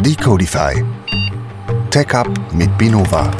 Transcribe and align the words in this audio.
Decodify. 0.00 0.72
Tech 1.90 2.14
Up 2.14 2.26
mit 2.54 2.70
Binova. 2.78 3.30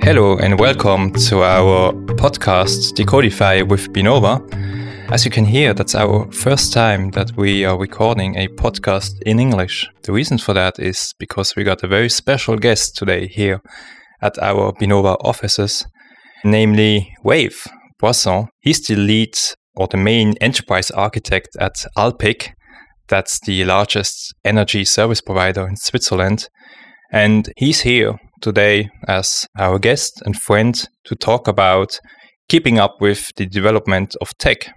Hello 0.00 0.38
and 0.38 0.58
welcome 0.58 1.12
to 1.12 1.42
our 1.42 1.92
podcast 2.16 2.94
Decodify 2.94 3.68
with 3.68 3.92
Binova. 3.92 4.40
As 5.12 5.26
you 5.26 5.30
can 5.30 5.44
hear, 5.44 5.74
that's 5.74 5.94
our 5.94 6.26
first 6.32 6.72
time 6.72 7.10
that 7.10 7.36
we 7.36 7.66
are 7.66 7.76
recording 7.76 8.36
a 8.36 8.48
podcast 8.48 9.20
in 9.26 9.38
English. 9.38 9.86
The 10.04 10.12
reason 10.12 10.38
for 10.38 10.54
that 10.54 10.78
is 10.78 11.12
because 11.18 11.54
we 11.54 11.64
got 11.64 11.82
a 11.82 11.86
very 11.86 12.08
special 12.08 12.56
guest 12.56 12.96
today 12.96 13.26
here 13.26 13.60
at 14.24 14.38
our 14.42 14.72
Binova 14.72 15.16
offices, 15.20 15.86
namely 16.44 17.12
Ralfe 17.24 17.68
Poisson. 18.00 18.48
He's 18.60 18.80
the 18.80 18.96
lead 18.96 19.36
or 19.76 19.86
the 19.86 19.98
main 19.98 20.34
enterprise 20.40 20.90
architect 20.90 21.48
at 21.60 21.84
Alpiq. 21.96 22.48
That's 23.08 23.38
the 23.46 23.64
largest 23.64 24.34
energy 24.44 24.84
service 24.84 25.20
provider 25.20 25.68
in 25.68 25.76
Switzerland. 25.76 26.48
And 27.12 27.52
he's 27.56 27.82
here 27.82 28.18
today 28.40 28.88
as 29.06 29.46
our 29.58 29.78
guest 29.78 30.22
and 30.24 30.40
friend 30.40 30.74
to 31.04 31.14
talk 31.14 31.46
about 31.46 32.00
keeping 32.48 32.78
up 32.78 32.96
with 33.00 33.30
the 33.36 33.46
development 33.46 34.16
of 34.20 34.36
tech. 34.38 34.70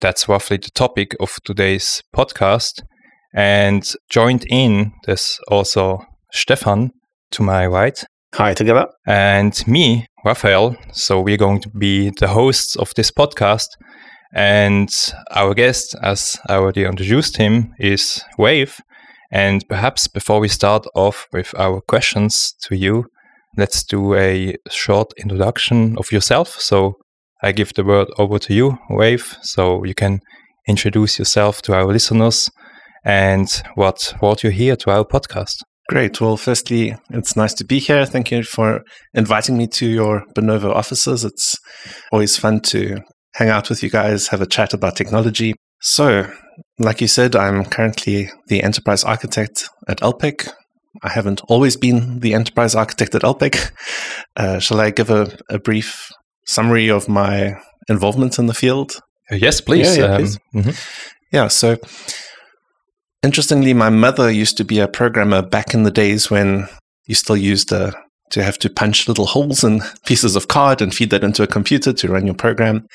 That's 0.00 0.28
roughly 0.28 0.56
the 0.56 0.70
topic 0.74 1.14
of 1.20 1.30
today's 1.44 2.02
podcast. 2.14 2.82
And 3.34 3.88
joined 4.10 4.44
in, 4.48 4.92
there's 5.04 5.38
also 5.48 6.00
Stefan 6.32 6.90
to 7.32 7.42
my 7.42 7.66
right. 7.66 8.04
Hi 8.34 8.54
together. 8.54 8.86
And 9.06 9.66
me, 9.66 10.06
Raphael. 10.24 10.76
So 10.92 11.20
we're 11.20 11.38
going 11.38 11.60
to 11.62 11.70
be 11.70 12.10
the 12.10 12.28
hosts 12.28 12.76
of 12.76 12.92
this 12.94 13.10
podcast. 13.10 13.66
And 14.34 14.90
our 15.34 15.54
guest, 15.54 15.96
as 16.02 16.36
I 16.46 16.56
already 16.56 16.84
introduced 16.84 17.38
him, 17.38 17.72
is 17.78 18.22
Ralfe. 18.38 18.80
And 19.32 19.64
perhaps 19.68 20.06
before 20.08 20.40
we 20.40 20.48
start 20.48 20.86
off 20.94 21.26
with 21.32 21.54
our 21.58 21.80
questions 21.80 22.54
to 22.64 22.76
you, 22.76 23.06
let's 23.56 23.82
do 23.82 24.14
a 24.14 24.54
short 24.70 25.12
introduction 25.16 25.96
of 25.96 26.12
yourself. 26.12 26.60
So 26.60 26.94
I 27.42 27.52
give 27.52 27.72
the 27.74 27.84
word 27.84 28.08
over 28.18 28.38
to 28.38 28.54
you, 28.54 28.78
Ralfe, 28.90 29.36
so 29.42 29.84
you 29.84 29.94
can 29.94 30.20
introduce 30.68 31.18
yourself 31.18 31.62
to 31.62 31.74
our 31.74 31.86
listeners 31.86 32.50
and 33.04 33.48
what 33.74 34.14
brought 34.20 34.44
you 34.44 34.50
here 34.50 34.76
to 34.76 34.90
our 34.90 35.04
podcast. 35.04 35.56
Great. 35.88 36.20
Well, 36.20 36.36
firstly, 36.36 36.94
it's 37.10 37.34
nice 37.34 37.54
to 37.54 37.64
be 37.64 37.78
here. 37.78 38.04
Thank 38.04 38.30
you 38.30 38.42
for 38.42 38.82
inviting 39.14 39.56
me 39.56 39.66
to 39.68 39.88
your 39.88 40.22
Binova 40.36 40.70
offices. 40.74 41.24
It's 41.24 41.56
always 42.12 42.36
fun 42.36 42.60
to 42.66 42.98
hang 43.36 43.48
out 43.48 43.70
with 43.70 43.82
you 43.82 43.88
guys, 43.88 44.28
have 44.28 44.42
a 44.42 44.46
chat 44.46 44.74
about 44.74 44.96
technology. 44.96 45.54
So, 45.80 46.30
like 46.78 47.00
you 47.00 47.06
said, 47.06 47.34
I'm 47.34 47.64
currently 47.64 48.30
the 48.48 48.62
enterprise 48.62 49.02
architect 49.02 49.66
at 49.88 50.00
Alpiq. 50.00 50.50
I 51.02 51.08
haven't 51.08 51.40
always 51.48 51.76
been 51.76 52.18
the 52.20 52.34
enterprise 52.34 52.74
architect 52.74 53.14
at 53.14 53.22
Alpiq. 53.22 53.70
Uh, 54.36 54.58
shall 54.58 54.80
I 54.80 54.90
give 54.90 55.08
a, 55.08 55.38
a, 55.48 55.58
brief 55.58 56.10
summary 56.46 56.90
of 56.90 57.08
my 57.08 57.54
involvement 57.88 58.38
in 58.38 58.46
the 58.46 58.54
field? 58.54 59.00
Yes, 59.30 59.60
please. 59.62 59.96
Yeah, 59.96 60.04
yeah, 60.04 60.10
um, 60.10 60.20
please. 60.20 60.38
Mm-hmm. 60.54 60.70
yeah, 61.32 61.48
so 61.48 61.76
interestingly, 63.22 63.74
my 63.74 63.90
mother 63.90 64.30
used 64.30 64.56
to 64.58 64.64
be 64.64 64.78
a 64.78 64.88
programmer 64.88 65.42
back 65.42 65.74
in 65.74 65.82
the 65.82 65.90
days 65.90 66.30
when 66.30 66.68
you 67.06 67.14
still 67.14 67.36
used 67.36 67.72
uh, 67.72 67.92
to 68.30 68.42
have 68.42 68.58
to 68.58 68.70
punch 68.70 69.08
little 69.08 69.26
holes 69.26 69.64
in 69.64 69.80
pieces 70.06 70.36
of 70.36 70.48
card 70.48 70.82
and 70.82 70.94
feed 70.94 71.10
that 71.10 71.24
into 71.24 71.42
a 71.42 71.46
computer 71.46 71.92
to 71.92 72.08
run 72.08 72.26
your 72.26 72.34
program. 72.34 72.86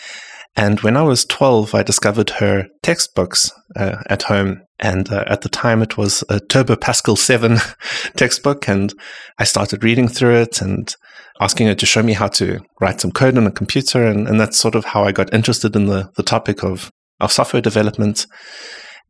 And 0.55 0.79
when 0.81 0.95
I 0.95 1.01
was 1.01 1.25
12, 1.25 1.73
I 1.73 1.81
discovered 1.81 2.29
her 2.31 2.67
textbooks 2.83 3.51
uh, 3.75 4.03
at 4.07 4.23
home. 4.23 4.61
And 4.79 5.11
uh, 5.11 5.23
at 5.27 5.41
the 5.41 5.49
time, 5.49 5.81
it 5.81 5.97
was 5.97 6.23
a 6.29 6.39
Turbo 6.39 6.75
Pascal 6.75 7.15
7 7.15 7.57
textbook. 8.15 8.67
And 8.67 8.93
I 9.39 9.45
started 9.45 9.83
reading 9.83 10.07
through 10.07 10.35
it 10.35 10.61
and 10.61 10.93
asking 11.39 11.67
her 11.67 11.75
to 11.75 11.85
show 11.87 12.03
me 12.03 12.13
how 12.13 12.27
to 12.27 12.59
write 12.79 13.01
some 13.01 13.11
code 13.11 13.37
on 13.37 13.47
a 13.47 13.51
computer. 13.51 14.05
And, 14.05 14.27
and 14.27 14.39
that's 14.39 14.57
sort 14.57 14.75
of 14.75 14.85
how 14.85 15.03
I 15.03 15.11
got 15.11 15.33
interested 15.33 15.75
in 15.75 15.87
the, 15.87 16.11
the 16.17 16.23
topic 16.23 16.63
of, 16.63 16.91
of 17.19 17.31
software 17.31 17.61
development. 17.61 18.27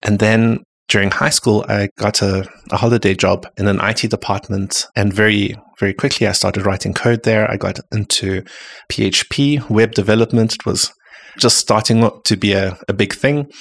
And 0.01 0.19
then 0.19 0.63
during 0.93 1.09
high 1.09 1.31
school, 1.31 1.65
I 1.67 1.89
got 1.97 2.21
a, 2.21 2.47
a 2.69 2.77
holiday 2.77 3.15
job 3.15 3.47
in 3.57 3.67
an 3.67 3.79
IT 3.81 4.11
department. 4.11 4.85
And 4.95 5.11
very, 5.11 5.55
very 5.79 5.91
quickly, 5.91 6.27
I 6.27 6.33
started 6.33 6.67
writing 6.67 6.93
code 6.93 7.23
there. 7.23 7.49
I 7.49 7.57
got 7.57 7.79
into 7.91 8.43
PHP, 8.91 9.71
web 9.71 9.93
development. 9.93 10.53
It 10.53 10.67
was 10.67 10.91
just 11.39 11.57
starting 11.57 12.07
to 12.25 12.37
be 12.37 12.53
a, 12.53 12.77
a 12.87 12.93
big 12.93 13.15
thing. 13.15 13.51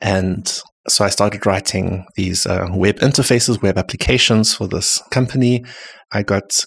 And 0.00 0.52
so 0.88 1.04
I 1.04 1.10
started 1.10 1.46
writing 1.46 2.06
these 2.16 2.44
uh, 2.44 2.66
web 2.72 2.98
interfaces, 2.98 3.62
web 3.62 3.78
applications 3.78 4.52
for 4.52 4.66
this 4.66 5.00
company. 5.12 5.64
I 6.10 6.24
got 6.24 6.66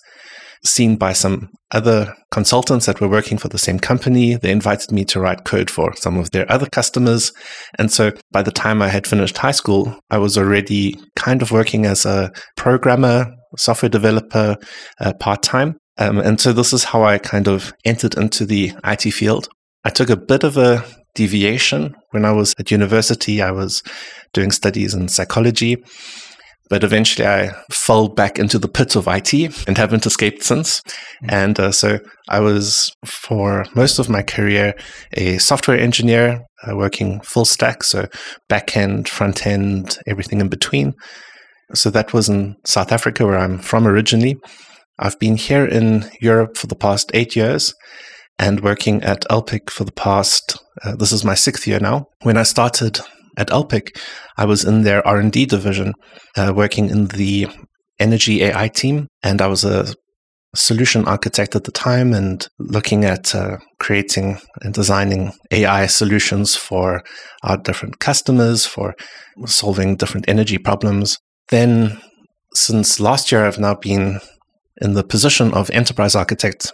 seen 0.66 0.96
by 0.96 1.14
some 1.14 1.50
other 1.72 2.16
consultants 2.32 2.86
that 2.86 3.02
were 3.02 3.08
working 3.08 3.38
for 3.38 3.50
the 3.50 3.58
same 3.58 3.80
company. 3.80 4.36
They 4.36 4.52
invited 4.52 4.92
me 4.92 5.06
to 5.06 5.20
write 5.20 5.44
code 5.44 5.70
for 5.70 5.94
some 5.96 6.18
of 6.18 6.32
their 6.32 6.50
other 6.52 6.68
customers. 6.68 7.34
And 7.78 7.92
so 7.92 8.12
by 8.32 8.42
the 8.42 8.52
time 8.52 8.82
I 8.82 8.88
had 8.90 9.08
finished 9.08 9.38
high 9.38 9.52
school, 9.52 10.00
I 10.10 10.18
was 10.18 10.38
already 10.38 11.00
kind 11.16 11.42
of 11.42 11.52
working 11.52 11.86
as 11.86 12.06
a 12.06 12.32
programmer, 12.56 13.34
software 13.58 13.90
developer 13.90 14.56
uh, 15.00 15.14
part 15.20 15.44
time. 15.44 15.78
Um, 15.98 16.20
and 16.20 16.40
so 16.40 16.54
this 16.54 16.74
is 16.74 16.84
how 16.86 17.04
I 17.04 17.18
kind 17.18 17.48
of 17.48 17.74
entered 17.84 18.16
into 18.18 18.46
the 18.46 18.72
IT 18.86 19.12
field. 19.12 19.50
I 19.84 19.90
took 19.90 20.10
a 20.10 20.18
bit 20.18 20.44
of 20.44 20.58
a 20.58 20.86
deviation 21.16 21.96
when 22.12 22.24
I 22.24 22.32
was 22.32 22.54
at 22.60 22.72
university. 22.72 23.42
I 23.42 23.52
was 23.52 23.82
doing 24.34 24.52
studies 24.52 24.94
in 24.94 25.08
psychology, 25.08 25.78
but 26.70 26.84
eventually 26.84 27.28
I 27.28 27.52
fell 27.72 28.10
back 28.10 28.40
into 28.40 28.60
the 28.60 28.68
pit 28.68 28.96
of 28.96 29.08
IT 29.08 29.34
and 29.68 29.78
haven't 29.78 30.06
escaped 30.06 30.44
since. 30.44 30.82
Mm-hmm. 30.82 31.28
And 31.30 31.60
uh, 31.60 31.72
so 31.72 32.00
I 32.30 32.40
was, 32.40 32.92
for 33.06 33.66
most 33.76 34.00
of 34.00 34.10
my 34.10 34.22
career, 34.22 34.74
a 35.14 35.38
software 35.38 35.80
engineer 35.80 36.42
uh, 36.68 36.76
working 36.76 37.22
full 37.22 37.46
stack, 37.46 37.84
so 37.84 38.08
back 38.50 38.76
end, 38.76 39.08
front 39.08 39.46
end, 39.46 39.98
everything 40.08 40.42
in 40.42 40.50
between. 40.50 40.94
So 41.74 41.90
that 41.92 42.14
was 42.14 42.30
in 42.30 42.56
South 42.66 42.92
Africa, 42.92 43.26
where 43.26 43.38
I'm 43.38 43.60
from 43.60 43.88
originally. 43.88 44.38
I've 45.00 45.20
been 45.20 45.36
here 45.36 45.66
in 45.66 46.10
Europe 46.22 46.58
for 46.58 46.68
the 46.68 46.76
past 46.76 47.12
eight 47.14 47.36
years 47.36 47.74
and 48.40 48.62
working 48.62 49.04
at 49.04 49.26
Alpiq 49.30 49.70
for 49.70 49.84
the 49.84 49.92
past. 49.92 50.58
Uh, 50.84 50.96
this 50.96 51.12
is 51.12 51.26
my 51.26 51.36
sixth 51.36 51.68
year 51.68 51.80
now. 51.80 52.08
When 52.22 52.38
I 52.38 52.44
started 52.44 53.00
at 53.38 53.50
Alpiq, 53.50 53.98
I 54.38 54.46
was 54.46 54.66
in 54.66 54.82
their 54.82 55.06
R 55.08 55.20
and 55.20 55.32
D 55.32 55.46
division, 55.46 55.94
uh, 56.36 56.54
working 56.56 56.90
in 56.90 57.08
the 57.08 57.48
energy 58.00 58.44
AI 58.44 58.68
team, 58.68 59.08
and 59.24 59.42
I 59.42 59.48
was 59.48 59.64
a 59.64 59.94
solution 60.56 61.06
architect 61.06 61.56
at 61.56 61.66
the 61.66 61.72
time 61.72 62.14
and 62.14 62.48
looking 62.58 63.06
at 63.06 63.36
uh, 63.36 63.58
creating 63.80 64.40
and 64.62 64.74
designing 64.74 65.34
AI 65.52 65.86
solutions 65.86 66.56
for 66.56 67.04
our 67.44 67.58
different 67.58 68.00
customers 68.00 68.66
for 68.66 68.96
solving 69.46 69.96
different 69.96 70.28
energy 70.28 70.58
problems. 70.58 71.18
Then, 71.50 72.02
since 72.54 73.00
last 73.00 73.32
year, 73.32 73.46
I've 73.46 73.60
now 73.60 73.76
been 73.76 74.20
in 74.82 74.94
the 74.94 75.04
position 75.04 75.54
of 75.54 75.70
enterprise 75.72 76.16
architect, 76.16 76.74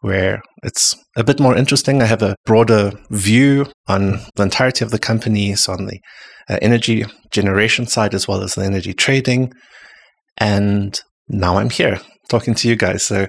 where 0.00 0.42
it's 0.62 0.94
a 1.16 1.24
bit 1.24 1.40
more 1.40 1.56
interesting. 1.56 2.02
I 2.02 2.06
have 2.06 2.22
a 2.22 2.36
broader 2.44 2.92
view 3.10 3.66
on 3.88 4.20
the 4.36 4.42
entirety 4.42 4.84
of 4.84 4.90
the 4.90 4.98
companies, 4.98 5.68
on 5.68 5.86
the 5.86 6.00
uh, 6.48 6.58
energy 6.62 7.04
generation 7.30 7.86
side 7.86 8.14
as 8.14 8.28
well 8.28 8.42
as 8.42 8.54
the 8.54 8.64
energy 8.64 8.92
trading. 8.92 9.52
And 10.38 11.00
now 11.28 11.58
I'm 11.58 11.70
here 11.70 12.00
talking 12.28 12.54
to 12.54 12.68
you 12.68 12.76
guys. 12.76 13.04
So 13.04 13.26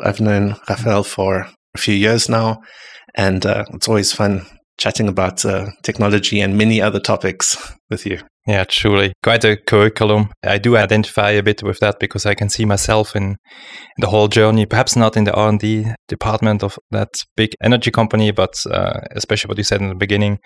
I've 0.00 0.20
known 0.20 0.56
Raphael 0.68 1.04
for 1.04 1.48
a 1.74 1.78
few 1.78 1.94
years 1.94 2.28
now, 2.28 2.60
and 3.14 3.44
uh, 3.46 3.64
it's 3.74 3.88
always 3.88 4.12
fun 4.12 4.46
chatting 4.78 5.08
about 5.08 5.44
uh, 5.44 5.66
technology 5.82 6.40
and 6.40 6.56
many 6.56 6.80
other 6.80 7.00
topics 7.00 7.56
with 7.90 8.06
you. 8.06 8.20
Yeah, 8.48 8.64
truly. 8.64 9.12
Quite 9.22 9.44
a 9.44 9.58
curriculum. 9.58 10.30
I 10.42 10.56
do 10.56 10.74
identify 10.74 11.32
a 11.32 11.42
bit 11.42 11.62
with 11.62 11.80
that 11.80 12.00
because 12.00 12.24
I 12.24 12.32
can 12.32 12.48
see 12.48 12.64
myself 12.64 13.14
in, 13.14 13.36
the 13.98 14.06
whole 14.06 14.26
journey, 14.26 14.64
perhaps 14.64 14.96
not 14.96 15.18
in 15.18 15.24
the 15.24 15.34
R&D 15.34 15.84
department 16.08 16.62
of 16.62 16.78
that 16.90 17.10
big 17.36 17.50
energy 17.62 17.90
company, 17.90 18.30
but 18.30 18.54
uh, 18.70 19.00
especially 19.14 19.50
what 19.50 19.58
you 19.58 19.64
said 19.64 19.82
in 19.82 19.90
the 19.90 19.94
beginning. 19.94 20.38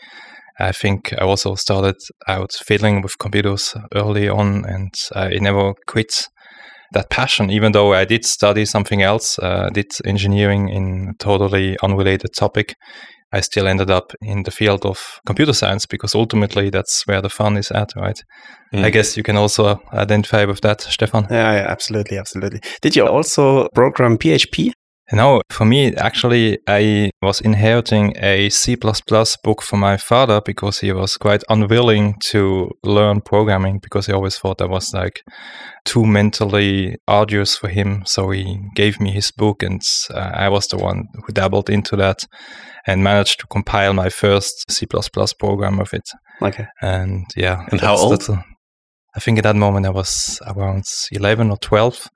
I 0.59 0.73
think 0.73 1.13
I 1.13 1.23
also 1.23 1.55
started 1.55 1.95
out 2.27 2.51
fiddling 2.67 3.03
with 3.03 3.19
computers 3.19 3.73
early 3.95 4.29
on 4.29 4.65
and 4.65 4.93
I 5.15 5.39
never 5.41 5.73
quit 5.87 6.27
that 6.93 7.11
passion. 7.11 7.51
Even 7.51 7.73
though 7.73 7.93
I 7.93 8.05
did 8.05 8.25
study 8.25 8.65
something 8.65 9.03
else, 9.03 9.39
uh, 9.39 9.69
did 9.73 9.91
engineering 10.05 10.69
in 10.69 11.09
a 11.11 11.23
totally 11.25 11.77
unrelated 11.83 12.35
topic, 12.35 12.75
I 13.35 13.41
still 13.41 13.67
ended 13.67 13.91
up 13.91 14.13
in 14.21 14.43
the 14.43 14.51
field 14.51 14.85
of 14.85 15.21
computer 15.27 15.55
science 15.55 15.87
because 15.87 16.15
ultimately 16.15 16.71
that's 16.71 17.07
where 17.07 17.23
the 17.23 17.31
fun 17.31 17.57
is 17.57 17.71
at, 17.71 17.91
right? 17.97 18.21
I 18.75 18.77
Mm. 18.77 18.93
guess 18.93 19.17
you 19.17 19.23
can 19.23 19.37
also 19.37 19.81
identify 19.93 20.45
with 20.47 20.61
that, 20.61 20.81
Stefan. 20.83 21.27
Yeah, 21.31 21.53
yeah, 21.55 21.67
absolutely, 21.69 22.19
absolutely. 22.19 22.61
Did 22.83 22.97
you 22.97 23.07
also 23.07 23.69
program 23.75 24.17
PHP? 24.19 24.73
No, 25.13 25.43
for 25.51 25.67
me, 25.67 25.95
actually, 25.97 26.59
I 26.67 27.11
was 27.21 27.41
inheriting 27.41 28.15
a 28.17 28.49
C 28.49 28.77
plus 28.77 29.37
book 29.45 29.61
from 29.61 29.81
my 29.81 29.99
father 29.99 30.41
because 30.41 30.81
he 30.81 30.91
was 30.93 31.17
quite 31.17 31.43
unwilling 31.51 32.15
to 32.31 32.71
learn 32.83 33.21
programming 33.21 33.79
because 33.79 34.07
he 34.07 34.13
always 34.13 34.39
thought 34.39 34.59
that 34.59 34.71
was 34.71 34.95
like 34.95 35.21
too 35.85 36.07
mentally 36.07 36.97
arduous 37.07 37.57
for 37.57 37.69
him. 37.69 38.05
So 38.07 38.31
he 38.31 38.59
gave 38.75 39.01
me 39.01 39.11
his 39.11 39.31
book, 39.31 39.63
and 39.63 39.83
uh, 40.15 40.33
I 40.35 40.49
was 40.49 40.67
the 40.69 40.79
one 40.79 41.05
who 41.27 41.33
dabbled 41.33 41.69
into 41.69 41.95
that 41.97 42.25
and 42.87 43.05
managed 43.05 43.41
to 43.41 43.47
compile 43.47 43.93
my 43.93 44.09
first 44.09 44.71
C 44.71 44.87
program 44.87 45.79
of 45.79 45.93
it. 45.93 46.09
Okay. 46.41 46.67
And 46.81 47.27
yeah. 47.37 47.67
And 47.71 47.81
how 47.81 47.97
old? 47.97 48.13
that's 48.13 48.29
a- 48.29 48.45
I 49.15 49.21
think 49.21 49.37
at 49.39 49.45
that 49.45 49.57
moment 49.57 49.85
I 49.85 49.91
was 49.91 50.41
around 50.47 50.85
11 51.13 51.51
or 51.51 51.59
12. 51.59 52.09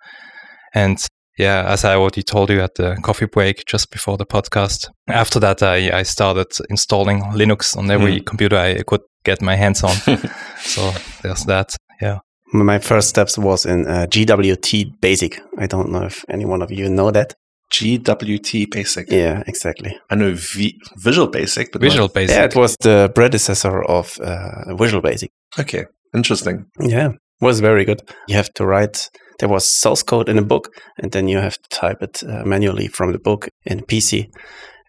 And 0.75 0.99
yeah, 1.38 1.64
as 1.68 1.84
I 1.84 1.94
already 1.96 2.22
told 2.22 2.50
you 2.50 2.60
at 2.62 2.74
the 2.76 2.96
coffee 3.02 3.26
break 3.26 3.64
just 3.66 3.90
before 3.90 4.16
the 4.16 4.26
podcast, 4.26 4.88
after 5.08 5.40
that 5.40 5.62
I, 5.62 5.98
I 5.98 6.02
started 6.04 6.46
installing 6.70 7.22
Linux 7.34 7.76
on 7.76 7.90
every 7.90 8.20
computer 8.20 8.56
I 8.56 8.82
could 8.86 9.02
get 9.24 9.42
my 9.42 9.56
hands 9.56 9.82
on. 9.84 9.94
so 10.60 10.92
there's 11.22 11.44
that. 11.44 11.76
Yeah. 12.00 12.18
My 12.52 12.78
first 12.78 13.08
steps 13.08 13.36
was 13.36 13.66
in 13.66 13.86
uh, 13.86 14.06
GW-BASIC. 14.08 15.40
I 15.58 15.66
don't 15.66 15.90
know 15.90 16.04
if 16.04 16.24
any 16.28 16.44
one 16.44 16.62
of 16.62 16.70
you 16.70 16.88
know 16.88 17.10
that. 17.10 17.34
GW-BASIC. 17.72 19.10
Yeah, 19.10 19.42
exactly. 19.46 19.98
I 20.10 20.14
know 20.14 20.32
v- 20.34 20.78
Visual 20.96 21.28
Basic, 21.28 21.72
but 21.72 21.80
not- 21.82 21.88
Visual 21.90 22.08
Basic. 22.08 22.36
Yeah, 22.36 22.44
it 22.44 22.54
was 22.56 22.76
the 22.80 23.10
predecessor 23.14 23.82
of 23.82 24.18
uh, 24.20 24.74
Visual 24.76 25.02
Basic. 25.02 25.30
okay, 25.58 25.84
interesting. 26.14 26.66
Yeah, 26.80 27.10
was 27.40 27.60
very 27.60 27.84
good. 27.84 28.02
You 28.28 28.36
have 28.36 28.52
to 28.54 28.64
write. 28.66 29.10
There 29.38 29.48
was 29.48 29.68
source 29.68 30.02
code 30.02 30.28
in 30.28 30.38
a 30.38 30.42
book, 30.42 30.74
and 30.98 31.12
then 31.12 31.28
you 31.28 31.38
have 31.38 31.60
to 31.60 31.68
type 31.68 32.02
it 32.02 32.22
uh, 32.22 32.44
manually 32.44 32.88
from 32.88 33.12
the 33.12 33.18
book 33.18 33.48
in 33.64 33.80
PC, 33.80 34.30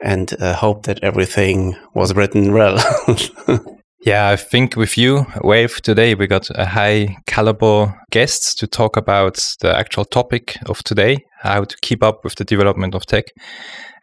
and 0.01 0.33
uh, 0.39 0.53
hope 0.53 0.83
that 0.83 1.03
everything 1.03 1.75
was 1.93 2.15
written 2.15 2.53
well. 2.53 2.77
Yeah, 4.05 4.29
I 4.29 4.35
think 4.35 4.75
with 4.75 4.97
you, 4.97 5.25
Ralfe, 5.43 5.81
today 5.81 6.13
we 6.13 6.27
got 6.27 6.47
a 6.51 6.65
high 6.65 7.17
caliber 7.25 7.93
guests 8.11 8.53
to 8.55 8.67
talk 8.67 8.95
about 8.95 9.55
the 9.59 9.75
actual 9.75 10.05
topic 10.05 10.57
of 10.67 10.83
today, 10.83 11.25
how 11.41 11.63
to 11.63 11.75
keep 11.81 12.03
up 12.03 12.23
with 12.23 12.35
the 12.35 12.45
development 12.45 12.93
of 12.93 13.05
tech. 13.05 13.25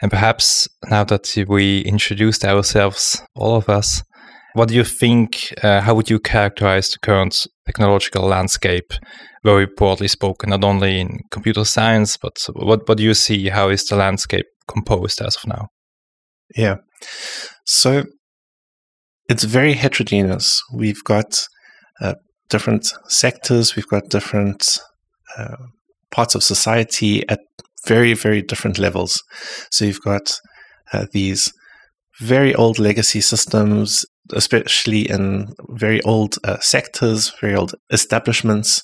And 0.02 0.10
perhaps 0.10 0.68
now 0.90 1.04
that 1.04 1.32
we 1.48 1.80
introduced 1.82 2.44
ourselves, 2.44 3.22
all 3.36 3.54
of 3.56 3.68
us, 3.68 4.02
what 4.54 4.68
do 4.68 4.74
you 4.74 4.84
think? 4.84 5.52
Uh, 5.62 5.80
how 5.80 5.94
would 5.94 6.08
you 6.08 6.18
characterize 6.18 6.88
the 6.88 6.98
current 7.00 7.46
technological 7.66 8.22
landscape, 8.22 8.92
very 9.44 9.66
broadly 9.66 10.08
spoken, 10.08 10.50
not 10.50 10.64
only 10.64 11.00
in 11.00 11.18
computer 11.30 11.64
science, 11.64 12.16
but 12.16 12.38
what, 12.54 12.88
what 12.88 12.98
do 12.98 13.04
you 13.04 13.14
see? 13.14 13.48
How 13.48 13.68
is 13.68 13.84
the 13.84 13.96
landscape 13.96 14.46
composed 14.68 15.20
as 15.20 15.36
of 15.36 15.46
now? 15.46 15.68
Yeah. 16.56 16.76
So 17.66 18.04
it's 19.28 19.44
very 19.44 19.74
heterogeneous. 19.74 20.62
We've 20.72 21.02
got 21.02 21.44
uh, 22.00 22.14
different 22.48 22.92
sectors, 23.08 23.74
we've 23.74 23.88
got 23.88 24.08
different 24.08 24.78
uh, 25.36 25.56
parts 26.10 26.34
of 26.36 26.44
society 26.44 27.28
at 27.28 27.40
very, 27.86 28.14
very 28.14 28.40
different 28.40 28.78
levels. 28.78 29.22
So 29.70 29.84
you've 29.84 30.02
got 30.02 30.38
uh, 30.92 31.06
these 31.12 31.52
very 32.20 32.54
old 32.54 32.78
legacy 32.78 33.20
systems, 33.20 34.06
especially 34.32 35.08
in 35.08 35.54
very 35.70 36.00
old 36.02 36.36
uh, 36.44 36.58
sectors, 36.60 37.32
very 37.40 37.54
old 37.54 37.74
establishments. 37.90 38.82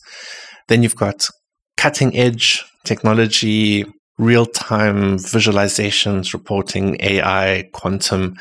Then 0.69 0.83
you've 0.83 0.97
got 0.97 1.29
cutting 1.77 2.17
edge 2.17 2.65
technology, 2.85 3.85
real 4.19 4.47
time 4.47 5.17
visualizations, 5.17 6.33
reporting, 6.33 6.97
AI, 7.01 7.65
quantum, 7.73 8.37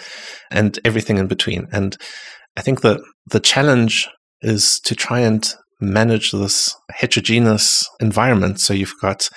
and 0.52 0.78
everything 0.84 1.18
in 1.18 1.28
between. 1.28 1.68
And 1.72 1.96
I 2.58 2.62
think 2.62 2.82
that 2.82 3.00
the 3.28 3.40
challenge 3.40 4.08
is 4.42 4.80
to 4.82 4.96
try 4.96 5.20
and 5.20 5.48
manage 5.80 6.32
this 6.32 6.76
heterogeneous 6.92 7.88
environment. 8.02 8.60
So 8.60 8.74
you've 8.74 9.00
got, 9.02 9.30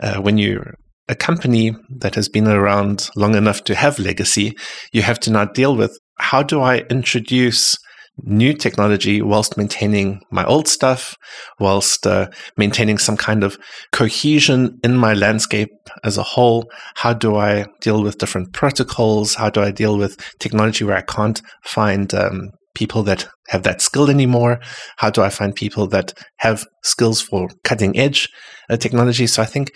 uh, 0.00 0.20
when 0.20 0.38
you're 0.38 0.74
a 1.08 1.16
company 1.16 1.74
that 1.98 2.14
has 2.14 2.28
been 2.28 2.46
around 2.46 3.10
long 3.16 3.34
enough 3.34 3.64
to 3.64 3.74
have 3.74 3.98
legacy, 3.98 4.56
you 4.92 5.02
have 5.02 5.18
to 5.20 5.32
now 5.32 5.44
deal 5.44 5.74
with 5.74 5.98
how 6.20 6.42
do 6.42 6.60
I 6.60 6.78
introduce 6.90 7.76
new 8.24 8.52
technology 8.52 9.22
whilst 9.22 9.56
maintaining 9.56 10.20
my 10.30 10.44
old 10.44 10.68
stuff, 10.68 11.16
whilst 11.58 12.06
uh, 12.06 12.28
maintaining 12.56 12.98
some 12.98 13.16
kind 13.16 13.42
of 13.42 13.58
cohesion 13.92 14.78
in 14.84 14.96
my 14.96 15.14
landscape 15.14 15.70
as 16.04 16.18
a 16.18 16.22
whole. 16.22 16.70
How 16.96 17.12
do 17.12 17.36
I 17.36 17.66
deal 17.80 18.02
with 18.02 18.18
different 18.18 18.52
protocols? 18.52 19.34
How 19.34 19.50
do 19.50 19.62
I 19.62 19.70
deal 19.70 19.96
with 19.96 20.16
technology 20.38 20.84
where 20.84 20.96
I 20.96 21.02
can't 21.02 21.40
find 21.64 22.12
um, 22.14 22.50
people 22.74 23.02
that 23.04 23.28
have 23.48 23.62
that 23.62 23.80
skill 23.80 24.10
anymore? 24.10 24.60
How 24.98 25.10
do 25.10 25.22
I 25.22 25.30
find 25.30 25.54
people 25.54 25.86
that 25.88 26.12
have 26.38 26.66
skills 26.82 27.20
for 27.20 27.48
cutting 27.64 27.98
edge 27.98 28.28
uh, 28.68 28.76
technology? 28.76 29.26
So 29.26 29.42
I 29.42 29.46
think 29.46 29.72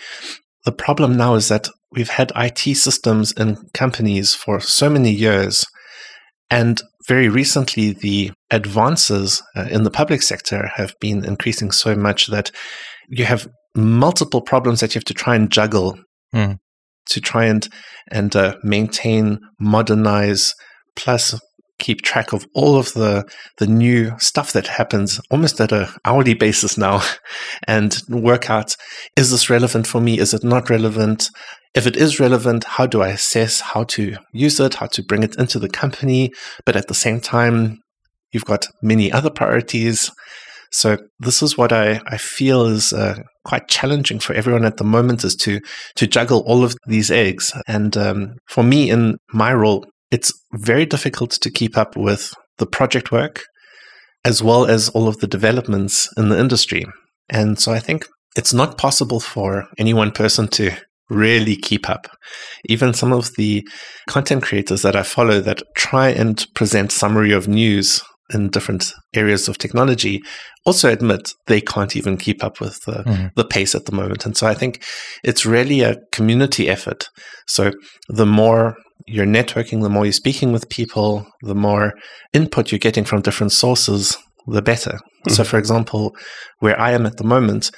the 0.65 0.71
problem 0.71 1.15
now 1.15 1.35
is 1.35 1.47
that 1.49 1.67
we've 1.91 2.09
had 2.09 2.31
IT 2.35 2.75
systems 2.75 3.31
in 3.33 3.57
companies 3.73 4.33
for 4.33 4.59
so 4.59 4.89
many 4.89 5.11
years. 5.11 5.65
And 6.49 6.81
very 7.07 7.27
recently, 7.27 7.91
the 7.91 8.31
advances 8.51 9.41
uh, 9.55 9.67
in 9.71 9.83
the 9.83 9.91
public 9.91 10.21
sector 10.21 10.69
have 10.75 10.93
been 10.99 11.25
increasing 11.25 11.71
so 11.71 11.95
much 11.95 12.27
that 12.27 12.51
you 13.09 13.25
have 13.25 13.47
multiple 13.75 14.41
problems 14.41 14.79
that 14.79 14.95
you 14.95 14.99
have 14.99 15.05
to 15.05 15.13
try 15.13 15.35
and 15.35 15.51
juggle 15.51 15.97
Mm. 16.33 16.57
to 17.11 17.21
try 17.21 17.45
and 17.45 17.67
and 18.11 18.35
uh, 18.35 18.55
maintain, 18.63 19.39
modernize, 19.59 20.53
plus 20.95 21.39
keep 21.79 22.01
track 22.01 22.33
of 22.33 22.45
all 22.53 22.77
of 22.77 22.91
the 22.93 23.23
the 23.57 23.67
new 23.67 24.11
stuff 24.19 24.51
that 24.51 24.67
happens 24.67 25.19
almost 25.31 25.61
at 25.61 25.71
a 25.71 25.93
hourly 26.03 26.33
basis 26.33 26.77
now, 26.77 27.01
and 27.67 28.01
work 28.09 28.49
out 28.49 28.75
is 29.15 29.31
this 29.31 29.49
relevant 29.49 29.87
for 29.87 30.01
me? 30.01 30.19
Is 30.19 30.33
it 30.33 30.43
not 30.43 30.69
relevant? 30.69 31.29
If 31.75 31.85
it 31.85 31.97
is 31.97 32.21
relevant, 32.21 32.63
how 32.63 32.87
do 32.87 33.01
I 33.01 33.09
assess 33.09 33.59
how 33.59 33.83
to 33.83 34.15
use 34.31 34.59
it, 34.61 34.75
how 34.75 34.87
to 34.87 35.03
bring 35.03 35.23
it 35.23 35.37
into 35.37 35.59
the 35.59 35.67
company? 35.67 36.31
But 36.65 36.77
at 36.77 36.87
the 36.87 36.93
same 36.93 37.19
time, 37.19 37.79
you've 38.31 38.45
got 38.45 38.67
many 38.81 39.11
other 39.11 39.29
priorities. 39.29 40.09
So 40.71 40.97
this 41.19 41.43
is 41.43 41.57
what 41.57 41.73
I, 41.73 41.99
I 42.07 42.17
feel 42.17 42.65
is 42.65 42.93
uh, 42.93 43.19
quite 43.43 43.67
challenging 43.67 44.19
for 44.19 44.33
everyone 44.33 44.63
at 44.65 44.77
the 44.77 44.83
moment 44.83 45.23
is 45.23 45.35
to 45.37 45.59
to 45.95 46.07
juggle 46.07 46.43
all 46.47 46.63
of 46.63 46.75
these 46.87 47.11
eggs. 47.11 47.53
And 47.67 47.95
um, 47.97 48.35
for 48.47 48.63
me, 48.63 48.89
in 48.89 49.17
my 49.33 49.53
role, 49.53 49.85
it's 50.11 50.33
very 50.53 50.85
difficult 50.85 51.31
to 51.31 51.51
keep 51.51 51.77
up 51.77 51.97
with 51.97 52.33
the 52.57 52.65
project 52.65 53.11
work 53.11 53.43
as 54.23 54.41
well 54.41 54.65
as 54.65 54.89
all 54.89 55.07
of 55.07 55.17
the 55.19 55.27
developments 55.27 56.09
in 56.17 56.29
the 56.29 56.39
industry. 56.39 56.85
And 57.29 57.59
so 57.59 57.71
I 57.71 57.79
think 57.79 58.05
it's 58.35 58.53
not 58.53 58.77
possible 58.77 59.19
for 59.19 59.67
any 59.77 59.93
one 59.93 60.11
person 60.11 60.47
to 60.49 60.71
really 61.09 61.55
keep 61.55 61.89
up. 61.89 62.07
Even 62.65 62.93
some 62.93 63.13
of 63.13 63.35
the 63.35 63.67
content 64.07 64.43
creators 64.43 64.81
that 64.81 64.95
I 64.95 65.03
follow 65.03 65.39
that 65.41 65.61
try 65.75 66.09
and 66.09 66.45
present 66.55 66.91
summary 66.91 67.31
of 67.31 67.47
news 67.47 68.01
in 68.33 68.49
different 68.49 68.91
areas 69.13 69.47
of 69.47 69.57
technology 69.59 70.19
also 70.65 70.91
admit 70.91 71.31
they 71.45 71.61
can't 71.61 71.95
even 71.95 72.17
keep 72.17 72.43
up 72.43 72.59
with 72.59 72.81
the, 72.85 73.03
Mhm. 73.03 73.31
the 73.35 73.45
pace 73.45 73.75
at 73.75 73.85
the 73.85 73.91
moment. 73.91 74.25
And 74.25 74.35
so 74.35 74.47
I 74.47 74.55
think 74.55 74.83
it's 75.23 75.45
really 75.45 75.81
a 75.81 75.97
community 76.11 76.67
effort. 76.67 77.07
So 77.45 77.71
the 78.09 78.25
more 78.25 78.75
you're 79.05 79.27
networking, 79.27 79.83
the 79.83 79.89
more 79.89 80.05
you're 80.05 80.11
speaking 80.11 80.51
with 80.51 80.69
people, 80.69 81.27
the 81.41 81.53
more 81.53 81.93
input 82.33 82.71
you're 82.71 82.79
getting 82.79 83.03
from 83.05 83.21
different 83.21 83.51
sources, 83.51 84.17
the 84.47 84.61
better. 84.61 84.99
So, 85.27 85.43
for 85.43 85.57
example, 85.57 86.15
where 86.59 86.79
I 86.79 86.91
am 86.91 87.05
at 87.05 87.17
the 87.17 87.23
moment, 87.23 87.71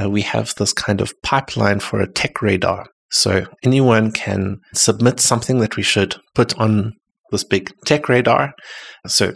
uh, 0.00 0.08
we 0.08 0.22
have 0.22 0.54
this 0.56 0.72
kind 0.72 1.00
of 1.00 1.12
pipeline 1.22 1.80
for 1.80 2.00
a 2.00 2.10
tech 2.10 2.42
radar. 2.42 2.86
So 3.10 3.44
anyone 3.62 4.10
can 4.10 4.56
submit 4.72 5.20
something 5.20 5.58
that 5.58 5.76
we 5.76 5.82
should 5.82 6.16
put 6.34 6.58
on 6.58 6.92
this 7.30 7.44
big 7.44 7.70
tech 7.84 8.08
radar. 8.08 8.52
So 9.06 9.34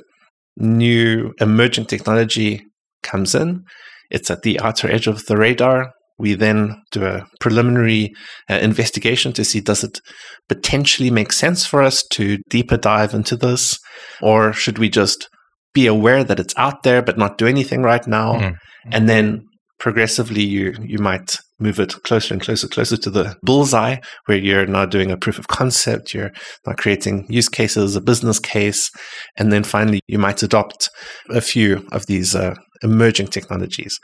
new 0.56 1.32
emerging 1.40 1.86
technology 1.86 2.62
comes 3.02 3.34
in, 3.34 3.64
it's 4.10 4.30
at 4.30 4.42
the 4.42 4.60
outer 4.60 4.90
edge 4.90 5.06
of 5.06 5.26
the 5.26 5.36
radar. 5.36 5.92
We 6.18 6.34
then 6.34 6.82
do 6.92 7.04
a 7.04 7.26
preliminary 7.40 8.12
uh, 8.48 8.54
investigation 8.54 9.32
to 9.34 9.44
see 9.44 9.60
does 9.60 9.84
it 9.84 10.00
potentially 10.48 11.10
make 11.10 11.32
sense 11.32 11.66
for 11.66 11.82
us 11.82 12.02
to 12.12 12.38
deeper 12.48 12.78
dive 12.78 13.12
into 13.12 13.36
this, 13.36 13.78
or 14.22 14.54
should 14.54 14.78
we 14.78 14.88
just 14.88 15.28
be 15.75 15.86
aware 15.86 16.25
that 16.25 16.40
it's 16.40 16.54
out 16.56 16.84
there 16.84 17.02
but 17.02 17.18
not 17.18 17.36
do 17.36 17.46
anything 17.46 17.82
right 17.82 18.06
now? 18.06 18.32
Mhm. 18.34 18.54
And 18.92 19.08
then 19.08 19.42
progressively 19.78 20.42
you 20.42 20.75
you 20.83 20.99
might 20.99 21.37
move 21.59 21.78
it 21.80 21.95
closer 22.02 22.35
and 22.35 22.42
closer 22.42 22.68
closer 22.68 22.97
to 22.97 23.11
the 23.11 23.37
bullseye 23.42 23.97
where 24.26 24.38
you're 24.38 24.66
now 24.66 24.85
doing 24.85 25.11
a 25.11 25.16
proof 25.16 25.38
of 25.38 25.49
concept 25.49 26.14
you're 26.14 26.33
now 26.66 26.73
creating 26.75 27.26
use 27.28 27.49
cases 27.49 27.97
a 27.97 28.00
business 28.00 28.38
case 28.38 28.90
and 29.37 29.52
then 29.52 29.64
finally 29.64 30.00
you 30.06 30.18
might 30.18 30.42
adopt 30.42 30.90
a 31.30 31.40
few 31.40 31.87
of 31.92 32.06
these 32.06 32.35
uh, 32.35 32.54
emerging 32.83 33.26
technologies. 33.26 33.99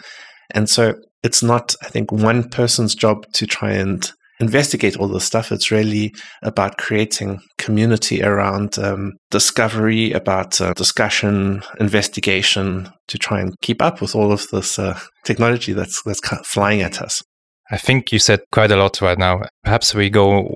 And 0.54 0.68
so 0.68 0.94
it's 1.22 1.42
not 1.42 1.74
i 1.82 1.88
think 1.88 2.10
one 2.10 2.48
person's 2.48 2.94
job 2.94 3.24
to 3.32 3.46
try 3.46 3.70
and 3.70 4.12
investigate 4.42 4.96
all 4.96 5.08
this 5.08 5.24
stuff. 5.24 5.52
It's 5.52 5.70
really 5.70 6.12
about 6.42 6.76
creating 6.76 7.40
community 7.58 8.22
around 8.22 8.78
um, 8.78 9.12
discovery, 9.30 10.12
about 10.12 10.60
uh, 10.60 10.74
discussion, 10.74 11.62
investigation 11.80 12.90
to 13.08 13.18
try 13.18 13.40
and 13.40 13.54
keep 13.62 13.80
up 13.80 14.00
with 14.00 14.14
all 14.14 14.32
of 14.32 14.46
this 14.52 14.78
uh, 14.78 14.98
technology 15.24 15.72
that's 15.72 16.02
that's 16.02 16.20
flying 16.44 16.82
at 16.82 17.00
us. 17.00 17.22
I 17.70 17.78
think 17.78 18.12
you 18.12 18.18
said 18.18 18.40
quite 18.50 18.70
a 18.70 18.76
lot 18.76 19.00
right 19.00 19.18
now. 19.18 19.42
Perhaps 19.64 19.94
we 19.94 20.10
go 20.10 20.46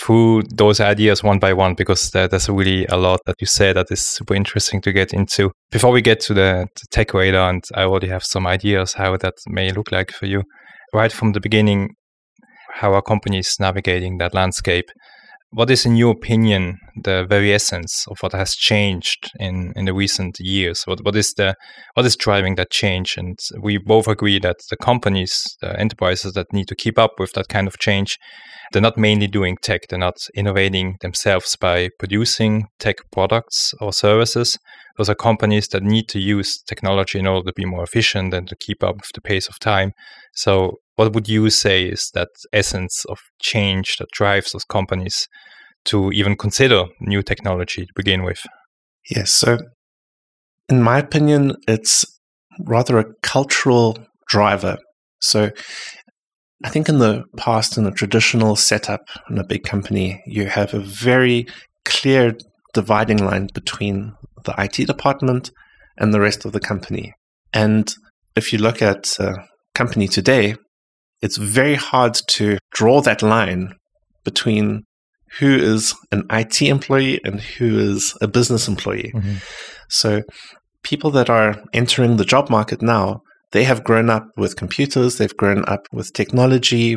through 0.00 0.42
those 0.56 0.80
ideas 0.80 1.22
one 1.22 1.38
by 1.38 1.52
one 1.52 1.74
because 1.74 2.10
there's 2.10 2.48
really 2.48 2.84
a 2.86 2.96
lot 2.96 3.20
that 3.26 3.36
you 3.40 3.46
said 3.46 3.76
that 3.76 3.92
is 3.92 4.00
super 4.00 4.34
interesting 4.34 4.80
to 4.82 4.92
get 4.92 5.12
into. 5.12 5.52
Before 5.70 5.92
we 5.92 6.02
get 6.02 6.18
to 6.20 6.34
the, 6.34 6.66
the 6.74 6.86
tech 6.90 7.14
radar, 7.14 7.50
and 7.50 7.62
I 7.74 7.84
already 7.84 8.08
have 8.08 8.24
some 8.24 8.46
ideas 8.46 8.94
how 8.94 9.16
that 9.18 9.34
may 9.46 9.70
look 9.70 9.92
like 9.92 10.10
for 10.10 10.26
you. 10.26 10.42
Right 10.92 11.12
from 11.12 11.32
the 11.32 11.40
beginning, 11.40 11.90
how 12.74 12.92
are 12.92 13.02
companies 13.02 13.56
navigating 13.60 14.18
that 14.18 14.34
landscape? 14.34 14.90
What 15.50 15.70
is, 15.70 15.86
in 15.86 15.94
your 15.96 16.10
opinion, 16.10 16.78
the 17.00 17.24
very 17.28 17.52
essence 17.54 18.04
of 18.08 18.18
what 18.18 18.32
has 18.32 18.56
changed 18.56 19.30
in, 19.38 19.72
in 19.76 19.84
the 19.84 19.94
recent 19.94 20.36
years? 20.40 20.82
What 20.84 21.04
what 21.04 21.14
is 21.14 21.32
the 21.34 21.54
what 21.94 22.06
is 22.06 22.16
driving 22.16 22.56
that 22.56 22.72
change? 22.72 23.16
And 23.16 23.38
we 23.62 23.78
both 23.78 24.08
agree 24.08 24.40
that 24.40 24.56
the 24.70 24.76
companies, 24.76 25.56
the 25.60 25.78
enterprises 25.78 26.32
that 26.32 26.52
need 26.52 26.66
to 26.68 26.74
keep 26.74 26.98
up 26.98 27.12
with 27.20 27.32
that 27.34 27.48
kind 27.48 27.68
of 27.68 27.78
change, 27.78 28.18
they're 28.72 28.82
not 28.82 28.98
mainly 28.98 29.28
doing 29.28 29.56
tech. 29.62 29.82
They're 29.88 29.98
not 29.98 30.16
innovating 30.34 30.96
themselves 31.00 31.54
by 31.54 31.90
producing 32.00 32.66
tech 32.80 32.96
products 33.12 33.74
or 33.80 33.92
services. 33.92 34.58
Those 34.96 35.08
are 35.08 35.14
companies 35.14 35.68
that 35.68 35.84
need 35.84 36.08
to 36.08 36.18
use 36.18 36.62
technology 36.66 37.20
in 37.20 37.28
order 37.28 37.46
to 37.46 37.52
be 37.54 37.64
more 37.64 37.84
efficient 37.84 38.34
and 38.34 38.48
to 38.48 38.56
keep 38.56 38.82
up 38.82 38.96
with 38.96 39.10
the 39.14 39.20
pace 39.20 39.48
of 39.48 39.60
time. 39.60 39.92
So 40.34 40.78
what 40.96 41.12
would 41.14 41.28
you 41.28 41.50
say 41.50 41.84
is 41.84 42.10
that 42.14 42.28
essence 42.52 43.04
of 43.06 43.18
change 43.40 43.96
that 43.96 44.08
drives 44.12 44.52
those 44.52 44.64
companies 44.64 45.28
to 45.86 46.10
even 46.12 46.36
consider 46.36 46.84
new 47.00 47.22
technology 47.22 47.86
to 47.86 47.92
begin 47.94 48.22
with? 48.22 48.40
Yes. 49.10 49.34
So, 49.34 49.58
in 50.68 50.82
my 50.82 50.98
opinion, 50.98 51.56
it's 51.68 52.04
rather 52.60 52.98
a 52.98 53.12
cultural 53.22 53.98
driver. 54.28 54.78
So, 55.20 55.50
I 56.64 56.70
think 56.70 56.88
in 56.88 56.98
the 56.98 57.24
past, 57.36 57.76
in 57.76 57.86
a 57.86 57.90
traditional 57.90 58.56
setup 58.56 59.02
in 59.28 59.38
a 59.38 59.44
big 59.44 59.64
company, 59.64 60.22
you 60.26 60.46
have 60.46 60.72
a 60.72 60.80
very 60.80 61.46
clear 61.84 62.34
dividing 62.72 63.18
line 63.18 63.48
between 63.52 64.14
the 64.44 64.54
IT 64.58 64.86
department 64.86 65.50
and 65.98 66.14
the 66.14 66.20
rest 66.20 66.44
of 66.44 66.52
the 66.52 66.60
company. 66.60 67.12
And 67.52 67.92
if 68.34 68.52
you 68.52 68.58
look 68.58 68.80
at 68.80 69.18
a 69.18 69.46
company 69.74 70.08
today, 70.08 70.56
it's 71.22 71.36
very 71.36 71.74
hard 71.74 72.14
to 72.28 72.58
draw 72.72 73.00
that 73.02 73.22
line 73.22 73.74
between 74.24 74.84
who 75.38 75.54
is 75.54 75.94
an 76.12 76.24
IT 76.30 76.62
employee 76.62 77.20
and 77.24 77.40
who 77.40 77.78
is 77.78 78.16
a 78.20 78.28
business 78.28 78.68
employee. 78.68 79.10
Mm-hmm. 79.14 79.36
So 79.88 80.22
people 80.82 81.10
that 81.12 81.28
are 81.28 81.56
entering 81.72 82.16
the 82.16 82.24
job 82.24 82.50
market 82.50 82.82
now, 82.82 83.22
they 83.52 83.64
have 83.64 83.84
grown 83.84 84.10
up 84.10 84.26
with 84.36 84.56
computers, 84.56 85.18
they've 85.18 85.36
grown 85.36 85.64
up 85.66 85.86
with 85.92 86.12
technology, 86.12 86.96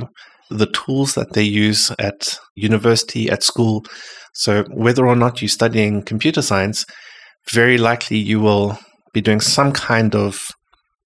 the 0.49 0.67
tools 0.67 1.15
that 1.15 1.33
they 1.33 1.43
use 1.43 1.91
at 1.99 2.39
university, 2.55 3.29
at 3.29 3.43
school. 3.43 3.83
So 4.33 4.63
whether 4.71 5.07
or 5.07 5.15
not 5.15 5.41
you're 5.41 5.49
studying 5.49 6.03
computer 6.03 6.41
science, 6.41 6.85
very 7.51 7.77
likely 7.77 8.17
you 8.17 8.39
will 8.39 8.77
be 9.13 9.21
doing 9.21 9.41
some 9.41 9.71
kind 9.71 10.15
of 10.15 10.47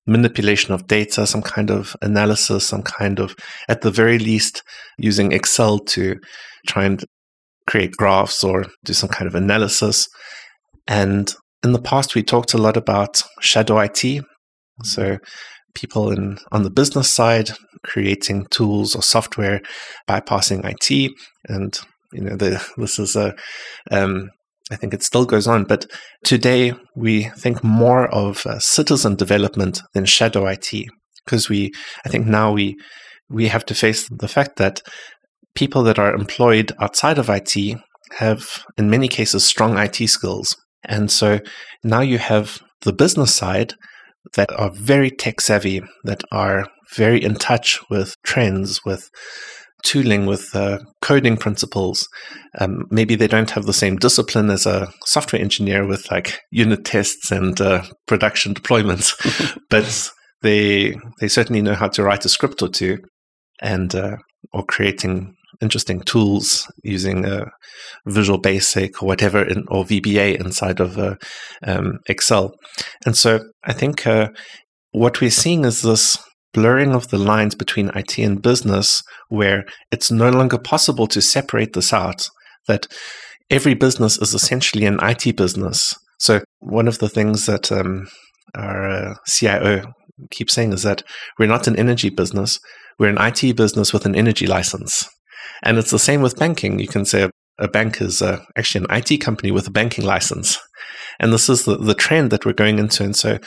manipulation 0.08 0.74
of 0.74 0.88
data, 0.88 1.28
some 1.28 1.42
kind 1.42 1.70
of 1.70 1.96
analysis, 2.02 2.68
some 2.68 2.84
kind 2.84 3.20
of, 3.20 3.36
at 3.70 3.82
the 3.82 3.92
very 3.92 4.20
least, 4.20 4.64
using 4.98 5.32
Excel 5.32 5.80
to 5.80 6.16
try 6.68 6.86
and 6.86 7.04
create 7.68 7.92
graphs 7.92 8.44
or 8.44 8.66
do 8.84 8.94
some 8.94 9.10
kind 9.10 9.28
of 9.28 9.36
analysis. 9.36 10.08
And 10.88 11.34
in 11.64 11.74
the 11.74 11.82
past, 11.82 12.16
we 12.16 12.24
talked 12.24 12.54
a 12.54 12.58
lot 12.58 12.78
about 12.78 13.22
shadow 13.40 13.80
IT. 13.80 14.24
So 14.84 15.18
people 15.76 16.12
in 16.12 16.38
on 16.52 16.64
the 16.64 16.72
business 16.72 17.10
side 17.10 17.52
creating 17.84 18.46
tools 18.52 18.96
or 18.96 19.02
software 19.02 19.62
bypassing 20.08 20.62
IT 20.66 21.12
and 21.48 21.80
you 22.12 22.22
know 22.22 22.36
the, 22.36 22.64
this 22.78 23.00
is 23.00 23.16
a 23.16 23.34
um, 23.90 24.30
I 24.72 24.78
think 24.78 24.94
it 24.94 25.04
still 25.04 25.26
goes 25.26 25.48
on. 25.48 25.66
But 25.66 25.86
today 26.24 26.74
we 26.96 27.24
think 27.38 27.64
more 27.64 28.08
of 28.08 28.46
uh, 28.46 28.60
citizen 28.60 29.16
development 29.16 29.82
than 29.94 30.06
shadow 30.06 30.48
IT 30.48 30.72
because 31.26 31.50
we, 31.50 31.72
I 32.06 32.10
think 32.10 32.26
now 32.26 32.52
we 32.52 32.78
we 33.30 33.48
have 33.48 33.66
to 33.66 33.76
face 33.76 34.10
the 34.10 34.28
fact 34.28 34.58
that 34.58 34.82
people 35.56 35.84
that 35.84 36.00
are 36.00 36.14
employed 36.14 36.74
outside 36.80 37.18
of 37.18 37.30
IT 37.30 37.78
have, 38.18 38.66
in 38.78 38.90
many 38.90 39.08
cases, 39.08 39.46
strong 39.46 39.78
IT 39.78 39.96
skills, 40.08 40.58
and 40.84 41.10
so 41.10 41.40
now 41.84 42.02
you 42.02 42.18
have 42.18 42.62
the 42.82 42.92
business 42.92 43.34
side 43.34 43.74
that 44.34 44.52
are 44.60 44.72
very 44.72 45.10
tech 45.10 45.40
savvy, 45.40 45.82
that 46.04 46.24
are 46.32 46.68
very 46.96 47.24
in 47.24 47.36
touch 47.36 47.80
with 47.90 48.16
trends, 48.24 48.84
with 48.84 49.10
tooling 49.84 50.26
with 50.26 50.56
uh, 50.56 50.80
coding 51.02 51.38
principles. 51.38 52.08
Um, 52.60 52.86
maybe 52.90 53.16
they 53.16 53.28
don't 53.28 53.52
have 53.52 53.66
the 53.66 53.74
same 53.74 53.98
discipline 53.98 54.50
as 54.50 54.66
a 54.66 54.92
software 55.06 55.42
engineer 55.42 55.86
with 55.86 56.10
like 56.12 56.40
unit 56.52 56.86
tests 56.86 57.32
and 57.32 57.60
uh, 57.60 57.84
production 58.08 58.54
deployments, 58.54 59.16
but 59.70 60.12
they 60.42 60.96
they 61.20 61.28
certainly 61.28 61.62
know 61.62 61.76
how 61.76 61.88
to 61.90 62.04
write 62.04 62.26
a 62.26 62.30
script 62.30 62.62
or 62.62 62.70
two, 62.70 62.98
and 63.62 63.94
uh, 63.96 64.18
or 64.54 64.64
creating 64.66 65.36
interesting 65.62 66.02
tools 66.02 66.66
using 66.84 67.26
uh, 67.26 67.46
Visual 68.08 68.40
Basic 68.40 69.02
or 69.02 69.06
whatever, 69.06 69.44
in, 69.44 69.64
or 69.68 69.86
VBA 69.86 70.40
inside 70.44 70.80
of 70.80 70.98
uh, 70.98 71.16
um, 71.64 72.00
Excel. 72.08 72.54
And 73.06 73.16
so 73.16 73.40
I 73.64 73.74
think 73.74 74.08
uh, 74.08 74.30
what 74.92 75.22
we're 75.22 75.30
seeing 75.30 75.66
is 75.66 75.82
this 75.82 76.18
blurring 76.54 76.94
of 76.94 77.10
the 77.10 77.18
lines 77.18 77.56
between 77.56 77.92
IT 77.96 78.18
and 78.18 78.42
business, 78.42 79.04
where 79.30 79.66
it's 79.92 80.12
no 80.12 80.30
longer 80.30 80.58
possible 80.58 81.08
to 81.08 81.22
separate 81.22 81.74
this 81.74 81.94
out, 81.94 82.30
that 82.68 82.88
every 83.50 83.74
business 83.74 84.18
is 84.18 84.34
essentially 84.34 84.86
an 84.86 85.00
IT 85.02 85.36
business. 85.36 85.94
So, 86.20 86.42
one 86.60 86.88
of 86.88 87.00
the 87.00 87.10
things 87.10 87.46
that 87.46 87.72
um, 87.72 88.08
our 88.56 88.90
uh, 88.90 89.16
CIO 89.28 89.94
keeps 90.30 90.54
saying 90.54 90.74
is 90.74 90.84
that 90.84 91.04
we're 91.40 91.48
not 91.48 91.68
an 91.68 91.76
energy 91.78 92.10
business, 92.10 92.60
we're 93.00 93.10
an 93.10 93.18
IT 93.20 93.56
business 93.56 93.94
with 93.94 94.06
an 94.06 94.16
energy 94.16 94.46
license. 94.46 95.08
And 95.64 95.78
it's 95.78 95.92
the 95.92 96.00
same 96.00 96.22
with 96.22 96.38
banking. 96.38 96.80
You 96.80 96.88
can 96.88 97.06
say 97.06 97.30
a, 97.60 97.68
bank 97.68 98.02
is 98.02 98.22
uh, 98.22 98.40
actually 98.58 98.86
an 98.86 98.96
IT 98.98 99.20
company 99.20 99.52
with 99.52 99.68
a 99.68 99.72
banking 99.72 100.06
license. 100.06 100.58
And 101.20 101.32
this 101.32 101.50
is 101.50 101.66
the, 101.66 101.78
the 101.78 101.94
trend 101.94 102.32
that 102.32 102.46
we're 102.46 102.54
going 102.54 102.80
into. 102.80 103.04
And 103.04 103.16
so 103.16 103.38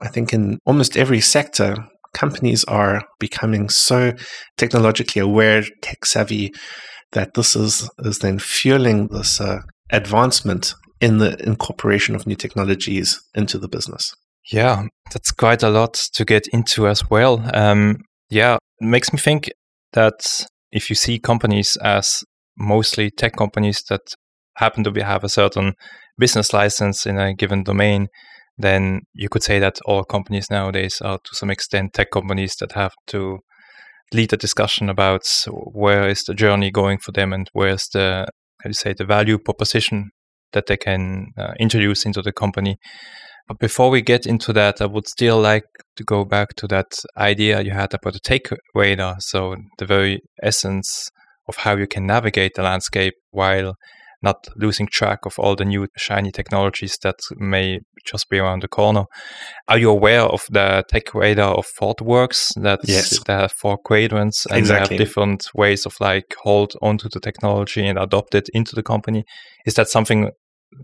I 0.00 0.08
think 0.08 0.32
in 0.32 0.58
almost 0.64 0.96
every 0.96 1.20
sector, 1.20 1.76
companies 2.14 2.64
are 2.64 3.02
becoming 3.18 3.68
so 3.68 4.12
technologically 4.56 5.20
aware, 5.20 5.62
tech 5.82 6.04
savvy, 6.04 6.52
that 7.12 7.34
this 7.34 7.56
is, 7.56 7.88
is 8.00 8.18
then 8.18 8.38
fueling 8.38 9.08
this 9.08 9.40
uh, 9.40 9.60
advancement 9.90 10.74
in 11.00 11.18
the 11.18 11.40
incorporation 11.46 12.14
of 12.14 12.26
new 12.26 12.36
technologies 12.36 13.20
into 13.34 13.58
the 13.58 13.68
business. 13.68 14.12
Yeah, 14.50 14.86
that's 15.12 15.30
quite 15.30 15.62
a 15.62 15.70
lot 15.70 15.94
to 16.14 16.24
get 16.24 16.46
into 16.48 16.88
as 16.88 17.08
well. 17.10 17.42
Um, 17.54 17.98
yeah, 18.30 18.56
it 18.80 18.86
makes 18.86 19.12
me 19.12 19.18
think 19.18 19.50
that 19.92 20.46
if 20.72 20.90
you 20.90 20.96
see 20.96 21.18
companies 21.18 21.76
as 21.82 22.22
mostly 22.56 23.10
tech 23.10 23.36
companies 23.36 23.82
that 23.88 24.00
happen 24.56 24.84
to 24.84 24.90
be, 24.90 25.02
have 25.02 25.24
a 25.24 25.28
certain 25.28 25.74
business 26.18 26.52
license 26.52 27.06
in 27.06 27.18
a 27.18 27.34
given 27.34 27.62
domain, 27.62 28.08
then 28.58 29.02
you 29.14 29.28
could 29.28 29.42
say 29.42 29.58
that 29.58 29.78
all 29.86 30.04
companies 30.04 30.50
nowadays 30.50 31.00
are 31.00 31.18
to 31.18 31.34
some 31.34 31.50
extent 31.50 31.94
tech 31.94 32.10
companies 32.10 32.56
that 32.56 32.72
have 32.72 32.92
to 33.06 33.38
lead 34.12 34.32
a 34.32 34.36
discussion 34.36 34.88
about 34.88 35.22
where 35.72 36.08
is 36.08 36.22
the 36.24 36.34
journey 36.34 36.70
going 36.70 36.98
for 36.98 37.12
them 37.12 37.32
and 37.32 37.48
where's 37.52 37.88
the 37.92 38.26
how 38.60 38.64
do 38.64 38.70
you 38.70 38.74
say 38.74 38.92
the 38.92 39.04
value 39.04 39.38
proposition 39.38 40.10
that 40.52 40.66
they 40.66 40.76
can 40.76 41.28
uh, 41.36 41.52
introduce 41.60 42.04
into 42.04 42.22
the 42.22 42.32
company. 42.32 42.76
But 43.46 43.58
before 43.58 43.90
we 43.90 44.02
get 44.02 44.26
into 44.26 44.52
that, 44.54 44.80
I 44.80 44.86
would 44.86 45.08
still 45.08 45.40
like 45.40 45.64
to 45.96 46.04
go 46.04 46.24
back 46.24 46.54
to 46.56 46.66
that 46.68 46.86
idea 47.16 47.62
you 47.62 47.70
had 47.70 47.94
about 47.94 48.12
the 48.12 48.20
tech 48.20 48.42
radar. 48.74 49.16
So 49.20 49.56
the 49.78 49.86
very 49.86 50.20
essence 50.42 51.08
of 51.48 51.56
how 51.56 51.76
you 51.76 51.86
can 51.86 52.06
navigate 52.06 52.52
the 52.54 52.62
landscape 52.62 53.14
while 53.30 53.74
not 54.22 54.48
losing 54.56 54.86
track 54.88 55.20
of 55.26 55.38
all 55.38 55.54
the 55.56 55.64
new 55.64 55.86
shiny 55.96 56.30
technologies 56.32 56.98
that 57.02 57.16
may 57.36 57.78
just 58.04 58.28
be 58.28 58.38
around 58.38 58.62
the 58.62 58.68
corner. 58.68 59.04
Are 59.68 59.78
you 59.78 59.90
aware 59.90 60.22
of 60.22 60.42
the 60.50 60.84
tech 60.88 61.14
radar 61.14 61.54
of 61.54 61.66
ThoughtWorks? 61.80 62.60
That 62.62 62.80
Yes. 62.84 63.18
there 63.26 63.40
are 63.40 63.48
four 63.48 63.78
quadrants 63.78 64.46
and 64.46 64.58
Exactly. 64.58 64.96
they 64.96 65.02
have 65.02 65.06
different 65.06 65.44
ways 65.54 65.86
of 65.86 65.94
like 66.00 66.34
hold 66.42 66.72
onto 66.82 67.08
the 67.08 67.20
technology 67.20 67.86
and 67.86 67.98
adopt 67.98 68.34
it 68.34 68.48
into 68.52 68.74
the 68.74 68.82
company. 68.82 69.24
Is 69.66 69.74
that 69.74 69.88
something 69.88 70.30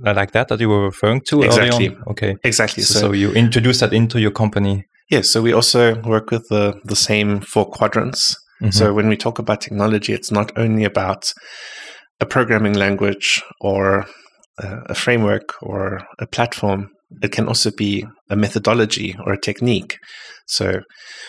like 0.00 0.33
that 0.33 0.49
that 0.49 0.61
you 0.61 0.69
were 0.69 0.85
referring 0.85 1.21
to 1.29 1.43
Exactly. 1.43 1.97
Okay. 2.11 2.37
Exactly. 2.45 2.83
So, 2.85 2.99
So, 3.00 3.12
you 3.12 3.33
introduce 3.33 3.81
that 3.81 3.93
into 3.93 4.19
your 4.21 4.33
company. 4.33 4.85
yeah, 5.11 5.23
so 5.23 5.43
we 5.43 5.53
also 5.53 6.00
work 6.03 6.31
with 6.31 6.49
the, 6.49 6.75
the 6.85 6.97
same 6.97 7.41
four 7.41 7.67
quadrants. 7.67 8.37
Mhm. 8.62 8.73
So 8.73 8.95
when 8.95 9.09
we 9.09 9.17
talk 9.17 9.38
about 9.38 9.61
technology, 9.61 10.12
it's 10.14 10.31
not 10.31 10.53
only 10.57 10.85
about 10.85 11.33
a 12.21 12.26
programming 12.26 12.75
language 12.75 13.42
or 13.61 14.06
a, 14.59 14.94
framework 14.94 15.54
or 15.62 16.00
a 16.18 16.26
platform. 16.26 16.88
It 17.23 17.33
can 17.33 17.49
also 17.49 17.71
be 17.76 18.06
a 18.30 18.37
methodology 18.37 19.16
or 19.25 19.33
a 19.33 19.40
technique. 19.40 19.99
So 20.47 20.80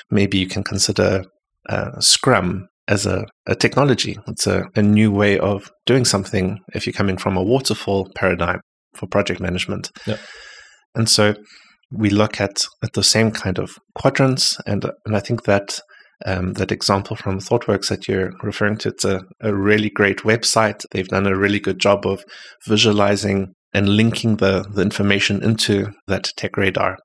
maybe 0.09 0.37
you 0.37 0.47
can 0.47 0.63
consider 0.63 1.25
uh, 1.69 1.99
Scrum 1.99 2.67
as 2.87 3.05
a, 3.05 3.25
a 3.47 3.55
technology. 3.55 4.17
It's 4.27 4.47
a, 4.47 4.65
a 4.75 4.81
new 4.81 5.11
way 5.11 5.39
of 5.39 5.71
doing 5.85 6.05
something 6.05 6.59
if 6.73 6.85
you're 6.85 6.93
coming 6.93 7.17
from 7.17 7.37
a 7.37 7.43
waterfall 7.43 8.09
paradigm 8.15 8.61
for 8.93 9.07
project 9.07 9.39
management. 9.39 9.91
Yeah. 10.05 10.17
And 10.93 11.09
so 11.09 11.35
we 11.91 12.09
look 12.09 12.39
at, 12.39 12.65
at 12.83 12.93
the 12.93 13.03
same 13.03 13.31
kind 13.31 13.59
of 13.59 13.77
quadrants, 13.95 14.57
and 14.65 14.85
and 15.05 15.15
I 15.15 15.19
think 15.19 15.43
that 15.43 15.79
um, 16.25 16.53
that 16.53 16.71
example 16.71 17.15
from 17.15 17.39
ThoughtWorks 17.39 17.89
that 17.89 18.07
you're 18.07 18.31
referring 18.41 18.77
to, 18.77 18.89
it's 18.89 19.05
a, 19.05 19.21
a 19.41 19.53
really 19.53 19.89
great 19.89 20.19
website. 20.19 20.85
They've 20.91 21.07
done 21.07 21.27
a 21.27 21.37
really 21.37 21.59
good 21.59 21.79
job 21.79 22.05
of 22.05 22.23
visualizing 22.65 23.53
and 23.73 23.89
linking 23.89 24.37
the, 24.37 24.65
the 24.73 24.81
information 24.81 25.43
into 25.43 25.91
that 26.07 26.31
tech 26.37 26.55
radar. 26.55 26.97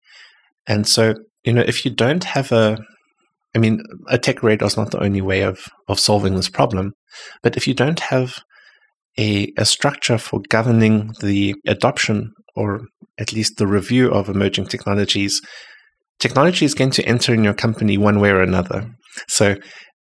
And 0.67 0.87
so, 0.87 1.14
you 1.45 1.52
know, 1.52 1.64
if 1.67 1.85
you 1.85 1.90
don't 1.90 2.25
have 2.25 2.52
a, 2.52 2.79
I 3.55 3.59
mean, 3.59 3.83
a 4.09 4.19
tech 4.19 4.43
radar 4.43 4.69
is 4.69 4.76
not 4.76 4.93
the 4.93 5.02
only 5.02 5.21
way 5.21 5.43
of, 5.43 5.67
of 5.88 5.99
solving 5.99 6.37
this 6.37 6.49
problem, 6.49 6.93
but 7.43 7.57
if 7.57 7.67
you 7.67 7.75
don't 7.75 7.99
have 7.99 8.38
a, 9.19 9.52
a 9.57 9.64
structure 9.64 10.19
for 10.19 10.40
governing 10.49 11.12
the 11.21 11.57
adoption 11.67 12.33
or 12.55 12.83
at 13.19 13.33
least 13.33 13.57
the 13.57 13.67
review 13.67 14.11
of 14.11 14.29
emerging 14.29 14.67
technologies, 14.67 15.40
technology 16.21 16.64
is 16.64 16.75
going 16.75 16.90
to 16.93 17.05
enter 17.05 17.35
in 17.35 17.43
your 17.43 17.55
company 17.55 17.99
one 17.99 18.21
way 18.21 18.31
or 18.31 18.43
another. 18.43 18.88
So, 19.29 19.57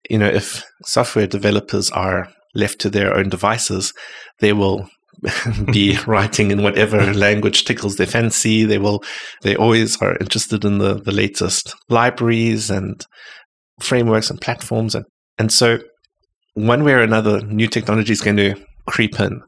you 0.08 0.18
know, 0.18 0.28
if 0.28 0.64
software 0.84 1.26
developers 1.26 1.90
are 1.90 2.28
left 2.54 2.80
to 2.80 2.90
their 2.90 3.16
own 3.16 3.28
devices, 3.28 3.92
they 4.40 4.52
will 4.52 4.88
be 5.72 5.98
writing 6.06 6.50
in 6.50 6.62
whatever 6.62 7.12
language 7.12 7.64
tickles 7.64 7.96
their 7.96 8.06
fancy. 8.06 8.64
They 8.64 8.78
will, 8.78 9.02
they 9.42 9.56
always 9.56 10.00
are 10.00 10.16
interested 10.18 10.64
in 10.64 10.78
the, 10.78 10.94
the 10.94 11.12
latest 11.12 11.74
libraries 11.88 12.70
and 12.70 13.04
frameworks 13.80 14.30
and 14.30 14.40
platforms. 14.40 14.94
And, 14.94 15.04
and 15.38 15.52
so, 15.52 15.78
one 16.54 16.84
way 16.84 16.92
or 16.92 17.00
another, 17.00 17.40
new 17.42 17.68
technology 17.68 18.12
is 18.12 18.20
going 18.20 18.36
to 18.36 18.54
creep 18.86 19.20
in. 19.20 19.40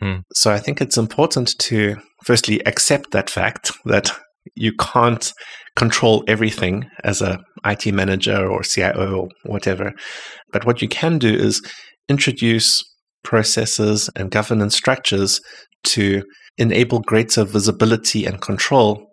Hmm. 0.00 0.16
So, 0.34 0.52
I 0.52 0.58
think 0.58 0.80
it's 0.80 0.98
important 0.98 1.58
to 1.60 1.96
firstly 2.24 2.60
accept 2.66 3.10
that 3.12 3.30
fact 3.30 3.72
that 3.84 4.12
you 4.54 4.72
can't 4.74 5.32
control 5.76 6.24
everything 6.28 6.84
as 7.02 7.20
a 7.20 7.40
IT 7.64 7.86
manager 7.92 8.46
or 8.46 8.62
CIO 8.62 9.22
or 9.22 9.28
whatever. 9.44 9.92
But 10.52 10.66
what 10.66 10.82
you 10.82 10.88
can 10.88 11.18
do 11.18 11.32
is 11.32 11.62
introduce 12.08 12.84
processes 13.22 14.10
and 14.14 14.30
governance 14.30 14.76
structures 14.76 15.40
to 15.84 16.22
enable 16.58 17.00
greater 17.00 17.44
visibility 17.44 18.26
and 18.26 18.40
control 18.40 19.06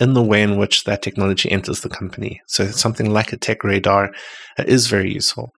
in 0.00 0.14
the 0.14 0.22
way 0.22 0.42
in 0.42 0.56
which 0.56 0.84
that 0.84 1.02
technology 1.02 1.50
enters 1.50 1.80
the 1.80 1.88
company. 1.88 2.40
So 2.46 2.66
something 2.68 3.10
like 3.10 3.32
a 3.32 3.36
tech 3.36 3.62
radar 3.62 4.10
uh, 4.58 4.64
is 4.66 4.86
very 4.86 5.12
useful. 5.12 5.50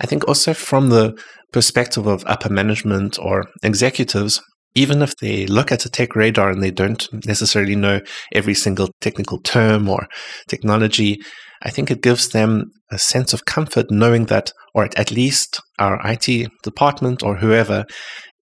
I 0.00 0.06
think 0.06 0.28
also 0.28 0.52
from 0.52 0.90
the 0.90 1.18
perspective 1.52 2.06
of 2.06 2.24
upper 2.26 2.50
management 2.50 3.18
or 3.18 3.46
executives, 3.62 4.40
even 4.76 5.00
if 5.00 5.16
they 5.16 5.46
look 5.46 5.72
at 5.72 5.86
a 5.86 5.90
tech 5.90 6.14
radar 6.14 6.50
and 6.50 6.62
they 6.62 6.70
don't 6.70 7.08
necessarily 7.26 7.74
know 7.74 8.00
every 8.32 8.54
single 8.54 8.90
technical 9.00 9.40
term 9.40 9.88
or 9.88 10.06
technology, 10.48 11.18
I 11.62 11.70
think 11.70 11.90
it 11.90 12.02
gives 12.02 12.28
them 12.28 12.70
a 12.92 12.98
sense 12.98 13.32
of 13.32 13.46
comfort 13.46 13.90
knowing 13.90 14.26
that, 14.26 14.52
or 14.74 14.88
at 14.94 15.10
least 15.10 15.60
our 15.78 15.98
IT 16.04 16.50
department 16.62 17.22
or 17.22 17.36
whoever 17.36 17.86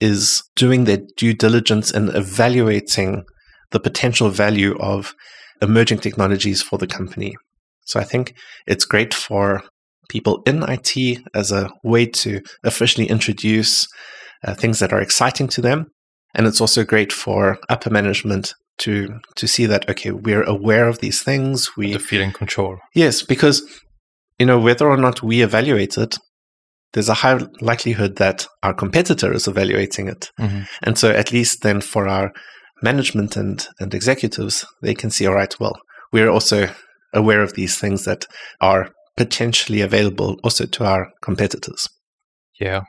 is 0.00 0.43
doing 0.57 0.85
their 0.85 0.99
due 1.17 1.35
diligence 1.35 1.93
in 1.93 2.08
evaluating 2.08 3.23
the 3.71 3.80
potential 3.80 4.28
value 4.28 4.76
of 4.80 5.15
emerging 5.63 5.99
technologies 5.99 6.63
for 6.63 6.78
the 6.78 6.89
company. 6.89 7.37
So 7.87 8.00
I 8.00 8.04
think 8.04 8.35
it's 8.67 8.85
great 8.85 9.15
for 9.15 9.63
people 10.08 10.43
in 10.47 10.65
IT 10.65 11.21
as 11.32 11.52
a 11.52 11.71
way 11.85 12.06
to 12.06 12.41
officially 12.65 13.06
introduce 13.08 13.87
uh, 14.43 14.54
things 14.54 14.80
that 14.80 14.93
are 14.93 15.00
exciting 15.00 15.47
to 15.49 15.63
them. 15.63 15.87
And 16.34 16.47
it's 16.47 16.60
also 16.60 16.84
great 16.84 17.12
for 17.12 17.58
upper 17.68 17.90
management 17.90 18.54
to 18.78 19.20
to 19.36 19.47
see 19.47 19.66
that 19.66 19.88
okay, 19.88 20.10
we're 20.10 20.42
aware 20.42 20.88
of 20.88 20.99
these 20.99 21.23
things. 21.23 21.70
We 21.76 21.92
The 21.92 21.99
feeling 21.99 22.32
control. 22.32 22.78
Yes, 22.94 23.23
because 23.23 23.62
you 24.38 24.47
know 24.47 24.58
whether 24.58 24.88
or 24.88 24.97
not 24.97 25.23
we 25.23 25.42
evaluate 25.42 25.97
it, 25.97 26.16
there's 26.92 27.08
a 27.08 27.14
high 27.14 27.38
likelihood 27.60 28.16
that 28.16 28.47
our 28.62 28.75
competitor 28.75 29.32
is 29.32 29.47
evaluating 29.47 30.08
it, 30.08 30.30
Mhm. 30.40 30.66
and 30.82 30.99
so 30.99 31.10
at 31.10 31.30
least 31.32 31.62
then 31.62 31.80
for 31.80 32.08
our 32.08 32.32
management 32.82 33.36
and 33.36 33.66
and 33.80 33.94
executives, 33.94 34.64
they 34.82 34.94
can 34.94 35.10
see 35.10 35.26
all 35.28 35.34
right. 35.34 35.54
Well, 35.60 35.76
we're 36.12 36.30
also 36.30 36.68
aware 37.12 37.42
of 37.42 37.52
these 37.54 37.78
things 37.78 38.04
that 38.04 38.26
are 38.60 38.90
potentially 39.16 39.80
available 39.82 40.36
also 40.42 40.66
to 40.66 40.84
our 40.84 41.06
competitors. 41.23 41.88
Yeah. 42.60 42.80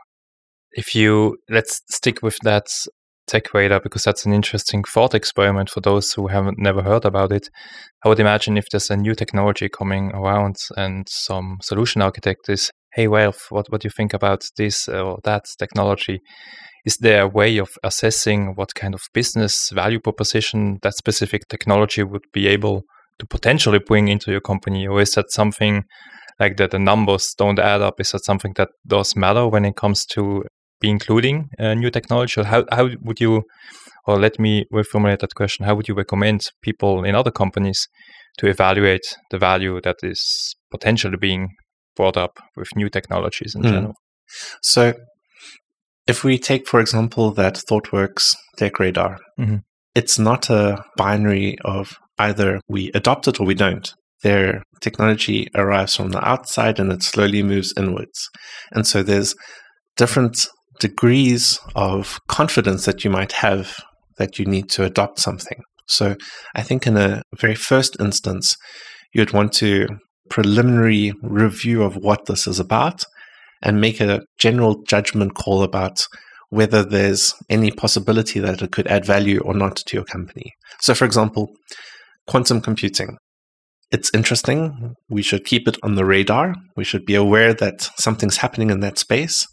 If 0.72 0.96
you 0.96 1.38
let's 1.48 1.82
stick 1.90 2.24
with 2.24 2.38
that 2.44 2.66
tech 3.28 3.54
radar 3.54 3.80
because 3.80 4.04
that's 4.04 4.26
an 4.26 4.34
interesting 4.34 4.84
thought 4.84 5.14
experiment 5.14 5.70
for 5.70 5.82
those 5.82 6.14
who 6.14 6.28
haven't 6.28 6.60
never 6.60 6.82
heard 6.82 7.06
about 7.06 7.32
it. 7.32 7.50
I 8.04 8.10
would 8.10 8.20
imagine 8.20 8.58
if 8.58 8.66
there's 8.72 8.90
a 8.90 8.98
new 8.98 9.16
technology 9.16 9.70
coming 9.70 10.12
around 10.14 10.56
and 10.76 11.08
some 11.10 11.58
solution 11.62 12.02
architect 12.02 12.50
is, 12.50 12.72
hey 12.94 13.08
Ralfe, 13.08 13.50
what 13.50 13.68
what 13.70 13.82
do 13.82 13.88
you 13.88 13.94
think 13.96 14.14
about 14.14 14.44
this 14.58 14.88
or 14.88 15.20
that 15.24 15.46
technology? 15.58 16.20
Is 16.86 16.98
there 16.98 17.24
a 17.24 17.28
way 17.28 17.58
of 17.58 17.70
assessing 17.84 18.54
what 18.56 18.76
kind 18.76 18.94
of 18.94 19.02
business 19.14 19.70
value 19.74 20.00
proposition 20.00 20.78
that 20.84 20.94
specific 20.94 21.48
technology 21.50 22.04
would 22.04 22.26
be 22.32 22.48
able 22.48 22.84
to 23.20 23.26
potentially 23.26 23.80
bring 23.80 24.08
into 24.08 24.32
your 24.32 24.42
company, 24.42 24.88
or 24.88 25.02
is 25.02 25.12
that 25.12 25.32
something 25.32 25.84
like 26.40 26.58
that 26.58 26.72
the 26.72 26.80
numbers 26.80 27.34
don't 27.38 27.60
add 27.60 27.82
up? 27.82 28.00
Is 28.00 28.12
that 28.12 28.26
something 28.26 28.54
that 28.58 28.70
does 28.86 29.16
matter 29.16 29.48
when 29.48 29.66
it 29.66 29.76
comes 29.76 30.06
to 30.08 30.44
be 30.86 30.90
including 30.98 31.38
uh, 31.60 31.74
new 31.74 31.92
technology? 31.98 32.44
How 32.44 32.62
how 32.78 32.86
would 33.08 33.20
you, 33.26 33.34
or 34.08 34.16
let 34.26 34.36
me 34.40 34.54
reformulate 34.80 35.20
that 35.20 35.36
question: 35.36 35.66
How 35.66 35.76
would 35.76 35.88
you 35.90 35.98
recommend 35.98 36.40
people 36.68 37.04
in 37.08 37.16
other 37.16 37.32
companies 37.32 37.80
to 38.40 38.48
evaluate 38.48 39.06
the 39.32 39.40
value 39.40 39.82
that 39.82 39.98
is 40.04 40.22
potentially 40.72 41.18
being 41.18 41.50
brought 41.98 42.18
up 42.18 42.34
with 42.58 42.76
new 42.76 42.90
technologies 42.90 43.56
in 43.56 43.62
Hmm. 43.64 43.74
general? 43.74 43.96
So, 44.62 44.94
if 46.08 46.24
we 46.24 46.38
take, 46.38 46.68
for 46.68 46.80
example, 46.80 47.32
that 47.34 47.62
ThoughtWorks 47.68 48.36
Tech 48.58 48.80
Radar, 48.80 49.18
Mhm. 49.40 49.62
it's 49.96 50.20
not 50.20 50.50
a 50.50 50.84
binary 50.98 51.58
of 51.64 51.86
either 52.18 52.60
we 52.68 52.92
adopt 52.94 53.28
it 53.28 53.40
or 53.40 53.46
we 53.48 53.56
don't. 53.56 53.88
Their 54.24 54.64
technology 54.82 55.48
arrives 55.56 55.96
from 55.96 56.10
the 56.12 56.24
outside 56.34 56.80
and 56.80 56.92
it 56.92 57.04
slowly 57.04 57.44
moves 57.44 57.74
inwards. 57.78 58.20
And 58.72 58.88
so 58.88 59.04
there's 59.04 59.36
different 59.98 60.48
degrees 60.80 61.60
of 61.76 62.20
confidence 62.28 62.86
that 62.86 63.04
you 63.04 63.10
might 63.10 63.32
have 63.34 63.76
that 64.18 64.40
you 64.40 64.46
need 64.46 64.70
to 64.70 64.84
adopt 64.84 65.20
something. 65.20 65.62
So 65.88 66.16
I 66.56 66.62
think 66.62 66.88
in 66.88 66.98
a 66.98 67.22
very 67.40 67.56
first 67.56 68.00
instance, 68.00 68.56
you'd 69.14 69.34
want 69.34 69.54
to 69.54 69.88
preliminary 70.30 71.14
review 71.22 71.84
of 71.84 71.96
what 71.96 72.26
this 72.26 72.48
is 72.48 72.60
about 72.60 73.04
and 73.62 73.82
make 73.82 74.00
a 74.00 74.22
general 74.40 74.82
judgment 74.88 75.36
call 75.36 75.64
about 75.64 76.06
whether 76.50 76.84
there's 76.84 77.34
any 77.50 77.72
possibility 77.72 78.40
that 78.40 78.62
it 78.62 78.72
could 78.72 78.88
add 78.88 79.06
value 79.06 79.40
or 79.42 79.54
not 79.54 79.76
to 79.76 79.98
your 79.98 80.06
company. 80.06 80.54
So, 80.82 80.94
for 80.94 81.06
example, 81.06 81.50
quantum 82.28 82.62
computing. 82.62 83.18
It's 83.92 84.12
interesting. 84.14 84.96
We 85.10 85.22
should 85.22 85.46
keep 85.46 85.68
it 85.68 85.78
on 85.84 85.96
the 85.96 86.06
radar. 86.06 86.56
We 86.76 86.84
should 86.84 87.06
be 87.06 87.16
aware 87.16 87.54
that 87.54 87.90
something's 87.98 88.38
happening 88.38 88.70
in 88.70 88.80
that 88.82 88.98
space. 88.98 89.46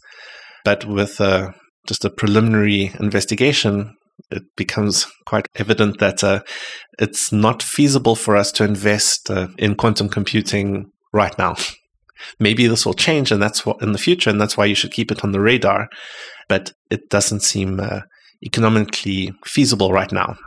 But 0.63 0.85
with 0.85 1.19
uh, 1.19 1.51
just 1.87 2.05
a 2.05 2.09
preliminary 2.09 2.91
investigation, 2.99 3.95
it 4.31 4.43
becomes 4.55 5.07
quite 5.25 5.47
evident 5.55 5.99
that 5.99 6.23
uh, 6.23 6.41
it's 6.99 7.31
not 7.31 7.63
feasible 7.63 8.15
for 8.15 8.35
us 8.35 8.51
to 8.53 8.63
invest 8.63 9.29
uh, 9.29 9.47
in 9.57 9.75
quantum 9.75 10.09
computing 10.09 10.91
right 11.11 11.37
now. 11.37 11.55
Maybe 12.39 12.67
this 12.67 12.85
will 12.85 12.93
change, 12.93 13.31
and 13.31 13.41
that's 13.41 13.65
what 13.65 13.81
in 13.81 13.91
the 13.91 13.97
future, 13.97 14.29
and 14.29 14.39
that's 14.39 14.55
why 14.55 14.65
you 14.65 14.75
should 14.75 14.93
keep 14.93 15.11
it 15.11 15.23
on 15.23 15.31
the 15.31 15.41
radar. 15.41 15.89
But 16.47 16.71
it 16.89 17.09
doesn't 17.09 17.41
seem 17.41 17.79
uh, 17.79 18.01
economically 18.43 19.33
feasible 19.45 19.91
right 19.91 20.11
now. 20.11 20.37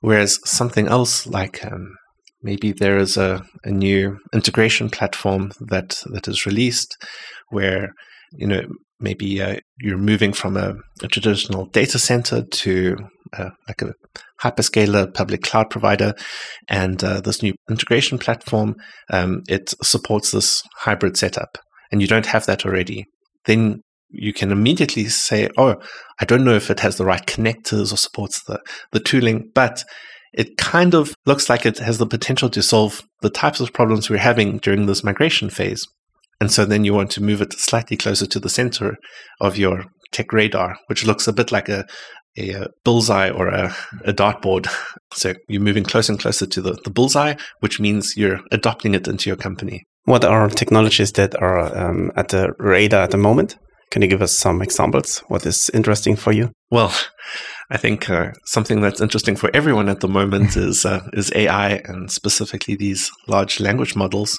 Whereas 0.00 0.40
something 0.44 0.88
else 0.88 1.26
like 1.26 1.64
um, 1.64 1.94
maybe 2.42 2.72
there 2.72 2.98
is 2.98 3.16
a, 3.16 3.44
a 3.62 3.70
new 3.70 4.18
integration 4.34 4.90
platform 4.90 5.52
that 5.60 6.02
that 6.06 6.26
is 6.26 6.46
released 6.46 6.96
where 7.50 7.92
you 8.32 8.46
know 8.46 8.62
maybe 9.02 9.42
uh, 9.42 9.56
you're 9.80 9.98
moving 9.98 10.32
from 10.32 10.56
a, 10.56 10.74
a, 11.02 11.08
traditional 11.08 11.66
data 11.66 11.98
center 11.98 12.42
to 12.42 12.96
uh, 13.36 13.50
like 13.68 13.82
a 13.82 13.92
hyperscaler 14.42 15.12
public 15.12 15.42
cloud 15.42 15.70
provider 15.70 16.14
and 16.68 17.02
uh, 17.02 17.20
this 17.20 17.42
new 17.42 17.54
integration 17.70 18.18
platform 18.18 18.74
um, 19.10 19.42
it 19.48 19.74
supports 19.82 20.30
this 20.30 20.62
hybrid 20.76 21.16
setup 21.16 21.58
and 21.90 22.00
you 22.00 22.08
don't 22.08 22.26
have 22.26 22.46
that 22.46 22.64
already 22.64 23.04
then 23.46 23.80
you 24.10 24.32
can 24.32 24.52
immediately 24.52 25.06
say 25.06 25.48
oh 25.56 25.76
i 26.20 26.24
don't 26.24 26.44
know 26.44 26.54
if 26.54 26.70
it 26.70 26.80
has 26.80 26.96
the 26.96 27.04
right 27.04 27.26
connectors 27.26 27.92
or 27.92 27.96
supports 27.96 28.42
the, 28.44 28.60
the 28.92 29.00
tooling 29.00 29.50
but 29.54 29.84
it 30.32 30.56
kind 30.56 30.94
of 30.94 31.14
looks 31.26 31.48
like 31.48 31.66
it 31.66 31.78
has 31.78 31.98
the 31.98 32.06
potential 32.06 32.48
to 32.50 32.62
solve 32.62 33.02
the 33.20 33.30
types 33.30 33.60
of 33.60 33.72
problems 33.72 34.08
we're 34.08 34.18
having 34.18 34.58
during 34.58 34.86
this 34.86 35.04
migration 35.04 35.50
phase. 35.50 35.86
And 36.42 36.50
so 36.50 36.64
then 36.64 36.84
you 36.84 36.92
want 36.92 37.12
to 37.12 37.22
move 37.22 37.40
it 37.40 37.52
slightly 37.52 37.96
closer 37.96 38.26
to 38.26 38.40
the 38.40 38.48
center 38.48 38.96
of 39.40 39.56
your 39.56 39.84
tech 40.10 40.32
radar, 40.32 40.76
which 40.88 41.06
looks 41.06 41.28
a 41.28 41.32
bit 41.32 41.52
like 41.52 41.68
a, 41.68 41.86
a, 42.36 42.66
bullseye 42.84 43.30
or 43.30 43.46
a, 43.46 43.72
a 44.04 44.12
dartboard. 44.12 44.66
So 45.14 45.34
you're 45.46 45.60
moving 45.60 45.84
closer 45.84 46.10
and 46.10 46.20
closer 46.20 46.46
to 46.46 46.60
the, 46.60 46.72
the 46.84 46.90
bullseye, 46.90 47.34
which 47.60 47.78
means 47.78 48.16
you're 48.16 48.40
adopting 48.50 48.94
it 48.94 49.06
into 49.06 49.30
your 49.30 49.36
company. 49.36 49.84
What 50.04 50.24
are 50.24 50.48
technologies 50.48 51.12
that 51.12 51.40
are 51.40 51.60
um, 51.78 52.10
at 52.16 52.30
the 52.30 52.52
radar 52.58 53.02
at 53.02 53.12
the 53.12 53.18
moment? 53.18 53.56
Can 53.92 54.00
you 54.00 54.08
give 54.08 54.22
us 54.22 54.32
some 54.36 54.62
examples? 54.62 55.18
What 55.28 55.44
is 55.44 55.70
interesting 55.74 56.16
for 56.16 56.32
you? 56.32 56.50
Well, 56.70 56.94
I 57.70 57.76
think 57.76 58.08
uh, 58.08 58.30
something 58.46 58.80
that's 58.80 59.02
interesting 59.02 59.36
for 59.36 59.50
everyone 59.52 59.90
at 59.90 60.00
the 60.00 60.08
moment 60.08 60.56
is 60.68 60.86
uh, 60.86 61.06
is 61.12 61.30
AI 61.34 61.82
and 61.84 62.10
specifically 62.10 62.74
these 62.74 63.10
large 63.28 63.60
language 63.60 63.94
models. 63.94 64.38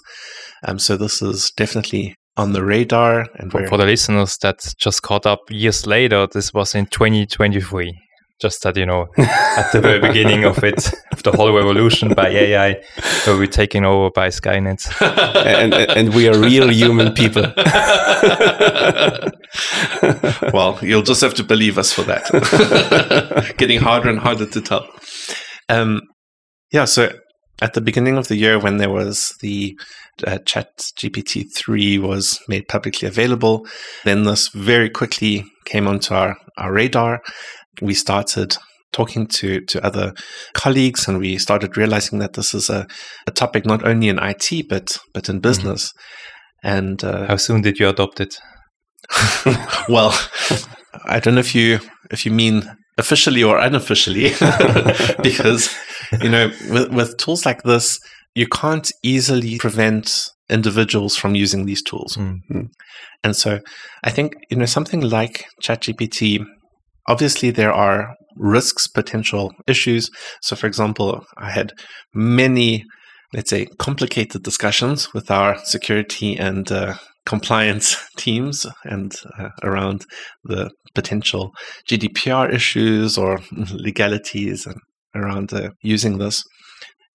Um, 0.68 0.80
so 0.80 0.98
this 0.98 1.22
is 1.22 1.52
definitely 1.56 2.16
on 2.36 2.54
the 2.54 2.66
radar. 2.66 3.28
And 3.36 3.52
for, 3.52 3.68
for 3.68 3.78
the 3.78 3.86
listeners 3.86 4.40
that 4.42 4.74
just 4.80 5.04
caught 5.04 5.28
up 5.28 5.42
years 5.52 5.86
later, 5.86 6.26
this 6.26 6.52
was 6.52 6.74
in 6.74 6.88
2023 6.88 7.94
just 8.40 8.64
that 8.64 8.76
you 8.76 8.86
know 8.86 9.08
at 9.18 9.72
the 9.72 9.80
very 9.82 10.00
beginning 10.00 10.44
of 10.44 10.64
it 10.64 10.92
of 11.12 11.24
the 11.24 11.32
whole 11.32 11.54
revolution 11.54 12.14
by 12.14 12.28
ai 12.28 12.82
where 13.26 13.38
we're 13.38 13.48
taken 13.48 13.86
over 13.86 14.10
by 14.12 14.28
skynet. 14.28 14.84
And, 15.46 15.74
and 15.74 16.14
we 16.14 16.28
are 16.28 16.38
real 16.38 16.70
human 16.70 17.14
people. 17.14 17.46
Well 20.52 20.80
you'll 20.82 21.04
just 21.04 21.22
have 21.22 21.36
to 21.36 21.44
believe 21.44 21.78
us 21.78 21.94
for 21.94 22.04
that. 22.04 23.54
Getting 23.58 23.80
harder 23.80 24.10
and 24.10 24.20
harder 24.20 24.48
to 24.48 24.62
tell. 24.62 24.88
Um, 25.70 26.02
yeah 26.72 26.86
so 26.86 27.12
at 27.62 27.74
the 27.74 27.82
beginning 27.82 28.18
of 28.18 28.28
the 28.28 28.36
year 28.36 28.60
when 28.60 28.78
there 28.78 28.90
was 28.90 29.36
the 29.42 29.78
uh, 30.26 30.40
chat 30.40 30.70
gpt-3 31.00 32.00
was 32.00 32.40
made 32.48 32.68
publicly 32.68 33.08
available 33.08 33.66
then 34.04 34.24
this 34.24 34.50
very 34.50 34.90
quickly 34.90 35.46
came 35.66 35.88
onto 35.88 36.14
our, 36.14 36.36
our 36.58 36.72
radar 36.72 37.22
we 37.82 37.94
started 37.94 38.56
talking 38.92 39.28
to, 39.28 39.60
to 39.62 39.84
other 39.86 40.14
colleagues 40.54 41.08
and 41.08 41.20
we 41.20 41.38
started 41.38 41.76
realizing 41.76 42.20
that 42.20 42.34
this 42.34 42.54
is 42.54 42.70
a, 42.70 42.88
a 43.28 43.32
topic 43.32 43.66
not 43.66 43.86
only 43.86 44.08
in 44.08 44.20
IT 44.20 44.70
but 44.70 44.98
but 45.14 45.28
in 45.28 45.36
mm-hmm. 45.36 45.42
business. 45.42 45.92
Mm-hmm. 45.92 46.68
And 46.68 47.04
uh, 47.04 47.28
how 47.28 47.36
soon 47.36 47.62
did 47.62 47.78
you 47.80 47.90
adopt 47.90 48.22
it? 48.22 48.36
well, 49.90 50.18
I 51.06 51.20
don't 51.20 51.36
know 51.36 51.42
if 51.42 51.54
you 51.54 51.80
if 52.10 52.26
you 52.26 52.32
mean 52.32 52.64
officially 52.98 53.44
or 53.44 53.58
unofficially, 53.58 54.30
because 55.24 55.76
you 56.22 56.30
know 56.30 56.52
with, 56.70 56.94
with 56.94 57.18
tools 57.18 57.46
like 57.46 57.64
this, 57.64 58.00
you 58.34 58.48
can't 58.48 58.90
easily 59.04 59.58
prevent 59.58 60.30
individuals 60.50 61.18
from 61.18 61.36
using 61.36 61.66
these 61.66 61.82
tools. 61.82 62.16
Mm-hmm. 62.16 62.68
And 63.24 63.36
so 63.36 63.60
I 64.04 64.12
think 64.12 64.36
you 64.50 64.58
know 64.58 64.66
something 64.66 65.02
like 65.02 65.46
ChatGPT 65.62 66.46
obviously 67.08 67.52
there 67.52 67.74
are 67.74 68.16
risks, 68.36 68.88
potential 68.88 69.52
issues. 69.68 70.10
So, 70.42 70.56
for 70.56 70.68
example, 70.68 71.26
I 71.38 71.52
had 71.52 71.74
many, 72.14 72.86
let's 73.34 73.50
say, 73.50 73.68
complicated 73.78 74.44
discussions 74.44 75.14
with 75.14 75.30
our 75.30 75.58
security 75.66 76.38
and 76.38 76.72
uh, 76.72 76.96
compliance 77.26 77.96
teams 78.18 78.66
and 78.84 79.14
uh, 79.38 79.50
around 79.64 80.06
the 80.44 80.72
potential 80.94 81.52
GDPR 81.90 82.54
issues 82.54 83.18
or 83.18 83.40
legalities 83.72 84.66
and 84.66 84.78
around 85.16 85.54
uh, 85.54 85.70
using 85.82 86.18
this. 86.18 86.44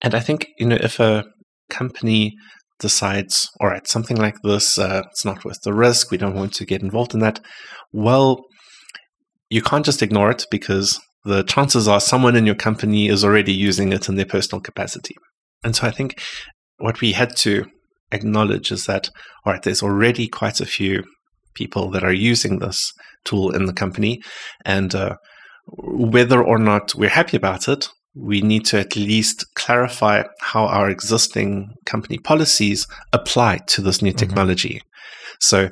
And 0.03 0.15
I 0.15 0.21
think, 0.21 0.47
you 0.59 0.67
know, 0.67 0.79
if 0.81 1.01
a 1.01 1.25
company 1.69 2.35
decides, 2.79 3.49
all 3.61 3.69
right, 3.69 3.87
something 3.87 4.17
like 4.17 4.37
this, 4.45 4.79
uh, 4.79 5.03
it's 5.11 5.25
not 5.25 5.45
worth 5.45 5.61
the 5.65 5.75
risk, 5.75 6.11
we 6.11 6.19
don't 6.19 6.37
want 6.37 6.53
to 6.55 6.65
get 6.65 6.83
involved 6.83 7.15
in 7.15 7.21
that, 7.21 7.41
well, 7.93 8.45
you 9.51 9.63
can't 9.63 9.85
just 9.85 10.03
ignore 10.03 10.31
it 10.31 10.47
because 10.51 11.01
the 11.25 11.43
chances 11.43 11.89
are 11.89 12.01
someone 12.01 12.37
in 12.37 12.47
your 12.47 12.55
company 12.55 13.09
is 13.09 13.25
already 13.25 13.53
using 13.53 13.93
it 13.93 14.09
in 14.09 14.17
their 14.17 14.27
personal 14.27 14.61
capacity. 14.61 15.17
And 15.65 15.75
so 15.75 15.87
I 15.87 15.91
think 15.91 16.21
what 16.79 17.01
we 17.01 17.13
had 17.13 17.37
to 17.39 17.67
acknowledge 18.13 18.71
is 18.71 18.87
that, 18.87 19.11
all 19.45 19.53
right, 19.53 19.63
there's 19.63 19.83
already 19.83 20.29
quite 20.29 20.61
a 20.61 20.67
few 20.67 21.05
people 21.55 21.91
that 21.91 22.05
are 22.05 22.13
using 22.13 22.59
this 22.59 22.93
tool 23.25 23.55
in 23.55 23.67
the 23.67 23.73
company. 23.73 24.23
And 24.65 24.95
uh, 24.95 25.17
whether 25.67 26.43
or 26.43 26.59
not 26.59 26.95
we're 26.95 27.09
happy 27.09 27.37
about 27.37 27.69
it, 27.69 27.89
we 28.15 28.41
need 28.41 28.65
to 28.67 28.81
at 28.81 28.97
least 28.97 29.45
clarify 29.55 30.25
how 30.41 30.67
our 30.67 30.89
existing 30.89 31.69
company 31.85 32.19
policies 32.19 32.87
apply 33.13 33.59
to 33.69 33.83
this 33.83 34.03
new 34.03 34.11
mm-hmm. 34.11 34.19
technology. 34.19 34.81
So, 35.41 35.69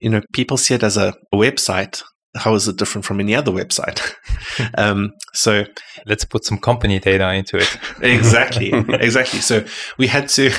you 0.00 0.10
know, 0.10 0.20
people 0.32 0.56
see 0.56 0.74
it 0.74 0.82
as 0.82 0.96
a 0.96 1.14
website 1.34 2.02
how 2.38 2.54
is 2.54 2.68
it 2.68 2.76
different 2.76 3.04
from 3.04 3.20
any 3.20 3.34
other 3.34 3.52
website? 3.52 4.00
um, 4.78 5.10
so 5.34 5.64
let's 6.06 6.24
put 6.24 6.44
some 6.44 6.58
company 6.58 6.98
data 6.98 7.32
into 7.32 7.58
it. 7.58 7.78
exactly, 8.02 8.72
exactly. 8.72 9.40
So 9.40 9.64
we 9.98 10.06
had 10.06 10.28
to 10.30 10.50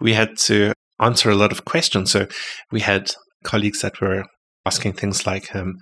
we 0.00 0.14
had 0.14 0.36
to 0.38 0.72
answer 1.00 1.30
a 1.30 1.34
lot 1.34 1.52
of 1.52 1.64
questions. 1.64 2.10
So 2.10 2.26
we 2.70 2.80
had 2.80 3.12
colleagues 3.42 3.80
that 3.80 4.00
were 4.00 4.24
asking 4.64 4.94
things 4.94 5.26
like, 5.26 5.54
um, 5.54 5.74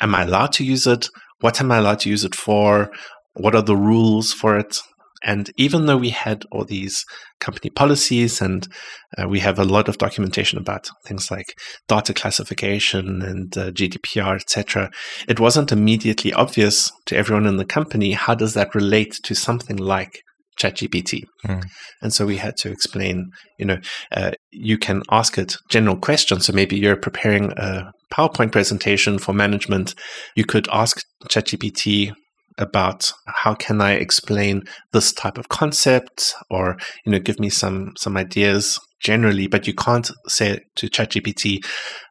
"Am 0.00 0.14
I 0.14 0.22
allowed 0.22 0.52
to 0.54 0.64
use 0.64 0.86
it? 0.86 1.08
What 1.40 1.60
am 1.60 1.70
I 1.70 1.78
allowed 1.78 2.00
to 2.00 2.10
use 2.10 2.24
it 2.24 2.34
for? 2.34 2.90
What 3.34 3.54
are 3.54 3.62
the 3.62 3.76
rules 3.76 4.32
for 4.32 4.58
it? 4.58 4.80
And 5.24 5.50
even 5.56 5.86
though 5.86 5.96
we 5.96 6.10
had 6.10 6.44
all 6.52 6.64
these 6.64 7.04
company 7.40 7.70
policies 7.70 8.40
and 8.40 8.68
uh, 9.16 9.26
we 9.28 9.40
have 9.40 9.58
a 9.58 9.64
lot 9.64 9.88
of 9.88 9.98
documentation 9.98 10.58
about 10.58 10.88
things 11.06 11.30
like 11.30 11.46
data 11.88 12.12
classification 12.12 13.22
and 13.22 13.56
uh, 13.56 13.70
GDPR, 13.70 14.36
etc., 14.36 14.90
it 15.26 15.40
wasn't 15.40 15.72
immediately 15.72 16.32
obvious 16.32 16.92
to 17.06 17.16
everyone 17.16 17.46
in 17.46 17.56
the 17.56 17.64
company 17.64 18.12
how 18.12 18.34
does 18.34 18.54
that 18.54 18.74
relate 18.74 19.14
to 19.24 19.34
something 19.34 19.76
like 19.76 20.20
ChatGPT. 20.58 21.24
Mm. 21.46 21.64
And 22.02 22.12
so 22.12 22.26
we 22.26 22.36
had 22.36 22.56
to 22.58 22.70
explain, 22.70 23.30
you 23.58 23.66
know, 23.66 23.78
uh, 24.12 24.32
you 24.50 24.78
can 24.78 25.02
ask 25.10 25.38
it 25.38 25.56
general 25.70 25.96
questions. 25.96 26.46
So 26.46 26.52
maybe 26.52 26.76
you're 26.76 26.96
preparing 26.96 27.52
a 27.56 27.90
PowerPoint 28.12 28.52
presentation 28.52 29.18
for 29.18 29.32
management. 29.32 29.94
You 30.36 30.44
could 30.44 30.68
ask 30.70 31.00
ChatGPT 31.28 32.12
about 32.58 33.12
how 33.26 33.54
can 33.54 33.80
I 33.80 33.92
explain 33.92 34.62
this 34.92 35.12
type 35.12 35.38
of 35.38 35.48
concept 35.48 36.34
or 36.50 36.76
you 37.04 37.12
know 37.12 37.18
give 37.18 37.40
me 37.40 37.50
some 37.50 37.92
some 37.96 38.16
ideas 38.16 38.78
generally 39.00 39.46
but 39.46 39.66
you 39.66 39.74
can't 39.74 40.10
say 40.28 40.60
to 40.76 40.88
ChatGPT 40.88 41.64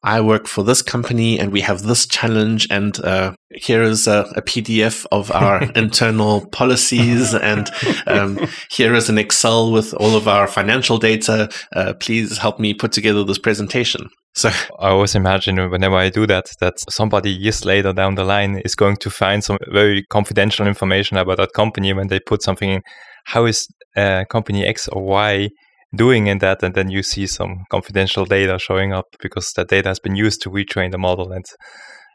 I 0.04 0.22
work 0.22 0.48
for 0.48 0.64
this 0.64 0.82
company 0.82 1.40
and 1.40 1.52
we 1.52 1.62
have 1.62 1.84
this 1.84 2.06
challenge 2.06 2.68
and 2.70 3.00
uh, 3.04 3.34
here 3.56 3.82
is 3.82 4.06
a, 4.08 4.26
a, 4.36 4.42
PDF 4.42 5.06
of 5.12 5.32
our 5.32 5.64
internal 5.76 6.46
policies 6.48 7.34
and 7.34 7.70
um, 8.06 8.40
here 8.70 8.94
is 8.94 9.10
an 9.10 9.18
Excel 9.18 9.72
with 9.72 9.94
all 9.96 10.16
of 10.16 10.28
our 10.28 10.48
financial 10.48 10.98
data. 10.98 11.50
Uh, 11.76 11.94
please 12.00 12.38
help 12.38 12.60
me 12.60 12.74
put 12.74 12.92
together 12.92 13.24
this 13.24 13.40
presentation 13.40 14.08
so 14.34 14.50
I 14.80 14.90
always 14.90 15.16
imagine 15.16 15.58
whenever 15.70 15.96
I 15.96 16.10
do 16.10 16.26
that, 16.28 16.46
that 16.60 16.80
somebody 16.90 17.30
years 17.30 17.66
later 17.66 17.94
down 17.94 18.16
the 18.16 18.24
line 18.24 18.62
is 18.66 18.76
going 18.76 18.98
to 18.98 19.10
find 19.10 19.44
some 19.44 19.58
very 19.72 20.04
confidential 20.10 20.66
information 20.68 21.18
about 21.18 21.38
that 21.38 21.54
company 21.54 21.94
when 21.94 22.08
they 22.08 22.20
put 22.20 22.42
something 22.42 22.70
in. 22.70 22.82
How 23.26 23.46
is 23.46 23.68
uh, 23.96 24.26
company 24.30 24.66
X 24.66 24.88
or 24.88 25.04
Y 25.04 25.50
doing 25.96 26.28
in 26.28 26.40
that? 26.40 26.64
And 26.64 26.74
then 26.74 26.90
you 26.90 27.04
see 27.04 27.28
some 27.28 27.66
confidential 27.70 28.26
data 28.26 28.58
showing 28.58 28.92
up 28.92 29.06
because 29.22 29.54
that 29.54 29.70
data 29.70 29.90
has 29.90 30.00
been 30.00 30.16
used 30.16 30.42
to 30.42 30.50
retrain 30.50 30.92
the 30.92 30.98
model. 30.98 31.32
And 31.32 31.46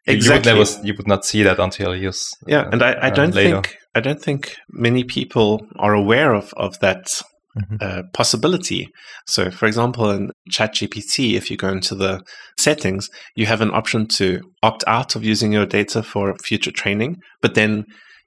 exactly. 0.07 0.52
you 0.52 0.59
would, 0.59 0.68
never, 0.68 0.87
you 0.87 0.94
would 0.96 1.09
not 1.09 1.24
see 1.24 1.44
that 1.44 1.61
until 1.61 1.94
years. 1.94 2.28
Yeah, 2.48 2.62
uh, 2.62 2.70
and 2.72 2.83
I, 2.83 3.07
I 3.07 3.11
don't 3.11 3.31
uh, 3.31 3.33
think 3.33 3.76
I 3.94 4.00
don't 4.00 4.20
think 4.20 4.57
many 4.70 5.04
people 5.04 5.61
are 5.76 5.94
aware 5.94 6.35
of 6.35 6.52
of 6.57 6.78
that 6.81 7.22
Mhm. 7.58 7.82
uh, 7.82 8.02
possibility. 8.12 8.88
So, 9.26 9.50
for 9.50 9.66
example, 9.66 10.10
in 10.10 10.30
ChatGPT, 10.50 11.34
if 11.34 11.50
you 11.50 11.56
go 11.56 11.68
into 11.68 11.94
the 11.94 12.22
settings, 12.58 13.08
you 13.34 13.46
have 13.46 13.60
an 13.60 13.70
option 13.72 14.06
to 14.18 14.40
opt 14.62 14.84
out 14.86 15.16
of 15.16 15.24
using 15.24 15.52
your 15.52 15.66
data 15.66 16.02
for 16.02 16.34
future 16.44 16.70
training, 16.70 17.16
but 17.42 17.54
then 17.54 17.84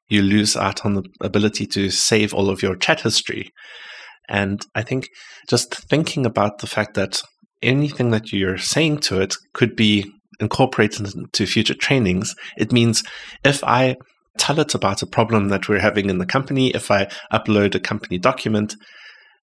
you 0.10 0.22
lose 0.22 0.58
out 0.58 0.86
on 0.86 0.96
the 0.96 1.04
ability 1.22 1.66
to 1.68 1.90
save 1.90 2.34
all 2.34 2.50
of 2.50 2.62
your 2.62 2.76
chat 2.76 3.02
history. 3.02 3.52
And 4.28 4.66
I 4.76 4.82
think 4.84 5.08
just 5.50 5.74
thinking 5.90 6.26
about 6.26 6.60
the 6.60 6.68
fact 6.68 6.96
that 6.96 7.22
anything 7.62 8.12
that 8.12 8.32
you're 8.32 8.58
saying 8.58 8.98
to 9.00 9.22
it 9.22 9.36
could 9.54 9.76
be 9.76 10.12
incorporated 10.40 11.14
into 11.14 11.46
future 11.46 11.76
trainings, 11.76 12.36
it 12.58 12.72
means 12.72 13.04
if 13.46 13.64
I 13.64 13.96
tell 14.38 14.60
it 14.60 14.74
about 14.74 15.02
a 15.02 15.08
problem 15.08 15.50
that 15.50 15.70
we're 15.70 15.80
having 15.80 16.10
in 16.10 16.18
the 16.18 16.26
company, 16.26 16.70
if 16.72 16.90
I 16.90 17.08
upload 17.32 17.76
a 17.76 17.80
company 17.80 18.18
document, 18.18 18.76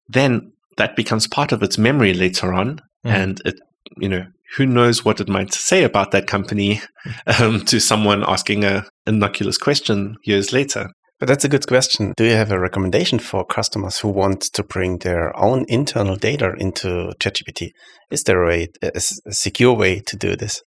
then 0.08 0.52
that 0.76 0.96
becomes 0.96 1.26
part 1.26 1.52
of 1.52 1.62
its 1.62 1.78
memory 1.78 2.14
later 2.14 2.52
on. 2.52 2.80
Mhm. 3.04 3.10
And 3.10 3.42
it, 3.44 3.60
you 3.96 4.08
know, 4.08 4.26
who 4.56 4.66
knows 4.66 5.04
what 5.04 5.20
it 5.20 5.28
might 5.28 5.52
say 5.52 5.84
about 5.84 6.10
that 6.12 6.26
company 6.26 6.80
um, 7.40 7.64
to 7.66 7.80
someone 7.80 8.24
asking 8.26 8.64
a 8.64 8.86
innocuous 9.06 9.58
question 9.58 10.16
years 10.24 10.52
later. 10.52 10.90
But 11.18 11.26
that's 11.26 11.44
a 11.44 11.48
good 11.48 11.66
question. 11.66 12.12
Do 12.16 12.24
you 12.24 12.34
have 12.34 12.52
a 12.52 12.60
recommendation 12.60 13.18
for 13.18 13.44
customers 13.44 13.98
who 13.98 14.08
want 14.08 14.42
to 14.52 14.62
bring 14.62 14.98
their 14.98 15.36
own 15.36 15.64
internal 15.68 16.14
data 16.14 16.54
into 16.58 17.12
ChatGPT? 17.18 17.72
Is 18.10 18.22
there 18.22 18.44
a, 18.44 18.46
way, 18.46 18.68
a 18.82 19.00
secure 19.00 19.74
way 19.74 19.98
to 20.00 20.16
do 20.16 20.36
this? 20.36 20.62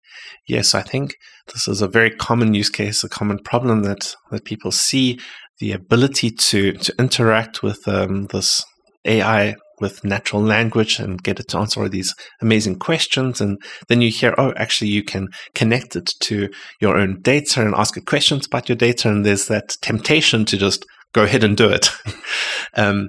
Yes, 0.46 0.72
I 0.72 0.82
think 0.82 1.16
this 1.52 1.66
is 1.66 1.82
a 1.82 1.88
very 1.88 2.10
common 2.10 2.54
use 2.54 2.70
case, 2.70 3.02
a 3.02 3.08
common 3.08 3.40
problem 3.40 3.82
that, 3.82 4.14
that 4.30 4.44
people 4.44 4.70
see 4.70 5.18
the 5.58 5.72
ability 5.72 6.30
to, 6.30 6.72
to 6.74 6.94
interact 6.96 7.64
with 7.64 7.86
um, 7.88 8.26
this 8.26 8.64
AI 9.06 9.56
with 9.80 10.04
natural 10.04 10.42
language 10.42 10.98
and 10.98 11.22
get 11.22 11.38
it 11.38 11.48
to 11.48 11.58
answer 11.58 11.82
all 11.82 11.88
these 11.88 12.14
amazing 12.40 12.78
questions. 12.78 13.40
And 13.40 13.58
then 13.88 14.00
you 14.00 14.10
hear, 14.10 14.34
oh, 14.38 14.52
actually, 14.56 14.90
you 14.90 15.02
can 15.02 15.28
connect 15.54 15.96
it 15.96 16.10
to 16.20 16.48
your 16.80 16.96
own 16.96 17.20
data 17.20 17.62
and 17.62 17.74
ask 17.74 17.96
it 17.96 18.06
questions 18.06 18.46
about 18.46 18.68
your 18.68 18.76
data. 18.76 19.10
And 19.10 19.24
there's 19.24 19.48
that 19.48 19.76
temptation 19.82 20.44
to 20.46 20.56
just 20.56 20.84
go 21.12 21.24
ahead 21.24 21.44
and 21.44 21.56
do 21.56 21.68
it. 21.68 21.90
um, 22.74 23.08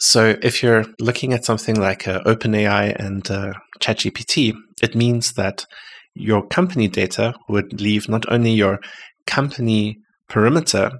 so 0.00 0.36
if 0.42 0.62
you're 0.62 0.84
looking 1.00 1.32
at 1.32 1.44
something 1.44 1.76
like 1.76 2.06
uh, 2.06 2.22
OpenAI 2.22 2.94
and 2.96 3.28
uh, 3.30 3.52
ChatGPT, 3.80 4.54
it 4.82 4.94
means 4.94 5.32
that 5.32 5.64
your 6.14 6.46
company 6.46 6.88
data 6.88 7.34
would 7.48 7.80
leave 7.80 8.08
not 8.08 8.30
only 8.30 8.50
your 8.50 8.80
company 9.26 9.98
perimeter, 10.28 10.90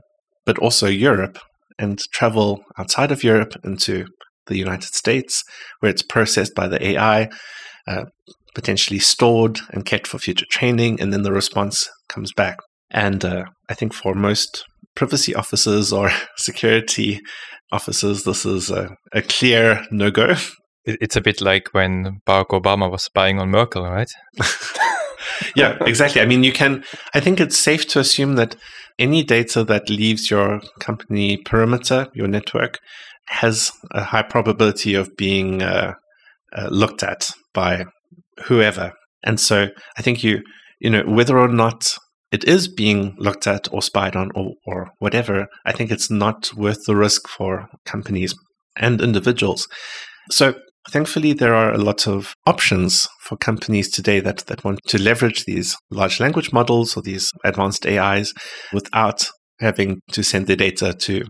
but 0.44 0.58
also 0.58 0.86
Europe 0.86 1.38
and 1.78 1.98
travel 2.12 2.60
outside 2.78 3.12
of 3.12 3.22
Europe 3.22 3.54
into 3.64 4.06
the 4.46 4.56
United 4.56 4.94
States, 4.94 5.42
where 5.80 5.90
it's 5.90 6.02
processed 6.02 6.54
by 6.54 6.66
the 6.66 6.84
AI, 6.84 7.28
uh, 7.86 8.04
potentially 8.54 8.98
stored 8.98 9.60
and 9.70 9.84
kept 9.84 10.06
for 10.06 10.18
future 10.18 10.46
training, 10.50 11.00
and 11.00 11.12
then 11.12 11.22
the 11.22 11.32
response 11.32 11.88
comes 12.08 12.32
back. 12.32 12.58
And 12.90 13.24
uh, 13.24 13.44
I 13.68 13.74
think 13.74 13.92
for 13.92 14.14
most 14.14 14.64
privacy 14.94 15.34
officers 15.34 15.92
or 15.92 16.10
security 16.36 17.20
officers, 17.70 18.24
this 18.24 18.44
is 18.44 18.70
a, 18.70 18.90
a 19.12 19.22
clear 19.22 19.84
no 19.90 20.10
go. 20.10 20.34
It's 20.84 21.16
a 21.16 21.20
bit 21.20 21.42
like 21.42 21.68
when 21.72 22.20
Barack 22.26 22.48
Obama 22.48 22.90
was 22.90 23.04
spying 23.04 23.38
on 23.38 23.50
Merkel, 23.50 23.84
right? 23.84 24.10
yeah, 25.56 25.78
exactly. 25.84 26.20
I 26.20 26.26
mean, 26.26 26.44
you 26.44 26.52
can, 26.52 26.84
I 27.14 27.20
think 27.20 27.40
it's 27.40 27.58
safe 27.58 27.86
to 27.88 28.00
assume 28.00 28.36
that 28.36 28.56
any 28.98 29.22
data 29.22 29.64
that 29.64 29.88
leaves 29.88 30.30
your 30.30 30.60
company 30.80 31.36
perimeter, 31.38 32.08
your 32.14 32.28
network, 32.28 32.78
has 33.28 33.70
a 33.92 34.02
high 34.02 34.22
probability 34.22 34.94
of 34.94 35.16
being 35.16 35.62
uh, 35.62 35.94
uh, 36.56 36.68
looked 36.70 37.02
at 37.02 37.30
by 37.52 37.84
whoever. 38.44 38.92
And 39.24 39.38
so 39.38 39.68
I 39.96 40.02
think 40.02 40.24
you, 40.24 40.42
you 40.80 40.90
know, 40.90 41.04
whether 41.06 41.38
or 41.38 41.48
not 41.48 41.94
it 42.32 42.44
is 42.44 42.68
being 42.68 43.14
looked 43.18 43.46
at 43.46 43.72
or 43.72 43.82
spied 43.82 44.16
on 44.16 44.30
or, 44.34 44.52
or 44.66 44.90
whatever, 44.98 45.46
I 45.64 45.72
think 45.72 45.90
it's 45.90 46.10
not 46.10 46.50
worth 46.54 46.84
the 46.86 46.96
risk 46.96 47.28
for 47.28 47.68
companies 47.84 48.34
and 48.76 49.00
individuals. 49.00 49.66
So 50.30 50.54
thankfully, 50.90 51.32
there 51.32 51.54
are 51.54 51.72
a 51.72 51.78
lot 51.78 52.06
of 52.06 52.34
options 52.46 53.08
for 53.20 53.36
companies 53.36 53.90
today 53.90 54.20
that, 54.20 54.38
that 54.46 54.64
want 54.64 54.80
to 54.88 55.02
leverage 55.02 55.44
these 55.44 55.76
large 55.90 56.20
language 56.20 56.52
models 56.52 56.96
or 56.96 57.02
these 57.02 57.32
advanced 57.44 57.86
AIs 57.86 58.32
without 58.72 59.28
having 59.60 60.00
to 60.12 60.22
send 60.22 60.46
their 60.46 60.56
data 60.56 60.94
to 60.94 61.24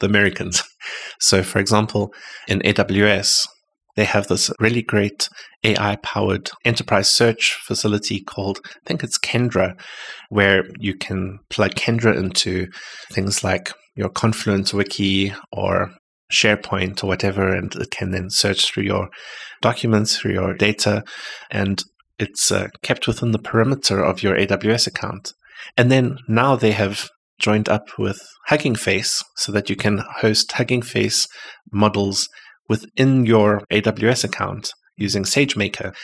the 0.00 0.06
Americans. 0.06 0.62
So, 1.20 1.42
for 1.42 1.58
example, 1.58 2.14
in 2.48 2.60
AWS, 2.60 3.46
they 3.96 4.04
have 4.04 4.28
this 4.28 4.50
really 4.58 4.80
great 4.80 5.28
AI 5.62 5.96
powered 5.96 6.50
enterprise 6.64 7.10
search 7.10 7.58
facility 7.62 8.22
called, 8.22 8.60
I 8.64 8.78
think 8.86 9.04
it's 9.04 9.18
Kendra, 9.18 9.78
where 10.30 10.64
you 10.78 10.94
can 10.94 11.40
plug 11.50 11.72
Kendra 11.72 12.16
into 12.16 12.68
things 13.12 13.44
like 13.44 13.74
your 13.94 14.08
Confluence 14.08 14.72
wiki 14.72 15.34
or 15.52 15.92
SharePoint 16.30 17.02
or 17.02 17.06
whatever, 17.06 17.54
and 17.54 17.74
it 17.74 17.90
can 17.90 18.10
then 18.10 18.30
search 18.30 18.66
through 18.66 18.84
your 18.84 19.08
documents, 19.60 20.16
through 20.16 20.32
your 20.32 20.54
data, 20.54 21.04
and 21.50 21.82
it's 22.18 22.52
uh, 22.52 22.68
kept 22.82 23.06
within 23.06 23.32
the 23.32 23.38
perimeter 23.38 24.02
of 24.02 24.22
your 24.22 24.36
AWS 24.36 24.86
account. 24.86 25.32
And 25.76 25.90
then 25.90 26.18
now 26.28 26.56
they 26.56 26.72
have 26.72 27.08
joined 27.38 27.68
up 27.68 27.98
with 27.98 28.20
Hugging 28.46 28.74
Face 28.74 29.24
so 29.36 29.50
that 29.52 29.70
you 29.70 29.76
can 29.76 30.04
host 30.18 30.52
Hugging 30.52 30.82
Face 30.82 31.26
models 31.72 32.28
within 32.68 33.26
your 33.26 33.62
AWS 33.72 34.24
account 34.24 34.72
using 34.96 35.24
SageMaker. 35.24 35.94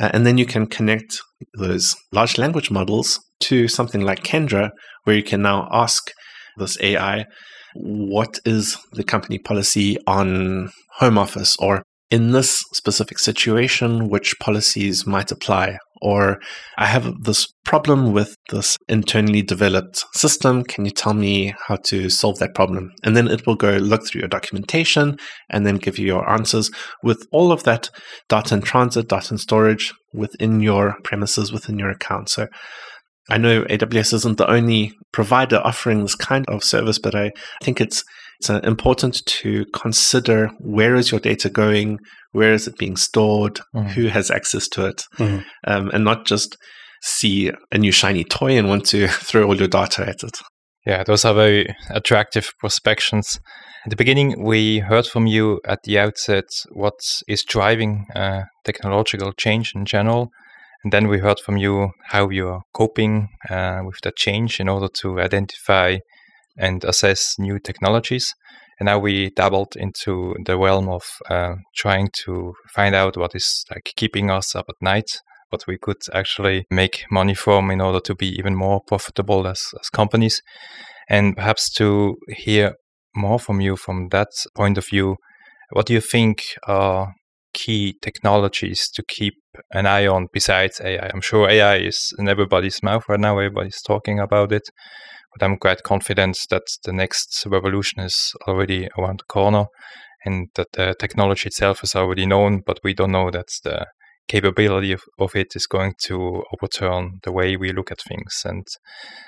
Uh, 0.00 0.10
and 0.12 0.26
then 0.26 0.38
you 0.38 0.46
can 0.46 0.66
connect 0.66 1.20
those 1.58 1.94
large 2.12 2.38
language 2.38 2.70
models 2.70 3.20
to 3.40 3.68
something 3.68 4.00
like 4.00 4.24
Kendra, 4.24 4.70
where 5.04 5.16
you 5.16 5.22
can 5.22 5.42
now 5.42 5.68
ask 5.70 6.10
this 6.56 6.78
AI, 6.80 7.26
what 7.80 8.38
is 8.44 8.76
the 8.92 9.04
company 9.04 9.38
policy 9.38 9.98
on 10.06 10.70
home 10.98 11.18
office? 11.18 11.56
Or 11.58 11.82
in 12.10 12.32
this 12.32 12.64
specific 12.72 13.18
situation, 13.18 14.08
which 14.08 14.38
policies 14.38 15.06
might 15.06 15.32
apply? 15.32 15.78
Or 16.02 16.38
I 16.76 16.86
have 16.86 17.22
this 17.22 17.48
problem 17.64 18.12
with 18.12 18.36
this 18.50 18.76
internally 18.86 19.42
developed 19.42 20.04
system. 20.12 20.62
Can 20.62 20.84
you 20.84 20.90
tell 20.90 21.14
me 21.14 21.54
how 21.66 21.76
to 21.84 22.10
solve 22.10 22.38
that 22.38 22.54
problem? 22.54 22.92
And 23.02 23.16
then 23.16 23.28
it 23.28 23.46
will 23.46 23.56
go 23.56 23.76
look 23.78 24.06
through 24.06 24.20
your 24.20 24.28
documentation 24.28 25.16
and 25.50 25.66
then 25.66 25.76
give 25.76 25.98
you 25.98 26.06
your 26.06 26.28
answers 26.30 26.70
with 27.02 27.26
all 27.32 27.50
of 27.50 27.64
that 27.64 27.88
data 28.28 28.54
in 28.54 28.62
transit, 28.62 29.08
data 29.08 29.34
in 29.34 29.38
storage 29.38 29.94
within 30.12 30.60
your 30.60 30.96
premises, 31.02 31.50
within 31.50 31.78
your 31.78 31.90
account. 31.90 32.28
So 32.28 32.46
I 33.30 33.38
know 33.38 33.62
AWS 33.64 34.12
isn't 34.14 34.38
the 34.38 34.50
only 34.50 34.92
provider 35.12 35.56
offering 35.64 36.02
this 36.02 36.14
kind 36.14 36.44
of 36.48 36.62
service, 36.62 36.98
but 36.98 37.14
I 37.14 37.32
think 37.62 37.80
it's 37.80 38.02
it's 38.38 38.50
uh, 38.50 38.60
important 38.64 39.24
to 39.24 39.64
consider 39.72 40.50
where 40.60 40.94
is 40.94 41.10
your 41.10 41.20
data 41.20 41.48
going, 41.48 41.98
where 42.32 42.52
is 42.52 42.66
it 42.68 42.76
being 42.76 42.94
stored, 42.96 43.60
Mhm. 43.74 43.90
who 43.92 44.08
has 44.08 44.30
access 44.30 44.68
to 44.68 44.84
it, 44.86 45.04
Mhm. 45.18 45.42
um, 45.66 45.88
and 45.94 46.04
not 46.04 46.26
just 46.26 46.56
see 47.02 47.50
a 47.72 47.78
new 47.78 47.92
shiny 47.92 48.24
toy 48.24 48.58
and 48.58 48.68
want 48.68 48.84
to 48.88 49.08
throw 49.28 49.44
all 49.46 49.56
your 49.56 49.68
data 49.68 50.02
at 50.06 50.22
it. 50.22 50.38
Yeah, 50.84 51.02
those 51.02 51.24
are 51.24 51.32
very 51.34 51.74
attractive 51.88 52.50
prospections. 52.60 53.40
At 53.86 53.90
the 53.90 53.96
beginning, 53.96 54.44
we 54.44 54.80
heard 54.80 55.06
from 55.06 55.26
you 55.26 55.60
at 55.66 55.78
the 55.84 55.98
outset 55.98 56.44
what 56.72 56.98
is 57.26 57.42
driving 57.42 58.04
uh, 58.14 58.42
technological 58.64 59.32
change 59.32 59.72
in 59.74 59.86
general. 59.86 60.28
And 60.84 60.92
then 60.92 61.08
we 61.08 61.18
heard 61.18 61.40
from 61.40 61.56
you 61.56 61.90
how 62.04 62.28
you 62.30 62.48
are 62.48 62.62
coping 62.72 63.28
uh, 63.50 63.80
with 63.84 63.98
that 64.02 64.16
change 64.16 64.60
in 64.60 64.68
order 64.68 64.88
to 65.00 65.20
identify 65.20 65.98
and 66.58 66.84
assess 66.84 67.34
new 67.38 67.58
technologies. 67.58 68.34
And 68.78 68.86
now 68.86 68.98
we 68.98 69.30
dabbled 69.30 69.74
into 69.76 70.34
the 70.44 70.58
realm 70.58 70.88
of 70.88 71.02
uh, 71.30 71.54
trying 71.76 72.10
to 72.24 72.54
find 72.74 72.94
out 72.94 73.16
what 73.16 73.34
is 73.34 73.64
like 73.70 73.92
keeping 73.96 74.30
us 74.30 74.54
up 74.54 74.66
at 74.68 74.74
night, 74.80 75.10
what 75.50 75.66
we 75.66 75.78
could 75.78 76.02
actually 76.12 76.66
make 76.70 77.04
money 77.10 77.34
from 77.34 77.70
in 77.70 77.80
order 77.80 78.00
to 78.00 78.14
be 78.14 78.28
even 78.28 78.54
more 78.54 78.80
profitable 78.86 79.46
as, 79.46 79.62
as 79.80 79.88
companies. 79.88 80.42
And 81.08 81.36
perhaps 81.36 81.72
to 81.74 82.16
hear 82.28 82.74
more 83.14 83.38
from 83.38 83.60
you 83.60 83.76
from 83.76 84.08
that 84.10 84.28
point 84.54 84.76
of 84.76 84.86
view, 84.86 85.16
what 85.70 85.86
do 85.86 85.94
you 85.94 86.00
think 86.00 86.42
are 86.66 87.14
key 87.54 87.96
technologies 88.02 88.90
to 88.90 89.02
keep 89.02 89.34
an 89.72 89.86
eye 89.86 90.06
on 90.06 90.28
besides 90.32 90.80
AI? 90.80 91.10
I'm 91.12 91.20
sure 91.20 91.48
AI 91.48 91.76
is 91.76 92.12
in 92.18 92.28
everybody's 92.28 92.82
mouth 92.82 93.04
right 93.08 93.20
now, 93.20 93.38
everybody's 93.38 93.82
talking 93.82 94.18
about 94.18 94.52
it. 94.52 94.68
But 95.34 95.44
I'm 95.44 95.58
quite 95.58 95.82
confident 95.82 96.38
that 96.50 96.62
the 96.84 96.92
next 96.92 97.44
revolution 97.46 98.00
is 98.00 98.32
already 98.48 98.88
around 98.98 99.20
the 99.20 99.32
corner 99.32 99.66
and 100.24 100.48
that 100.54 100.72
the 100.72 100.94
technology 100.98 101.48
itself 101.48 101.84
is 101.84 101.94
already 101.94 102.26
known, 102.26 102.62
but 102.66 102.80
we 102.82 102.94
don't 102.94 103.12
know 103.12 103.30
that 103.30 103.48
the 103.62 103.86
capability 104.28 104.92
of, 104.92 105.02
of 105.18 105.36
it 105.36 105.54
is 105.54 105.66
going 105.66 105.94
to 106.02 106.42
overturn 106.52 107.20
the 107.22 107.32
way 107.32 107.56
we 107.56 107.72
look 107.72 107.90
at 107.90 108.00
things. 108.00 108.42
And 108.44 108.66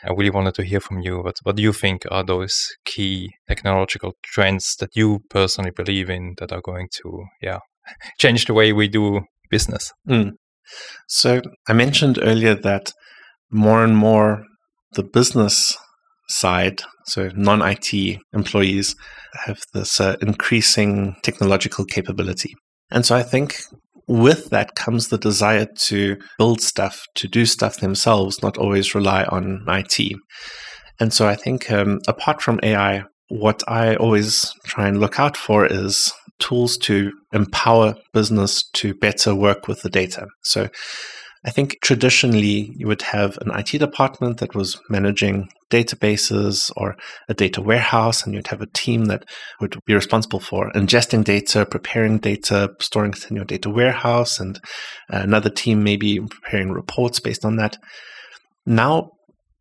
I 0.04 0.12
really 0.12 0.30
wanted 0.30 0.54
to 0.54 0.64
hear 0.64 0.80
from 0.80 1.00
you. 1.00 1.22
What, 1.22 1.36
what 1.42 1.56
do 1.56 1.62
you 1.62 1.72
think 1.72 2.02
are 2.10 2.24
those 2.24 2.68
key 2.84 3.30
technological 3.46 4.14
trends 4.24 4.76
that 4.80 4.96
you 4.96 5.20
personally 5.30 5.70
believe 5.70 6.10
in 6.10 6.34
that 6.38 6.52
are 6.52 6.60
going 6.60 6.88
to, 7.02 7.24
yeah, 7.40 7.60
change 8.18 8.46
the 8.46 8.54
way 8.54 8.72
we 8.72 8.88
do 8.88 9.22
business? 9.50 9.92
Mm. 10.08 10.32
So 11.08 11.40
I 11.68 11.72
mentioned 11.72 12.18
earlier 12.22 12.54
that 12.54 12.92
more 13.50 13.82
and 13.82 13.96
more 13.96 14.44
the 14.92 15.02
business 15.02 15.76
side, 16.28 16.82
so 17.06 17.30
non 17.34 17.62
IT 17.62 18.18
employees, 18.32 18.94
have 19.44 19.60
this 19.72 20.00
uh, 20.00 20.16
increasing 20.20 21.14
technological 21.22 21.84
capability. 21.84 22.54
And 22.90 23.04
so 23.04 23.16
I 23.16 23.22
think 23.22 23.60
with 24.06 24.48
that 24.50 24.74
comes 24.74 25.08
the 25.08 25.18
desire 25.18 25.66
to 25.82 26.16
build 26.38 26.60
stuff, 26.60 27.04
to 27.16 27.28
do 27.28 27.44
stuff 27.44 27.76
themselves, 27.76 28.42
not 28.42 28.56
always 28.56 28.94
rely 28.94 29.24
on 29.24 29.64
IT. 29.68 30.16
And 30.98 31.12
so 31.12 31.28
I 31.28 31.36
think 31.36 31.70
um, 31.70 32.00
apart 32.08 32.42
from 32.42 32.58
AI, 32.62 33.04
what 33.28 33.62
I 33.68 33.94
always 33.96 34.50
try 34.66 34.88
and 34.88 34.98
look 34.98 35.20
out 35.20 35.36
for 35.36 35.66
is 35.66 36.12
tools 36.38 36.76
to 36.78 37.12
empower 37.32 37.94
business 38.12 38.68
to 38.74 38.94
better 38.94 39.34
work 39.34 39.68
with 39.68 39.82
the 39.82 39.90
data. 39.90 40.26
So 40.42 40.68
I 41.44 41.50
think 41.50 41.78
traditionally 41.82 42.72
you 42.76 42.86
would 42.88 43.02
have 43.02 43.38
an 43.38 43.50
IT 43.56 43.78
department 43.78 44.38
that 44.38 44.54
was 44.54 44.78
managing 44.90 45.48
databases 45.70 46.72
or 46.76 46.96
a 47.28 47.34
data 47.34 47.62
warehouse, 47.62 48.24
and 48.24 48.34
you'd 48.34 48.48
have 48.48 48.60
a 48.62 48.66
team 48.74 49.04
that 49.06 49.24
would 49.60 49.78
be 49.86 49.94
responsible 49.94 50.40
for 50.40 50.70
ingesting 50.72 51.22
data, 51.22 51.64
preparing 51.64 52.18
data, 52.18 52.70
storing 52.80 53.12
it 53.12 53.30
in 53.30 53.36
your 53.36 53.44
data 53.44 53.70
warehouse, 53.70 54.40
and 54.40 54.60
another 55.08 55.50
team 55.50 55.84
maybe 55.84 56.18
preparing 56.18 56.72
reports 56.72 57.20
based 57.20 57.44
on 57.44 57.56
that. 57.56 57.76
Now, 58.66 59.10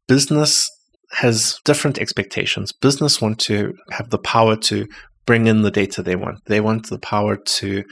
business 0.08 0.70
has 1.12 1.60
different 1.64 2.00
expectations. 2.00 2.72
Business 2.72 3.22
want 3.22 3.40
to 3.40 3.74
have 3.92 4.10
the 4.10 4.18
power 4.18 4.56
to 4.56 4.88
bring 5.28 5.46
in 5.46 5.62
the 5.62 5.70
data 5.70 6.02
they 6.02 6.16
want. 6.16 6.40
They 6.46 6.60
want 6.60 6.90
the 6.90 6.98
power 6.98 7.36
to 7.36 7.84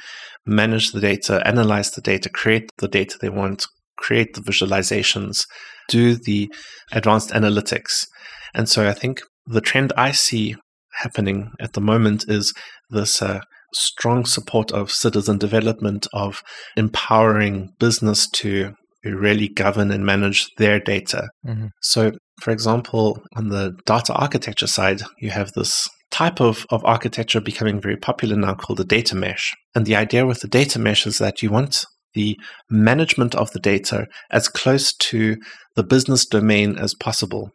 manage 0.48 0.92
the 0.92 1.02
data, 1.02 1.46
analyze 1.46 1.92
the 1.92 2.02
data, 2.02 2.30
create 2.30 2.72
the 2.80 2.88
data 2.88 3.18
they 3.22 3.30
want, 3.30 3.68
create 3.98 4.34
the 4.34 4.42
visualizations, 4.42 5.44
do 5.90 6.16
the 6.16 6.52
advanced 6.92 7.30
analytics. 7.30 8.08
And 8.56 8.68
so 8.68 8.88
I 8.88 8.94
think 8.94 9.22
the 9.46 9.62
trend 9.62 9.94
I 9.96 10.12
see 10.12 10.56
happening 11.02 11.52
at 11.60 11.74
the 11.74 11.82
moment 11.82 12.26
is 12.28 12.54
this 12.90 13.22
uh, 13.22 13.42
strong 13.74 14.26
support 14.26 14.72
of 14.72 14.92
citizen 14.92 15.38
development, 15.38 16.08
of 16.14 16.42
empowering 16.78 17.70
business 17.80 18.28
to 18.30 18.74
really 19.04 19.50
govern 19.50 19.92
and 19.92 20.06
manage 20.06 20.48
their 20.58 20.80
data. 20.80 21.28
Mm-hmm. 21.46 21.68
So, 21.82 22.14
for 22.42 22.52
example, 22.52 23.22
on 23.36 23.50
the 23.50 23.74
data 23.86 24.14
architecture 24.14 24.68
side, 24.68 25.02
you 25.20 25.30
have 25.30 25.52
this 25.52 25.88
type 26.16 26.40
of, 26.40 26.66
of 26.70 26.86
architecture 26.86 27.42
becoming 27.42 27.82
very 27.82 27.98
popular 27.98 28.38
now 28.38 28.54
called 28.54 28.80
the 28.80 28.86
data 28.86 29.14
mesh. 29.14 29.54
And 29.76 29.86
the 29.86 29.98
idea 29.98 30.26
with 30.26 30.40
the 30.40 30.48
data 30.48 30.80
mesh 30.80 31.06
is 31.06 31.18
that 31.18 31.44
you 31.44 31.50
want 31.50 31.86
the 32.14 32.40
management 32.70 33.36
of 33.36 33.52
the 33.52 33.60
data 33.60 34.08
as 34.32 34.48
close 34.48 34.94
to 34.94 35.36
the 35.76 35.84
business 35.84 36.26
domain 36.26 36.78
as 36.78 36.96
possible. 36.96 37.52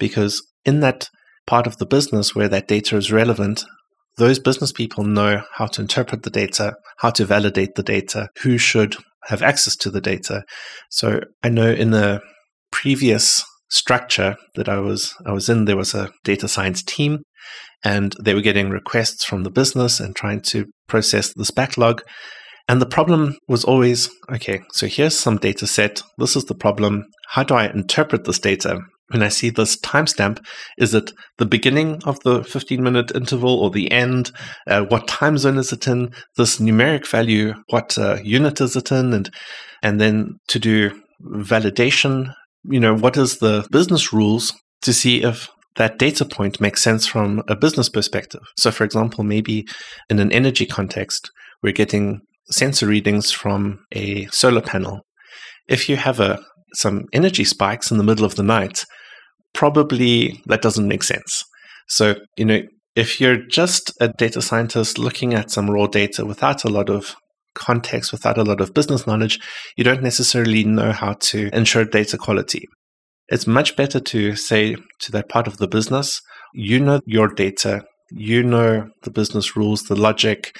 Because 0.00 0.44
in 0.64 0.80
that 0.80 1.08
part 1.46 1.68
of 1.68 1.76
the 1.76 1.86
business 1.86 2.34
where 2.34 2.48
that 2.48 2.66
data 2.66 2.96
is 2.96 3.12
relevant, 3.12 3.64
those 4.16 4.40
business 4.40 4.72
people 4.72 5.04
know 5.04 5.44
how 5.54 5.66
to 5.66 5.80
interpret 5.80 6.24
the 6.24 6.30
data, 6.30 6.74
how 6.98 7.10
to 7.10 7.24
validate 7.24 7.76
the 7.76 7.84
data, 7.84 8.26
who 8.42 8.58
should 8.58 8.96
have 9.28 9.40
access 9.40 9.76
to 9.76 9.88
the 9.88 10.00
data. 10.00 10.42
So 10.90 11.20
I 11.44 11.48
know 11.48 11.70
in 11.70 11.92
the 11.92 12.20
previous 12.72 13.44
structure 13.70 14.36
that 14.56 14.68
I 14.68 14.78
was 14.78 15.14
I 15.26 15.32
was 15.32 15.48
in, 15.48 15.64
there 15.64 15.76
was 15.76 15.94
a 15.94 16.10
data 16.24 16.48
science 16.48 16.82
team 16.82 17.22
and 17.84 18.14
they 18.22 18.34
were 18.34 18.42
getting 18.42 18.70
requests 18.70 19.24
from 19.24 19.42
the 19.42 19.50
business 19.50 20.00
and 20.00 20.14
trying 20.14 20.42
to 20.42 20.66
process 20.88 21.32
this 21.34 21.50
backlog. 21.50 22.02
And 22.68 22.80
the 22.80 22.86
problem 22.86 23.36
was 23.48 23.64
always 23.64 24.10
okay, 24.30 24.60
so 24.72 24.86
here's 24.86 25.18
some 25.18 25.38
data 25.38 25.66
set. 25.66 26.02
This 26.18 26.36
is 26.36 26.44
the 26.44 26.54
problem. 26.54 27.04
How 27.30 27.42
do 27.42 27.54
I 27.54 27.68
interpret 27.70 28.24
this 28.24 28.38
data? 28.38 28.80
When 29.08 29.24
I 29.24 29.28
see 29.28 29.50
this 29.50 29.76
timestamp, 29.76 30.38
is 30.78 30.94
it 30.94 31.12
the 31.38 31.46
beginning 31.46 32.00
of 32.04 32.20
the 32.20 32.44
15 32.44 32.80
minute 32.80 33.10
interval 33.12 33.58
or 33.58 33.70
the 33.70 33.90
end? 33.90 34.30
Uh, 34.68 34.82
what 34.82 35.08
time 35.08 35.36
zone 35.36 35.58
is 35.58 35.72
it 35.72 35.88
in? 35.88 36.12
This 36.36 36.58
numeric 36.58 37.08
value, 37.08 37.54
what 37.70 37.98
uh, 37.98 38.18
unit 38.22 38.60
is 38.60 38.76
it 38.76 38.92
in? 38.92 39.12
And, 39.12 39.28
and 39.82 40.00
then 40.00 40.38
to 40.46 40.60
do 40.60 41.02
validation, 41.24 42.32
you 42.64 42.80
know, 42.80 42.94
what 42.94 43.16
is 43.16 43.38
the 43.38 43.66
business 43.70 44.12
rules 44.12 44.52
to 44.82 44.92
see 44.92 45.22
if 45.22 45.48
that 45.76 45.98
data 45.98 46.24
point 46.24 46.60
makes 46.60 46.82
sense 46.82 47.06
from 47.06 47.42
a 47.48 47.56
business 47.56 47.88
perspective. 47.88 48.40
So, 48.56 48.70
for 48.70 48.84
example, 48.84 49.24
maybe 49.24 49.66
in 50.08 50.18
an 50.18 50.32
energy 50.32 50.66
context, 50.66 51.30
we're 51.62 51.72
getting 51.72 52.20
sensor 52.50 52.86
readings 52.86 53.30
from 53.30 53.78
a 53.92 54.26
solar 54.26 54.62
panel. 54.62 55.00
If 55.68 55.88
you 55.88 55.96
have 55.96 56.20
a 56.20 56.40
some 56.74 57.06
energy 57.12 57.44
spikes 57.44 57.90
in 57.90 57.98
the 57.98 58.04
middle 58.04 58.24
of 58.24 58.36
the 58.36 58.42
night, 58.42 58.84
probably 59.54 60.42
that 60.46 60.62
doesn't 60.62 60.86
make 60.86 61.02
sense. 61.02 61.44
So, 61.88 62.16
you 62.36 62.44
know, 62.44 62.60
if 62.94 63.20
you're 63.20 63.46
just 63.48 63.92
a 64.00 64.08
data 64.08 64.42
scientist 64.42 64.98
looking 64.98 65.34
at 65.34 65.50
some 65.50 65.70
raw 65.70 65.86
data 65.86 66.24
without 66.24 66.64
a 66.64 66.68
lot 66.68 66.90
of 66.90 67.14
context, 67.54 68.12
without 68.12 68.38
a 68.38 68.44
lot 68.44 68.60
of 68.60 68.74
business 68.74 69.06
knowledge, 69.06 69.38
you 69.76 69.84
don't 69.84 70.02
necessarily 70.02 70.64
know 70.64 70.92
how 70.92 71.14
to 71.14 71.50
ensure 71.54 71.84
data 71.84 72.16
quality 72.16 72.66
it's 73.30 73.46
much 73.46 73.76
better 73.76 74.00
to 74.00 74.34
say 74.34 74.76
to 75.00 75.12
that 75.12 75.28
part 75.28 75.46
of 75.46 75.58
the 75.58 75.68
business, 75.68 76.20
you 76.52 76.80
know 76.80 77.00
your 77.06 77.28
data, 77.28 77.84
you 78.10 78.42
know 78.42 78.88
the 79.04 79.10
business 79.10 79.56
rules, 79.56 79.84
the 79.84 79.94
logic. 79.94 80.56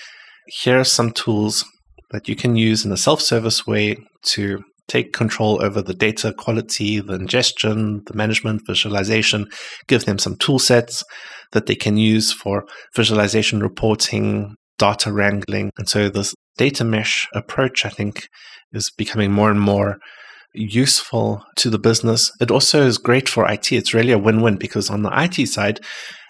Here 0.46 0.78
are 0.78 0.84
some 0.84 1.10
tools 1.10 1.64
that 2.12 2.28
you 2.28 2.36
can 2.36 2.56
use 2.56 2.84
in 2.84 2.92
a 2.92 2.96
self 2.96 3.20
service 3.20 3.66
way 3.66 3.96
to 4.22 4.62
take 4.86 5.12
control 5.12 5.62
over 5.62 5.82
the 5.82 5.94
data 5.94 6.32
quality, 6.32 7.00
the 7.00 7.14
ingestion, 7.14 8.02
the 8.06 8.14
management, 8.14 8.62
visualization, 8.66 9.46
give 9.86 10.04
them 10.04 10.18
some 10.18 10.36
tool 10.36 10.58
sets 10.58 11.04
that 11.52 11.66
they 11.66 11.76
can 11.76 11.96
use 11.96 12.32
for 12.32 12.64
visualization 12.94 13.60
reporting, 13.60 14.54
data 14.78 15.12
wrangling. 15.12 15.70
And 15.76 15.88
so 15.88 16.08
this 16.08 16.34
data 16.56 16.84
mesh 16.84 17.28
approach, 17.34 17.84
I 17.84 17.90
think, 17.90 18.28
is 18.72 18.90
becoming 18.96 19.32
more 19.32 19.50
and 19.50 19.60
more 19.60 19.98
useful 20.52 21.44
to 21.56 21.70
the 21.70 21.78
business. 21.78 22.30
It 22.40 22.50
also 22.50 22.82
is 22.82 22.98
great 22.98 23.28
for 23.28 23.50
IT. 23.50 23.70
It's 23.72 23.94
really 23.94 24.12
a 24.12 24.18
win 24.18 24.40
win 24.40 24.56
because 24.56 24.90
on 24.90 25.02
the 25.02 25.10
IT 25.12 25.46
side, 25.46 25.80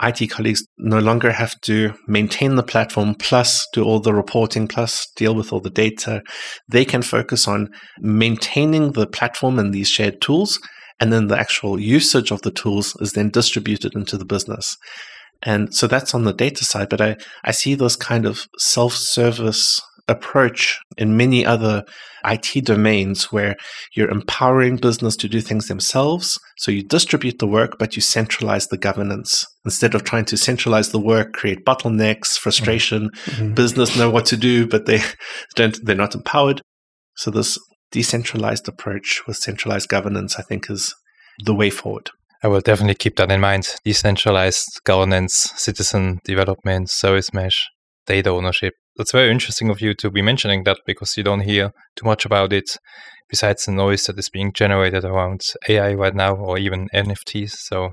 IT 0.03 0.31
colleagues 0.31 0.67
no 0.79 0.99
longer 0.99 1.33
have 1.33 1.59
to 1.63 1.95
maintain 2.07 2.57
the 2.57 2.63
platform, 2.63 3.15
plus 3.15 3.67
do 3.73 3.83
all 3.83 4.01
the 4.01 4.15
reporting, 4.15 4.69
plus 4.69 5.07
deal 5.17 5.35
with 5.35 5.53
all 5.53 5.61
the 5.61 5.71
data. 5.71 6.23
They 6.69 6.85
can 6.85 7.03
focus 7.03 7.49
on 7.49 7.71
maintaining 7.99 8.93
the 8.93 9.07
platform 9.07 9.59
and 9.59 9.73
these 9.73 9.89
shared 9.89 10.21
tools. 10.21 10.59
And 10.99 11.11
then 11.13 11.29
the 11.29 11.39
actual 11.39 11.81
usage 11.81 12.31
of 12.31 12.43
the 12.43 12.51
tools 12.51 12.95
is 13.01 13.15
then 13.15 13.31
distributed 13.31 13.95
into 13.95 14.19
the 14.19 14.27
business. 14.27 14.77
And 15.43 15.75
so 15.75 15.87
that's 15.87 16.15
on 16.15 16.25
the 16.25 16.35
data 16.35 16.65
side. 16.65 16.91
But 16.91 17.01
I, 17.01 17.17
I 17.45 17.53
see 17.53 17.75
this 17.75 17.97
kind 17.97 18.27
of 18.27 18.47
self 18.59 18.93
service 18.93 19.81
approach 20.11 20.79
in 20.99 21.17
many 21.17 21.47
other 21.47 21.85
IT 22.25 22.65
domains 22.65 23.33
where 23.33 23.57
you're 23.95 24.11
empowering 24.11 24.77
business 24.77 25.17
to 25.17 25.29
do 25.29 25.41
things 25.41 25.69
themselves. 25.69 26.39
So 26.59 26.71
you 26.71 26.83
distribute 26.83 27.39
the 27.39 27.47
work, 27.47 27.79
but 27.79 27.97
you 27.97 28.03
centralize 28.03 28.67
the 28.67 28.77
governance. 28.77 29.47
Instead 29.65 29.95
of 29.95 30.05
trying 30.05 30.27
to 30.27 30.37
centralize 30.37 30.91
the 30.91 31.01
work, 31.01 31.33
create 31.33 31.65
bottlenecks, 31.65 32.37
frustration, 32.37 33.11
mm-hmm. 33.25 33.55
business 33.55 33.97
know 33.97 34.11
what 34.11 34.27
to 34.27 34.37
do, 34.37 34.67
but 34.67 34.87
they 34.87 35.01
don't, 35.55 35.79
they're 35.85 35.97
not 35.97 36.15
empowered. 36.15 36.61
So 37.17 37.31
this 37.31 37.59
decentralized 37.93 38.69
approach 38.69 39.23
with 39.27 39.37
centralized 39.37 39.89
governance, 39.89 40.39
I 40.39 40.43
think, 40.43 40.69
is 40.69 40.95
the 41.45 41.55
way 41.55 41.71
forward. 41.71 42.11
I 42.43 42.49
will 42.49 42.61
definitely 42.61 42.95
keep 42.95 43.17
that 43.17 43.31
in 43.31 43.41
mind. 43.41 43.69
Decentralized 43.85 44.81
governance, 44.85 45.53
citizen 45.57 46.21
development, 46.25 46.91
service 46.91 47.35
mesh, 47.35 47.69
data 48.07 48.31
ownership 48.31 48.73
that's 49.01 49.13
very 49.13 49.31
interesting 49.31 49.71
of 49.71 49.81
you 49.81 49.95
to 49.95 50.11
be 50.11 50.21
mentioning 50.21 50.65
that 50.65 50.77
because 50.85 51.17
you 51.17 51.23
don't 51.23 51.41
hear 51.41 51.73
too 51.97 52.05
much 52.05 52.27
about 52.27 52.53
it 52.53 52.77
besides 53.31 53.65
the 53.65 53.73
noise 53.73 54.05
that 54.05 54.19
is 54.19 54.29
being 54.29 54.53
generated 54.53 55.07
around 55.07 55.41
AI 55.71 55.95
right 55.95 56.15
now 56.15 56.37
or 56.37 56.59
even 56.59 56.87
NFTs. 56.93 57.53
So 57.53 57.93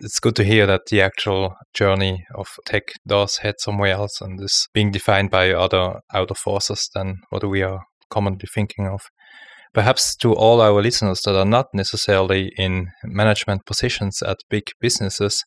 it's 0.00 0.20
good 0.20 0.36
to 0.36 0.44
hear 0.44 0.66
that 0.66 0.82
the 0.90 1.00
actual 1.00 1.54
journey 1.72 2.26
of 2.34 2.48
tech 2.66 2.82
does 3.06 3.38
head 3.38 3.54
somewhere 3.60 3.92
else 3.92 4.20
and 4.20 4.38
is 4.42 4.68
being 4.74 4.90
defined 4.90 5.30
by 5.30 5.52
other 5.52 6.00
outer 6.12 6.34
forces 6.34 6.86
than 6.94 7.22
what 7.30 7.48
we 7.48 7.62
are 7.62 7.80
commonly 8.10 8.46
thinking 8.54 8.86
of. 8.86 9.00
Perhaps 9.72 10.16
to 10.16 10.34
all 10.34 10.60
our 10.60 10.82
listeners 10.82 11.22
that 11.22 11.34
are 11.34 11.46
not 11.46 11.68
necessarily 11.72 12.52
in 12.58 12.88
management 13.04 13.64
positions 13.64 14.20
at 14.20 14.36
big 14.50 14.64
businesses 14.82 15.44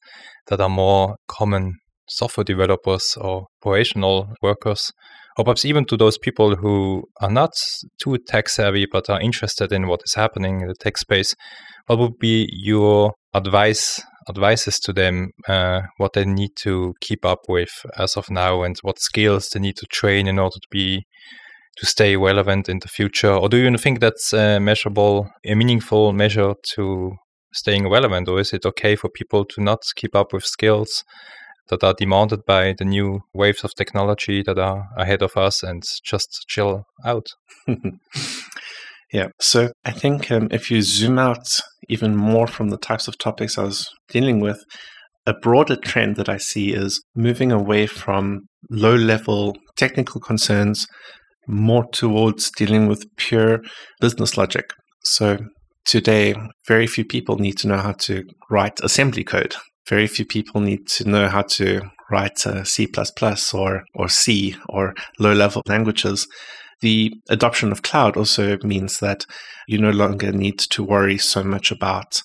that 0.48 0.60
are 0.60 0.68
more 0.70 1.18
common 1.28 1.76
software 2.08 2.44
developers 2.44 3.18
or 3.20 3.48
operational 3.62 4.34
workers 4.42 4.92
or 5.38 5.44
perhaps 5.44 5.66
even 5.66 5.86
to 5.86 5.98
those 5.98 6.18
people 6.18 6.56
who 6.56 7.04
are 7.22 7.32
not 7.32 7.52
too 8.02 8.18
tech 8.28 8.48
savvy 8.48 8.88
but 8.90 9.10
are 9.10 9.20
interested 9.20 9.72
in 9.72 9.88
what 9.88 10.02
is 10.06 10.14
happening 10.14 10.62
in 10.62 10.68
the 10.68 10.76
tech 10.76 10.98
space, 10.98 11.36
what 11.88 12.00
would 12.00 12.18
be 12.20 12.48
your 12.52 13.14
advice 13.34 14.02
advices 14.28 14.80
to 14.80 14.92
them 14.92 15.30
uh, 15.48 15.82
what 15.98 16.14
they 16.14 16.26
need 16.26 16.50
to 16.56 16.96
keep 17.00 17.24
up 17.24 17.42
with 17.48 17.70
as 17.96 18.18
of 18.18 18.28
now 18.32 18.64
and 18.64 18.76
what 18.82 18.98
skills 18.98 19.50
they 19.50 19.60
need 19.60 19.76
to 19.76 19.86
train 19.92 20.28
in 20.28 20.40
order 20.40 20.56
to 20.56 20.68
be 20.72 21.06
to 21.78 21.86
stay 21.86 22.16
relevant 22.16 22.68
in 22.68 22.80
the 22.80 22.88
future? 22.88 23.32
Or 23.32 23.50
do 23.50 23.58
you 23.58 23.78
think 23.78 24.00
that's 24.00 24.34
a 24.34 24.60
measurable 24.60 25.30
a 25.46 25.54
meaningful 25.54 26.14
measure 26.14 26.56
to 26.76 27.12
staying 27.54 27.90
relevant 27.90 28.28
or 28.28 28.40
is 28.40 28.52
it 28.52 28.66
okay 28.66 28.96
for 28.96 29.10
people 29.10 29.46
to 29.46 29.62
not 29.62 29.80
keep 29.96 30.16
up 30.16 30.34
with 30.34 30.44
skills 30.44 31.04
that 31.70 31.84
are 31.84 31.94
demanded 31.94 32.46
by 32.46 32.74
the 32.78 32.86
new 32.86 33.22
waves 33.34 33.64
of 33.64 33.74
technology 33.76 34.44
that 34.44 34.58
are 34.58 34.88
ahead 34.98 35.22
of 35.22 35.36
us 35.38 35.64
and 35.64 35.84
just 36.04 36.46
chill 36.48 36.86
out 37.04 37.28
yeah 39.12 39.28
so 39.40 39.70
i 39.84 39.92
think 39.92 40.32
um, 40.32 40.48
if 40.52 40.70
you 40.70 40.82
zoom 40.82 41.20
out 41.20 41.48
even 41.90 42.16
more 42.16 42.48
from 42.48 42.70
the 42.70 42.78
types 42.78 43.08
of 43.08 43.18
topics 43.18 43.58
i 43.58 43.64
was 43.64 43.90
dealing 44.10 44.40
with 44.40 44.64
a 45.26 45.34
broader 45.34 45.76
trend 45.76 46.16
that 46.16 46.30
i 46.30 46.38
see 46.38 46.74
is 46.74 47.04
moving 47.16 47.52
away 47.52 47.88
from 47.88 48.42
low 48.70 48.96
level 48.96 49.56
technical 49.76 50.20
concerns 50.22 50.88
more 51.48 51.86
towards 51.92 52.50
dealing 52.52 52.88
with 52.88 53.06
pure 53.18 53.60
business 54.02 54.38
logic 54.38 54.72
so 55.04 55.38
today, 55.86 56.36
very 56.68 56.88
few 56.88 57.06
people 57.06 57.38
need 57.38 57.58
to 57.60 57.68
know 57.68 57.78
how 57.78 57.94
to 57.94 58.24
write 58.50 58.80
assembly 58.82 59.24
code. 59.24 59.56
Very 59.88 60.08
few 60.08 60.26
people 60.26 60.62
need 60.62 60.88
to 60.88 61.08
know 61.08 61.28
how 61.28 61.44
to 61.44 61.82
write 62.10 62.46
uh, 62.46 62.64
C++ 62.64 62.88
or, 63.54 63.84
or 63.94 64.10
C 64.10 64.56
or 64.70 64.94
low 65.20 65.34
level 65.34 65.62
languages. 65.68 66.28
The 66.82 67.14
adoption 67.30 67.72
of 67.72 67.84
cloud 67.84 68.18
also 68.18 68.58
means 68.64 69.00
that 69.00 69.26
you 69.68 69.78
no 69.78 69.92
longer 69.92 70.32
need 70.32 70.60
to 70.60 70.84
worry 70.84 71.18
so 71.18 71.44
much 71.44 71.72
about 71.72 72.22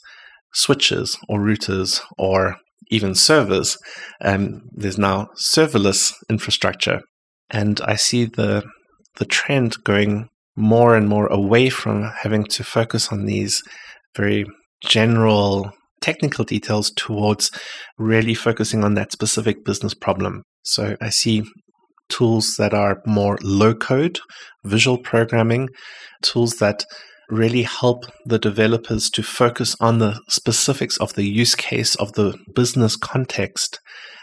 switches 0.52 1.16
or 1.28 1.38
routers 1.38 2.00
or 2.18 2.56
even 2.90 3.14
servers. 3.14 3.78
Um, 4.20 4.62
there's 4.72 4.98
now 4.98 5.28
serverless 5.36 6.12
infrastructure. 6.28 7.02
And 7.50 7.80
I 7.82 7.96
see 7.96 8.24
the, 8.24 8.64
the 9.18 9.24
trend 9.24 9.82
going 9.84 10.28
more 10.56 10.96
and 10.96 11.08
more 11.08 11.26
away 11.26 11.68
from 11.70 12.10
having 12.22 12.44
to 12.44 12.64
focus 12.64 13.12
on 13.12 13.26
these 13.26 13.62
very 14.16 14.44
general 14.84 15.72
technical 16.00 16.44
details 16.44 16.90
towards 16.96 17.50
really 17.98 18.34
focusing 18.34 18.84
on 18.84 18.94
that 18.94 19.12
specific 19.12 19.64
business 19.64 19.94
problem. 19.94 20.42
So 20.62 20.96
I 21.00 21.10
see 21.10 21.44
tools 22.08 22.56
that 22.58 22.74
are 22.74 23.00
more 23.06 23.38
low 23.42 23.74
code, 23.74 24.20
visual 24.64 24.98
programming, 24.98 25.68
tools 26.22 26.56
that 26.56 26.84
really 27.28 27.62
help 27.62 28.04
the 28.26 28.38
developers 28.38 29.08
to 29.10 29.22
focus 29.22 29.76
on 29.80 29.98
the 29.98 30.20
specifics 30.28 30.96
of 30.98 31.14
the 31.14 31.24
use 31.24 31.54
case 31.54 31.94
of 31.94 32.12
the 32.14 32.36
business 32.54 32.96
context. 32.96 33.78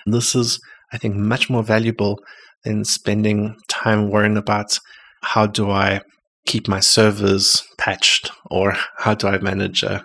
This 0.06 0.36
is, 0.36 0.60
I 0.92 0.98
think, 0.98 1.16
much 1.16 1.50
more 1.50 1.64
valuable 1.64 2.20
than 2.64 2.84
spending 2.84 3.56
time 3.70 4.10
worrying 4.10 4.38
about 4.38 4.78
how 5.24 5.48
do 5.48 5.72
I 5.72 6.02
keep 6.46 6.68
my 6.68 6.80
servers 6.80 7.64
patched 7.78 8.32
or 8.50 8.76
how 8.98 9.14
do 9.14 9.28
I 9.28 9.38
manage 9.40 9.84
uh, 9.84 10.02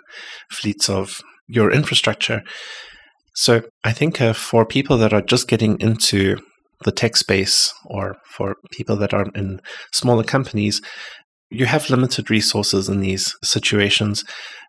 fleets 0.51 0.89
of 0.89 1.21
your 1.47 1.71
infrastructure. 1.71 2.41
So 3.35 3.63
I 3.83 3.91
think 3.91 4.21
uh, 4.21 4.33
for 4.33 4.65
people 4.65 4.97
that 4.97 5.13
are 5.13 5.21
just 5.21 5.47
getting 5.47 5.79
into 5.79 6.37
the 6.83 6.91
tech 6.91 7.15
space 7.15 7.73
or 7.85 8.15
for 8.29 8.55
people 8.71 8.95
that 8.97 9.13
are 9.13 9.25
in 9.35 9.59
smaller 9.91 10.23
companies, 10.23 10.81
you 11.49 11.65
have 11.65 11.89
limited 11.89 12.29
resources 12.29 12.89
in 12.89 12.99
these 12.99 13.35
situations. 13.43 14.23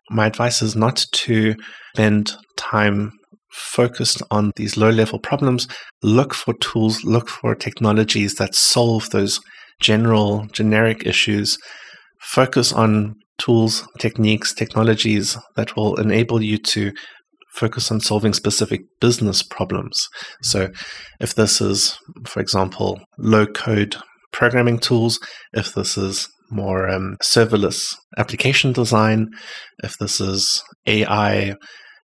My 0.09 0.27
advice 0.27 0.61
is 0.61 0.75
not 0.75 1.05
to 1.11 1.55
spend 1.93 2.33
time 2.57 3.11
focused 3.51 4.21
on 4.31 4.51
these 4.55 4.77
low 4.77 4.89
level 4.89 5.19
problems. 5.19 5.67
Look 6.03 6.33
for 6.33 6.53
tools, 6.55 7.03
look 7.03 7.29
for 7.29 7.55
technologies 7.55 8.35
that 8.35 8.53
solve 8.53 9.09
those 9.09 9.39
general, 9.79 10.45
generic 10.51 11.05
issues, 11.05 11.57
focus 12.21 12.71
on 12.73 13.15
tools, 13.37 13.87
techniques, 13.99 14.53
technologies 14.53 15.37
that 15.55 15.75
will 15.75 15.95
enable 15.95 16.41
you 16.41 16.57
to 16.57 16.91
focus 17.53 17.91
on 17.91 18.01
solving 18.01 18.33
specific 18.33 18.81
business 18.99 19.41
problems. 19.41 20.07
So, 20.41 20.69
if 21.19 21.35
this 21.35 21.61
is, 21.61 21.97
for 22.25 22.39
example, 22.41 22.99
low 23.17 23.45
code 23.45 23.95
programming 24.31 24.79
tools, 24.79 25.19
if 25.53 25.73
this 25.73 25.97
is 25.97 26.27
more 26.51 26.87
um, 26.87 27.17
serverless 27.23 27.95
application 28.17 28.71
design, 28.73 29.29
if 29.83 29.97
this 29.97 30.19
is 30.19 30.61
AI 30.85 31.55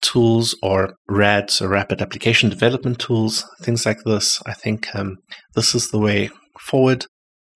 tools 0.02 0.56
or 0.62 0.96
RADs 1.08 1.62
or 1.62 1.70
rapid 1.70 2.02
application 2.02 2.50
development 2.50 3.00
tools, 3.00 3.46
things 3.62 3.86
like 3.86 4.00
this, 4.06 4.42
I 4.46 4.54
think 4.54 4.94
um, 4.94 5.18
this 5.56 5.74
is 5.74 5.90
the 5.90 6.00
way 6.00 6.30
forward 6.60 7.06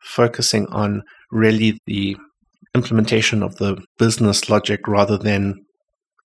focusing 0.01 0.65
on 0.67 1.03
really 1.32 1.78
the 1.86 2.17
implementation 2.80 3.43
of 3.43 3.55
the 3.55 3.71
business 3.97 4.49
logic 4.49 4.88
rather 4.88 5.17
than 5.17 5.55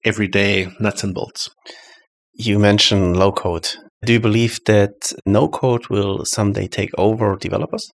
everyday 0.05 0.69
nuts 0.81 1.03
and 1.05 1.15
bolts. 1.15 1.51
You 2.35 2.59
mentioned 2.59 3.17
low 3.17 3.33
code. 3.33 3.69
Do 4.05 4.13
you 4.13 4.21
believe 4.21 4.59
that 4.67 5.13
no 5.25 5.49
code 5.49 5.89
will 5.89 6.25
someday 6.25 6.67
take 6.69 6.91
over 6.99 7.37
developers? 7.37 7.91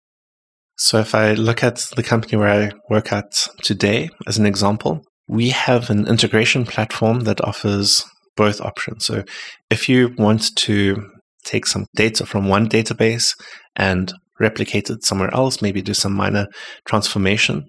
So, 0.77 0.97
if 0.99 1.13
I 1.13 1.33
look 1.33 1.63
at 1.63 1.77
the 1.95 2.03
company 2.03 2.37
where 2.37 2.49
I 2.49 2.71
work 2.89 3.11
at 3.11 3.31
today 3.63 4.09
as 4.27 4.37
an 4.37 4.45
example, 4.45 5.01
we 5.27 5.49
have 5.49 5.89
an 5.89 6.07
integration 6.07 6.65
platform 6.65 7.21
that 7.21 7.41
offers 7.41 8.03
both 8.37 8.61
options. 8.61 9.05
So, 9.05 9.23
if 9.69 9.89
you 9.89 10.15
want 10.17 10.55
to 10.67 11.09
take 11.43 11.65
some 11.65 11.85
data 11.95 12.25
from 12.25 12.47
one 12.47 12.69
database 12.69 13.35
and 13.75 14.13
replicate 14.39 14.89
it 14.89 15.03
somewhere 15.03 15.33
else, 15.33 15.61
maybe 15.61 15.81
do 15.81 15.93
some 15.93 16.13
minor 16.13 16.47
transformation. 16.85 17.65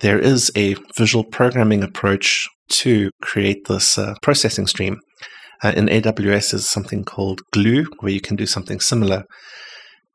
There 0.00 0.18
is 0.18 0.50
a 0.56 0.76
visual 0.96 1.24
programming 1.24 1.82
approach 1.82 2.48
to 2.68 3.10
create 3.22 3.66
this 3.66 3.98
uh, 3.98 4.14
processing 4.22 4.66
stream. 4.66 5.00
Uh, 5.62 5.72
in 5.74 5.86
AWS 5.86 6.54
is 6.54 6.68
something 6.68 7.04
called 7.04 7.40
Glue, 7.52 7.86
where 8.00 8.12
you 8.12 8.20
can 8.20 8.36
do 8.36 8.46
something 8.46 8.80
similar. 8.80 9.24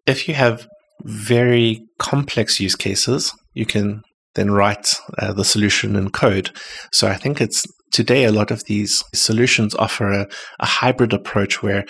If 0.05 0.27
you 0.27 0.35
have 0.35 0.67
very 1.03 1.81
complex 1.97 2.59
use 2.59 2.75
cases, 2.75 3.33
you 3.53 3.65
can 3.65 4.03
then 4.35 4.51
write 4.51 4.93
uh, 5.17 5.33
the 5.33 5.43
solution 5.43 5.95
in 5.95 6.11
code. 6.11 6.51
So 6.91 7.07
I 7.07 7.15
think 7.15 7.41
it's 7.41 7.63
today 7.91 8.23
a 8.25 8.31
lot 8.31 8.51
of 8.51 8.63
these 8.65 9.03
solutions 9.13 9.75
offer 9.75 10.11
a, 10.11 10.27
a 10.59 10.65
hybrid 10.65 11.13
approach 11.13 11.61
where 11.63 11.85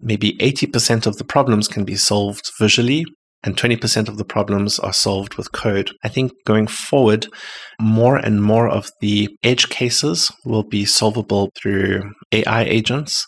maybe 0.00 0.36
80% 0.38 1.06
of 1.06 1.16
the 1.16 1.24
problems 1.24 1.68
can 1.68 1.84
be 1.84 1.96
solved 1.96 2.50
visually 2.58 3.04
and 3.44 3.56
20% 3.56 4.08
of 4.08 4.18
the 4.18 4.24
problems 4.24 4.78
are 4.78 4.92
solved 4.92 5.34
with 5.34 5.52
code. 5.52 5.90
I 6.04 6.08
think 6.08 6.32
going 6.44 6.66
forward, 6.66 7.26
more 7.80 8.16
and 8.16 8.42
more 8.42 8.68
of 8.68 8.90
the 9.00 9.28
edge 9.42 9.68
cases 9.68 10.30
will 10.44 10.62
be 10.62 10.84
solvable 10.84 11.50
through 11.56 12.12
AI 12.30 12.62
agents. 12.62 13.26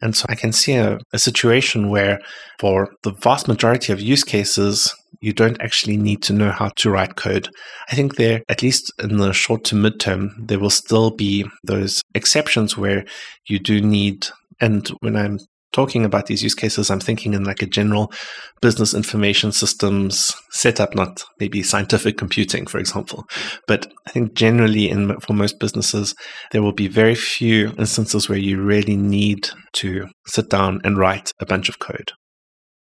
And 0.00 0.16
so 0.16 0.26
I 0.28 0.34
can 0.34 0.52
see 0.52 0.74
a, 0.74 0.98
a, 1.12 1.18
situation 1.18 1.88
where, 1.88 2.20
for 2.58 2.92
the 3.02 3.12
vast 3.12 3.46
majority 3.46 3.92
of 3.92 4.00
use 4.00 4.24
cases, 4.24 4.92
you 5.20 5.32
don't 5.32 5.60
actually 5.60 5.96
need 5.96 6.22
to 6.22 6.32
know 6.32 6.50
how 6.50 6.70
to 6.76 6.90
write 6.90 7.14
code. 7.14 7.48
I 7.88 7.94
think 7.94 8.16
there, 8.16 8.42
at 8.48 8.62
least 8.62 8.92
in 8.98 9.18
the 9.18 9.32
short 9.32 9.62
to 9.64 9.76
midterm, 9.76 10.30
there 10.38 10.58
will 10.58 10.70
still 10.70 11.12
be 11.12 11.46
those 11.62 12.02
exceptions 12.14 12.76
where 12.76 13.04
you 13.46 13.60
do 13.60 13.80
need 13.80 14.26
and 14.60 14.88
when 15.00 15.16
I'm 15.16 15.40
talking 15.72 16.04
about 16.04 16.26
these 16.26 16.42
use 16.42 16.54
cases, 16.54 16.90
I'm 16.90 17.00
thinking 17.00 17.34
in 17.34 17.44
like 17.44 17.62
a 17.62 17.66
general 17.66 18.12
business 18.60 18.94
information 18.94 19.52
systems 19.52 20.34
setup, 20.50 20.94
not 20.94 21.24
maybe 21.40 21.62
scientific 21.62 22.16
computing, 22.16 22.66
for 22.66 22.78
example. 22.78 23.24
But 23.66 23.92
I 24.06 24.10
think 24.10 24.34
generally, 24.34 24.88
in 24.88 25.18
for 25.20 25.32
most 25.32 25.58
businesses, 25.58 26.14
there 26.52 26.62
will 26.62 26.72
be 26.72 26.88
very 26.88 27.14
few 27.14 27.72
instances 27.78 28.28
where 28.28 28.38
you 28.38 28.62
really 28.62 28.96
need 28.96 29.48
to 29.74 30.08
sit 30.26 30.50
down 30.50 30.80
and 30.84 30.98
write 30.98 31.32
a 31.40 31.46
bunch 31.46 31.68
of 31.68 31.78
code. 31.78 32.12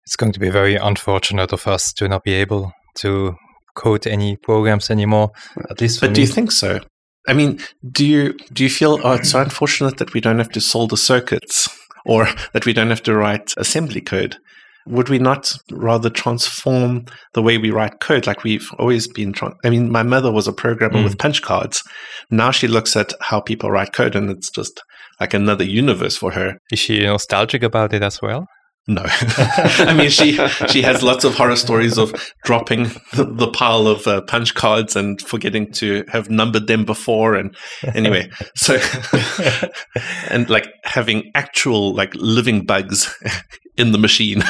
It's 0.05 0.15
going 0.15 0.31
to 0.31 0.39
be 0.39 0.49
very 0.49 0.75
unfortunate 0.75 1.53
of 1.53 1.67
us 1.67 1.93
to 1.93 2.07
not 2.07 2.23
be 2.23 2.33
able 2.33 2.71
to 2.99 3.35
code 3.75 4.07
any 4.07 4.37
programs 4.37 4.89
anymore. 4.89 5.31
At 5.69 5.81
least, 5.81 6.01
but 6.01 6.11
me. 6.11 6.15
do 6.15 6.21
you 6.21 6.27
think 6.27 6.51
so? 6.51 6.79
I 7.27 7.33
mean, 7.33 7.59
do 7.91 8.05
you 8.05 8.33
do 8.51 8.63
you 8.63 8.69
feel 8.69 8.99
oh, 9.03 9.13
it's 9.13 9.31
so 9.31 9.41
unfortunate 9.41 9.97
that 9.97 10.13
we 10.13 10.21
don't 10.21 10.39
have 10.39 10.49
to 10.51 10.61
solder 10.61 10.95
circuits 10.95 11.69
or 12.05 12.27
that 12.53 12.65
we 12.65 12.73
don't 12.73 12.89
have 12.89 13.03
to 13.03 13.15
write 13.15 13.53
assembly 13.57 14.01
code. 14.01 14.37
Would 14.87 15.09
we 15.09 15.19
not 15.19 15.53
rather 15.71 16.09
transform 16.09 17.05
the 17.33 17.43
way 17.43 17.57
we 17.57 17.69
write 17.69 17.99
code 17.99 18.25
like 18.25 18.43
we've 18.43 18.67
always 18.79 19.07
been? 19.07 19.33
Tra- 19.33 19.55
I 19.63 19.69
mean, 19.69 19.91
my 19.91 20.03
mother 20.03 20.31
was 20.31 20.47
a 20.47 20.53
programmer 20.53 20.99
mm. 20.99 21.03
with 21.03 21.19
punch 21.19 21.41
cards. 21.41 21.83
Now 22.31 22.51
she 22.51 22.67
looks 22.67 22.95
at 22.95 23.13
how 23.21 23.39
people 23.41 23.69
write 23.69 23.93
code 23.93 24.15
and 24.15 24.31
it's 24.31 24.49
just 24.49 24.81
like 25.19 25.33
another 25.33 25.63
universe 25.63 26.17
for 26.17 26.31
her. 26.31 26.57
Is 26.71 26.79
she 26.79 27.03
nostalgic 27.03 27.61
about 27.61 27.93
it 27.93 28.01
as 28.01 28.21
well? 28.21 28.47
No, 28.87 29.03
I 29.07 29.93
mean 29.95 30.09
she 30.09 30.33
she 30.67 30.81
has 30.81 31.03
lots 31.03 31.23
of 31.23 31.35
horror 31.35 31.55
stories 31.55 31.99
of 31.99 32.11
dropping 32.43 32.85
the, 33.13 33.25
the 33.25 33.51
pile 33.51 33.87
of 33.87 34.07
uh, 34.07 34.21
punch 34.21 34.55
cards 34.55 34.95
and 34.95 35.21
forgetting 35.21 35.71
to 35.73 36.03
have 36.11 36.31
numbered 36.31 36.65
them 36.65 36.85
before. 36.85 37.35
And 37.35 37.55
anyway, 37.93 38.31
so 38.55 38.79
and 40.29 40.49
like 40.49 40.73
having 40.85 41.31
actual 41.35 41.93
like 41.93 42.15
living 42.15 42.65
bugs 42.65 43.15
in 43.77 43.91
the 43.91 43.99
machine 43.99 44.41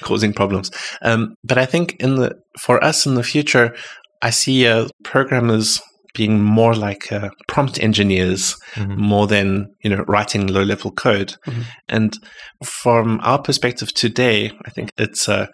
causing 0.00 0.32
problems. 0.32 0.72
Um, 1.02 1.36
but 1.44 1.56
I 1.56 1.64
think 1.64 1.94
in 2.00 2.16
the 2.16 2.40
for 2.58 2.82
us 2.82 3.06
in 3.06 3.14
the 3.14 3.22
future, 3.22 3.72
I 4.20 4.30
see 4.30 4.66
uh, 4.66 4.88
programmers 5.04 5.80
being 6.14 6.42
more 6.42 6.74
like 6.74 7.12
uh, 7.12 7.30
prompt 7.48 7.78
engineers 7.82 8.56
Mhm. 8.74 8.96
more 8.96 9.26
than 9.26 9.66
you 9.82 9.90
know 9.90 10.04
writing 10.08 10.46
low 10.46 10.62
level 10.62 10.90
code 10.90 11.34
Mhm. 11.46 11.64
and 11.88 12.18
from 12.64 13.20
our 13.22 13.40
perspective 13.40 13.92
today 13.94 14.50
i 14.66 14.70
think 14.70 14.90
it's 14.98 15.28
uh, 15.28 15.46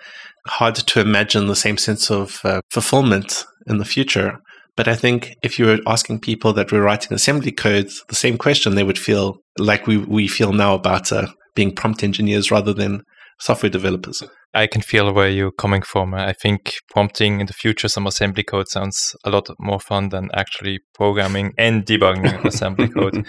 hard 0.46 0.74
to 0.74 1.00
imagine 1.00 1.46
the 1.46 1.56
same 1.56 1.76
sense 1.76 2.10
of 2.10 2.40
uh, 2.44 2.60
fulfillment 2.70 3.44
in 3.66 3.78
the 3.78 3.84
future 3.84 4.38
but 4.76 4.88
i 4.88 4.94
think 4.94 5.34
if 5.42 5.58
you 5.58 5.66
were 5.66 5.80
asking 5.86 6.20
people 6.20 6.52
that 6.52 6.72
were 6.72 6.80
writing 6.82 7.12
assembly 7.14 7.52
code 7.52 7.90
the 8.08 8.14
same 8.14 8.36
question 8.38 8.74
they 8.74 8.84
would 8.84 8.98
feel 8.98 9.36
like 9.58 9.86
we, 9.86 9.96
we 9.98 10.28
feel 10.28 10.52
now 10.52 10.74
about 10.74 11.10
uh, 11.12 11.26
being 11.54 11.74
prompt 11.74 12.02
engineers 12.02 12.50
rather 12.50 12.72
than 12.74 13.02
software 13.38 13.70
developers 13.70 14.22
I 14.56 14.66
can 14.66 14.80
feel 14.80 15.12
where 15.12 15.28
you're 15.28 15.52
coming 15.52 15.82
from. 15.82 16.14
I 16.14 16.32
think 16.32 16.72
prompting 16.88 17.40
in 17.40 17.46
the 17.46 17.52
future 17.52 17.88
some 17.88 18.06
assembly 18.06 18.42
code 18.42 18.68
sounds 18.68 19.14
a 19.22 19.28
lot 19.28 19.50
more 19.58 19.78
fun 19.78 20.08
than 20.08 20.30
actually 20.32 20.80
programming 20.94 21.52
and 21.58 21.84
debugging 21.84 22.42
assembly 22.46 22.88
code. 22.88 23.26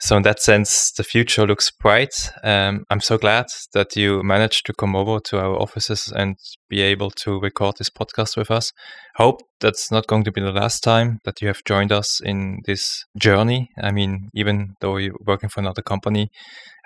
So 0.00 0.16
in 0.16 0.24
that 0.24 0.40
sense, 0.40 0.90
the 0.90 1.04
future 1.04 1.46
looks 1.46 1.70
bright. 1.70 2.30
Um, 2.42 2.84
I'm 2.90 3.00
so 3.00 3.16
glad 3.16 3.46
that 3.74 3.94
you 3.94 4.24
managed 4.24 4.66
to 4.66 4.74
come 4.74 4.96
over 4.96 5.20
to 5.26 5.38
our 5.38 5.54
offices 5.54 6.12
and 6.14 6.36
be 6.68 6.82
able 6.82 7.10
to 7.22 7.40
record 7.40 7.76
this 7.78 7.88
podcast 7.88 8.36
with 8.36 8.50
us. 8.50 8.72
Hope 9.14 9.40
that's 9.60 9.92
not 9.92 10.08
going 10.08 10.24
to 10.24 10.32
be 10.32 10.40
the 10.40 10.52
last 10.52 10.80
time 10.80 11.20
that 11.24 11.40
you 11.40 11.46
have 11.46 11.62
joined 11.64 11.92
us 11.92 12.20
in 12.20 12.58
this 12.66 13.04
journey. 13.16 13.70
I 13.80 13.92
mean, 13.92 14.30
even 14.34 14.74
though 14.80 14.96
you're 14.96 15.14
working 15.24 15.48
for 15.48 15.60
another 15.60 15.82
company, 15.82 16.28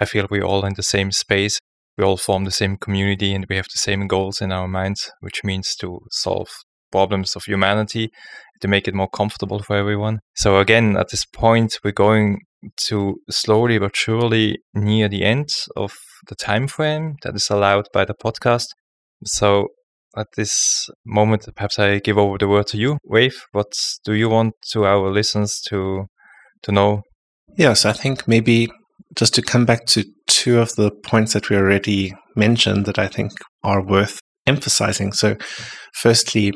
I 0.00 0.04
feel 0.04 0.26
we're 0.30 0.44
all 0.44 0.66
in 0.66 0.74
the 0.74 0.82
same 0.82 1.10
space 1.10 1.58
we 1.96 2.04
all 2.04 2.16
form 2.16 2.44
the 2.44 2.50
same 2.50 2.76
community 2.76 3.34
and 3.34 3.46
we 3.48 3.56
have 3.56 3.68
the 3.72 3.78
same 3.78 4.06
goals 4.06 4.40
in 4.40 4.52
our 4.52 4.68
minds, 4.68 5.10
which 5.20 5.44
means 5.44 5.74
to 5.76 6.00
solve 6.10 6.48
problems 6.90 7.36
of 7.36 7.44
humanity, 7.44 8.10
to 8.60 8.68
make 8.68 8.88
it 8.88 8.94
more 8.94 9.08
comfortable 9.08 9.62
for 9.62 9.76
everyone. 9.76 10.20
So 10.34 10.58
again, 10.58 10.96
at 10.96 11.10
this 11.10 11.24
point, 11.24 11.78
we're 11.84 11.92
going 11.92 12.40
to 12.88 13.16
slowly 13.30 13.78
but 13.78 13.96
surely 13.96 14.58
near 14.74 15.08
the 15.08 15.24
end 15.24 15.48
of 15.76 15.94
the 16.28 16.34
time 16.34 16.68
frame 16.68 17.16
that 17.22 17.34
is 17.34 17.48
allowed 17.50 17.88
by 17.92 18.04
the 18.04 18.14
podcast. 18.14 18.66
So 19.24 19.68
at 20.16 20.26
this 20.36 20.88
moment, 21.04 21.48
perhaps 21.54 21.78
I 21.78 21.98
give 21.98 22.18
over 22.18 22.38
the 22.38 22.48
word 22.48 22.66
to 22.68 22.78
you, 22.78 22.98
Ralfe. 23.10 23.42
What 23.52 23.72
do 24.04 24.12
you 24.12 24.28
want 24.28 24.54
to 24.72 24.84
our 24.84 25.10
listeners 25.10 25.60
to 25.68 26.06
to 26.62 26.72
know? 26.72 27.02
Yes, 27.56 27.84
I 27.84 27.92
think 27.92 28.28
maybe 28.28 28.68
just 29.16 29.34
to 29.34 29.42
come 29.42 29.64
back 29.64 29.86
to 29.86 30.04
two 30.26 30.60
of 30.60 30.74
the 30.76 30.90
points 30.90 31.32
that 31.32 31.50
we 31.50 31.56
already 31.56 32.14
mentioned 32.36 32.86
that 32.86 32.98
I 32.98 33.08
think 33.08 33.32
are 33.62 33.84
worth 33.84 34.20
emphasizing. 34.46 35.12
So, 35.12 35.36
firstly, 35.94 36.52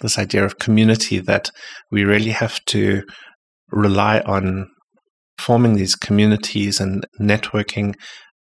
this 0.00 0.18
idea 0.18 0.44
of 0.44 0.58
community 0.58 1.18
that 1.18 1.50
we 1.90 2.04
really 2.04 2.30
have 2.30 2.58
to 2.66 3.02
rely 3.70 4.20
on 4.20 4.68
forming 5.38 5.74
these 5.74 5.94
communities 5.94 6.80
and 6.80 7.06
networking 7.20 7.94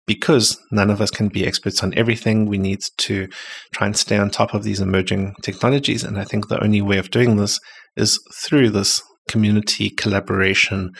because 0.06 0.58
none 0.70 0.88
of 0.88 1.00
us 1.00 1.10
can 1.10 1.28
be 1.28 1.46
experts 1.46 1.82
on 1.82 1.92
everything. 1.96 2.46
We 2.46 2.58
need 2.58 2.80
to 2.98 3.28
try 3.74 3.88
and 3.88 3.96
stay 3.96 4.16
on 4.16 4.30
top 4.30 4.54
of 4.54 4.62
these 4.62 4.80
emerging 4.80 5.34
technologies. 5.42 6.04
And 6.04 6.18
I 6.18 6.24
think 6.24 6.48
the 6.48 6.62
only 6.62 6.80
way 6.80 6.98
of 6.98 7.10
doing 7.10 7.36
this 7.36 7.58
is 7.96 8.20
through 8.44 8.70
this 8.70 9.02
community 9.28 9.90
collaboration 9.90 10.90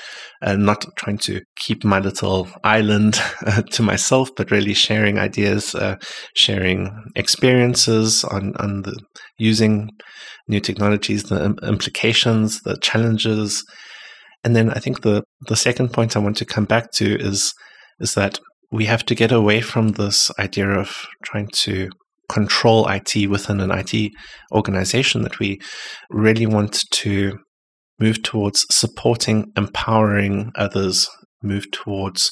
and 0.42 0.66
not 0.66 0.84
trying 0.96 1.18
to 1.18 1.40
keep 1.56 1.84
my 1.84 1.98
little 1.98 2.48
island 2.64 3.20
uh, 3.46 3.62
to 3.62 3.82
myself, 3.82 4.30
but 4.36 4.50
really 4.50 4.74
sharing 4.74 5.18
ideas, 5.18 5.74
uh, 5.74 5.96
sharing 6.34 6.90
experiences 7.14 8.24
on, 8.24 8.54
on 8.56 8.82
the 8.82 8.98
using 9.38 9.90
new 10.48 10.60
technologies, 10.60 11.24
the 11.24 11.54
implications, 11.62 12.60
the 12.62 12.76
challenges. 12.82 13.64
And 14.44 14.54
then 14.54 14.70
I 14.70 14.78
think 14.78 15.02
the, 15.02 15.22
the 15.48 15.56
second 15.56 15.92
point 15.92 16.16
I 16.16 16.20
want 16.20 16.36
to 16.38 16.44
come 16.44 16.64
back 16.64 16.90
to 16.92 17.18
is 17.18 17.52
is 17.98 18.14
that 18.14 18.38
we 18.70 18.84
have 18.84 19.04
to 19.06 19.14
get 19.14 19.32
away 19.32 19.60
from 19.60 19.92
this 19.92 20.30
idea 20.38 20.68
of 20.68 21.06
trying 21.24 21.48
to 21.48 21.88
control 22.28 22.88
IT 22.88 23.28
within 23.28 23.60
an 23.60 23.70
IT 23.70 24.12
organization 24.52 25.22
that 25.22 25.38
we 25.38 25.58
really 26.10 26.46
want 26.46 26.82
to 26.90 27.38
move 27.98 28.22
towards 28.22 28.66
supporting, 28.70 29.52
empowering 29.56 30.52
others, 30.54 31.08
move 31.42 31.70
towards 31.70 32.30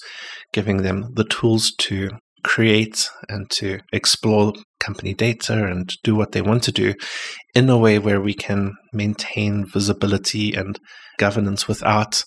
giving 0.52 0.78
them 0.78 1.10
the 1.14 1.24
tools 1.24 1.72
to 1.78 2.10
create 2.42 3.08
and 3.28 3.50
to 3.50 3.78
explore 3.92 4.52
company 4.78 5.14
data 5.14 5.66
and 5.66 5.94
do 6.02 6.14
what 6.14 6.32
they 6.32 6.42
want 6.42 6.62
to 6.62 6.72
do 6.72 6.92
in 7.54 7.70
a 7.70 7.78
way 7.78 7.98
where 7.98 8.20
we 8.20 8.34
can 8.34 8.72
maintain 8.92 9.64
visibility 9.66 10.52
and 10.52 10.78
governance 11.18 11.66
without 11.66 12.22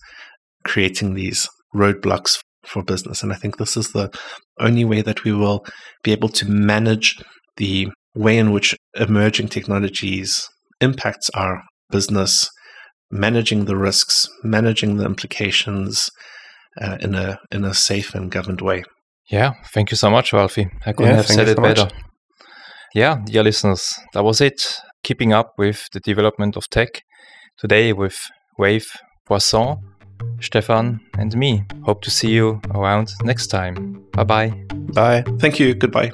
creating 0.65 1.13
these 1.13 1.47
roadblocks 1.75 2.39
for 2.63 2.83
business. 2.83 3.21
And 3.21 3.31
I 3.31 3.35
think 3.35 3.57
this 3.57 3.77
is 3.77 3.91
the 3.91 4.09
only 4.59 4.83
way 4.83 5.01
that 5.01 5.23
we 5.23 5.31
will 5.31 5.63
be 6.03 6.11
able 6.11 6.29
to 6.29 6.49
manage 6.49 7.15
the 7.57 7.87
way 8.15 8.37
in 8.37 8.51
which 8.51 8.75
emerging 8.95 9.49
technologies 9.49 10.49
impacts 10.81 11.29
our 11.31 11.61
business 11.91 12.49
managing 13.11 13.65
the 13.65 13.75
risks, 13.77 14.27
managing 14.43 14.97
the 14.97 15.05
implications 15.05 16.09
uh, 16.81 16.97
in 17.01 17.15
a 17.15 17.39
in 17.51 17.63
a 17.65 17.73
safe 17.73 18.13
and 18.15 18.31
governed 18.31 18.61
way. 18.61 18.83
Yeah, 19.29 19.53
thank 19.73 19.91
you 19.91 19.97
so 19.97 20.09
much, 20.09 20.31
Ralphie. 20.33 20.69
I 20.85 20.93
couldn't 20.93 21.11
Yeah, 21.11 21.15
have 21.17 21.27
said 21.27 21.47
it 21.47 21.55
so 21.57 21.61
much. 21.61 21.75
better. 21.75 21.89
Yeah, 22.95 23.17
dear 23.25 23.43
listeners, 23.43 23.93
that 24.13 24.23
was 24.23 24.41
it. 24.41 24.61
Keeping 25.03 25.33
up 25.33 25.53
with 25.57 25.87
the 25.91 25.99
development 25.99 26.55
of 26.57 26.69
tech 26.69 27.01
today 27.57 27.93
with 27.93 28.17
Ralfe, 28.59 28.95
Poisson, 29.25 29.77
Stefan, 30.39 30.99
and 31.17 31.35
me. 31.35 31.63
Hope 31.83 32.01
to 32.03 32.11
see 32.11 32.29
you 32.29 32.61
around 32.73 33.09
next 33.23 33.47
time. 33.47 34.03
Bye 34.13 34.23
bye. 34.23 34.49
Bye. 34.93 35.23
Thank 35.39 35.59
you. 35.59 35.75
Goodbye. 35.75 36.11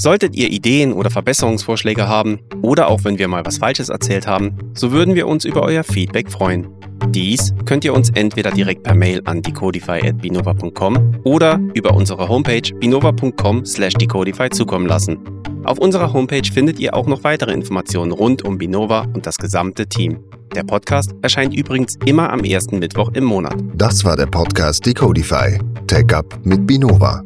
Solltet 0.00 0.34
ihr 0.34 0.50
Ideen 0.50 0.94
oder 0.94 1.10
Verbesserungsvorschläge 1.10 2.08
haben 2.08 2.38
oder 2.62 2.88
auch 2.88 3.04
wenn 3.04 3.18
wir 3.18 3.28
mal 3.28 3.44
was 3.44 3.58
Falsches 3.58 3.90
erzählt 3.90 4.26
haben, 4.26 4.56
so 4.72 4.92
würden 4.92 5.14
wir 5.14 5.28
uns 5.28 5.44
über 5.44 5.62
euer 5.62 5.84
Feedback 5.84 6.30
freuen. 6.30 6.68
Dies 7.08 7.52
könnt 7.66 7.84
ihr 7.84 7.92
uns 7.92 8.08
entweder 8.08 8.50
direkt 8.50 8.82
per 8.82 8.94
Mail 8.94 9.20
an 9.26 9.42
decodify.binova.com 9.42 11.20
oder 11.24 11.60
über 11.74 11.92
unsere 11.92 12.26
Homepage 12.30 12.62
binova.com/decodify 12.80 14.48
zukommen 14.48 14.86
lassen. 14.86 15.18
Auf 15.64 15.78
unserer 15.78 16.10
Homepage 16.14 16.50
findet 16.50 16.78
ihr 16.80 16.94
auch 16.94 17.06
noch 17.06 17.22
weitere 17.22 17.52
Informationen 17.52 18.12
rund 18.12 18.42
um 18.42 18.56
Binova 18.56 19.02
und 19.12 19.26
das 19.26 19.36
gesamte 19.36 19.86
Team. 19.86 20.18
Der 20.54 20.62
Podcast 20.62 21.14
erscheint 21.20 21.54
übrigens 21.54 21.98
immer 22.06 22.32
am 22.32 22.40
ersten 22.40 22.78
Mittwoch 22.78 23.10
im 23.12 23.24
Monat. 23.24 23.56
Das 23.74 24.02
war 24.02 24.16
der 24.16 24.26
Podcast 24.26 24.86
Decodify. 24.86 25.58
Tech 25.86 26.14
Up 26.14 26.40
mit 26.42 26.66
Binova. 26.66 27.22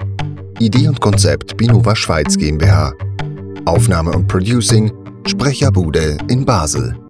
Idee 0.59 0.88
und 0.88 1.00
Konzept 1.00 1.57
Binova 1.57 1.96
Schweiz 1.96 2.36
GmbH. 2.36 2.92
Aufnahme 3.64 4.12
und 4.12 4.28
Producing 4.28 4.92
Sprecherbude 5.26 6.18
in 6.28 6.44
Basel. 6.44 7.03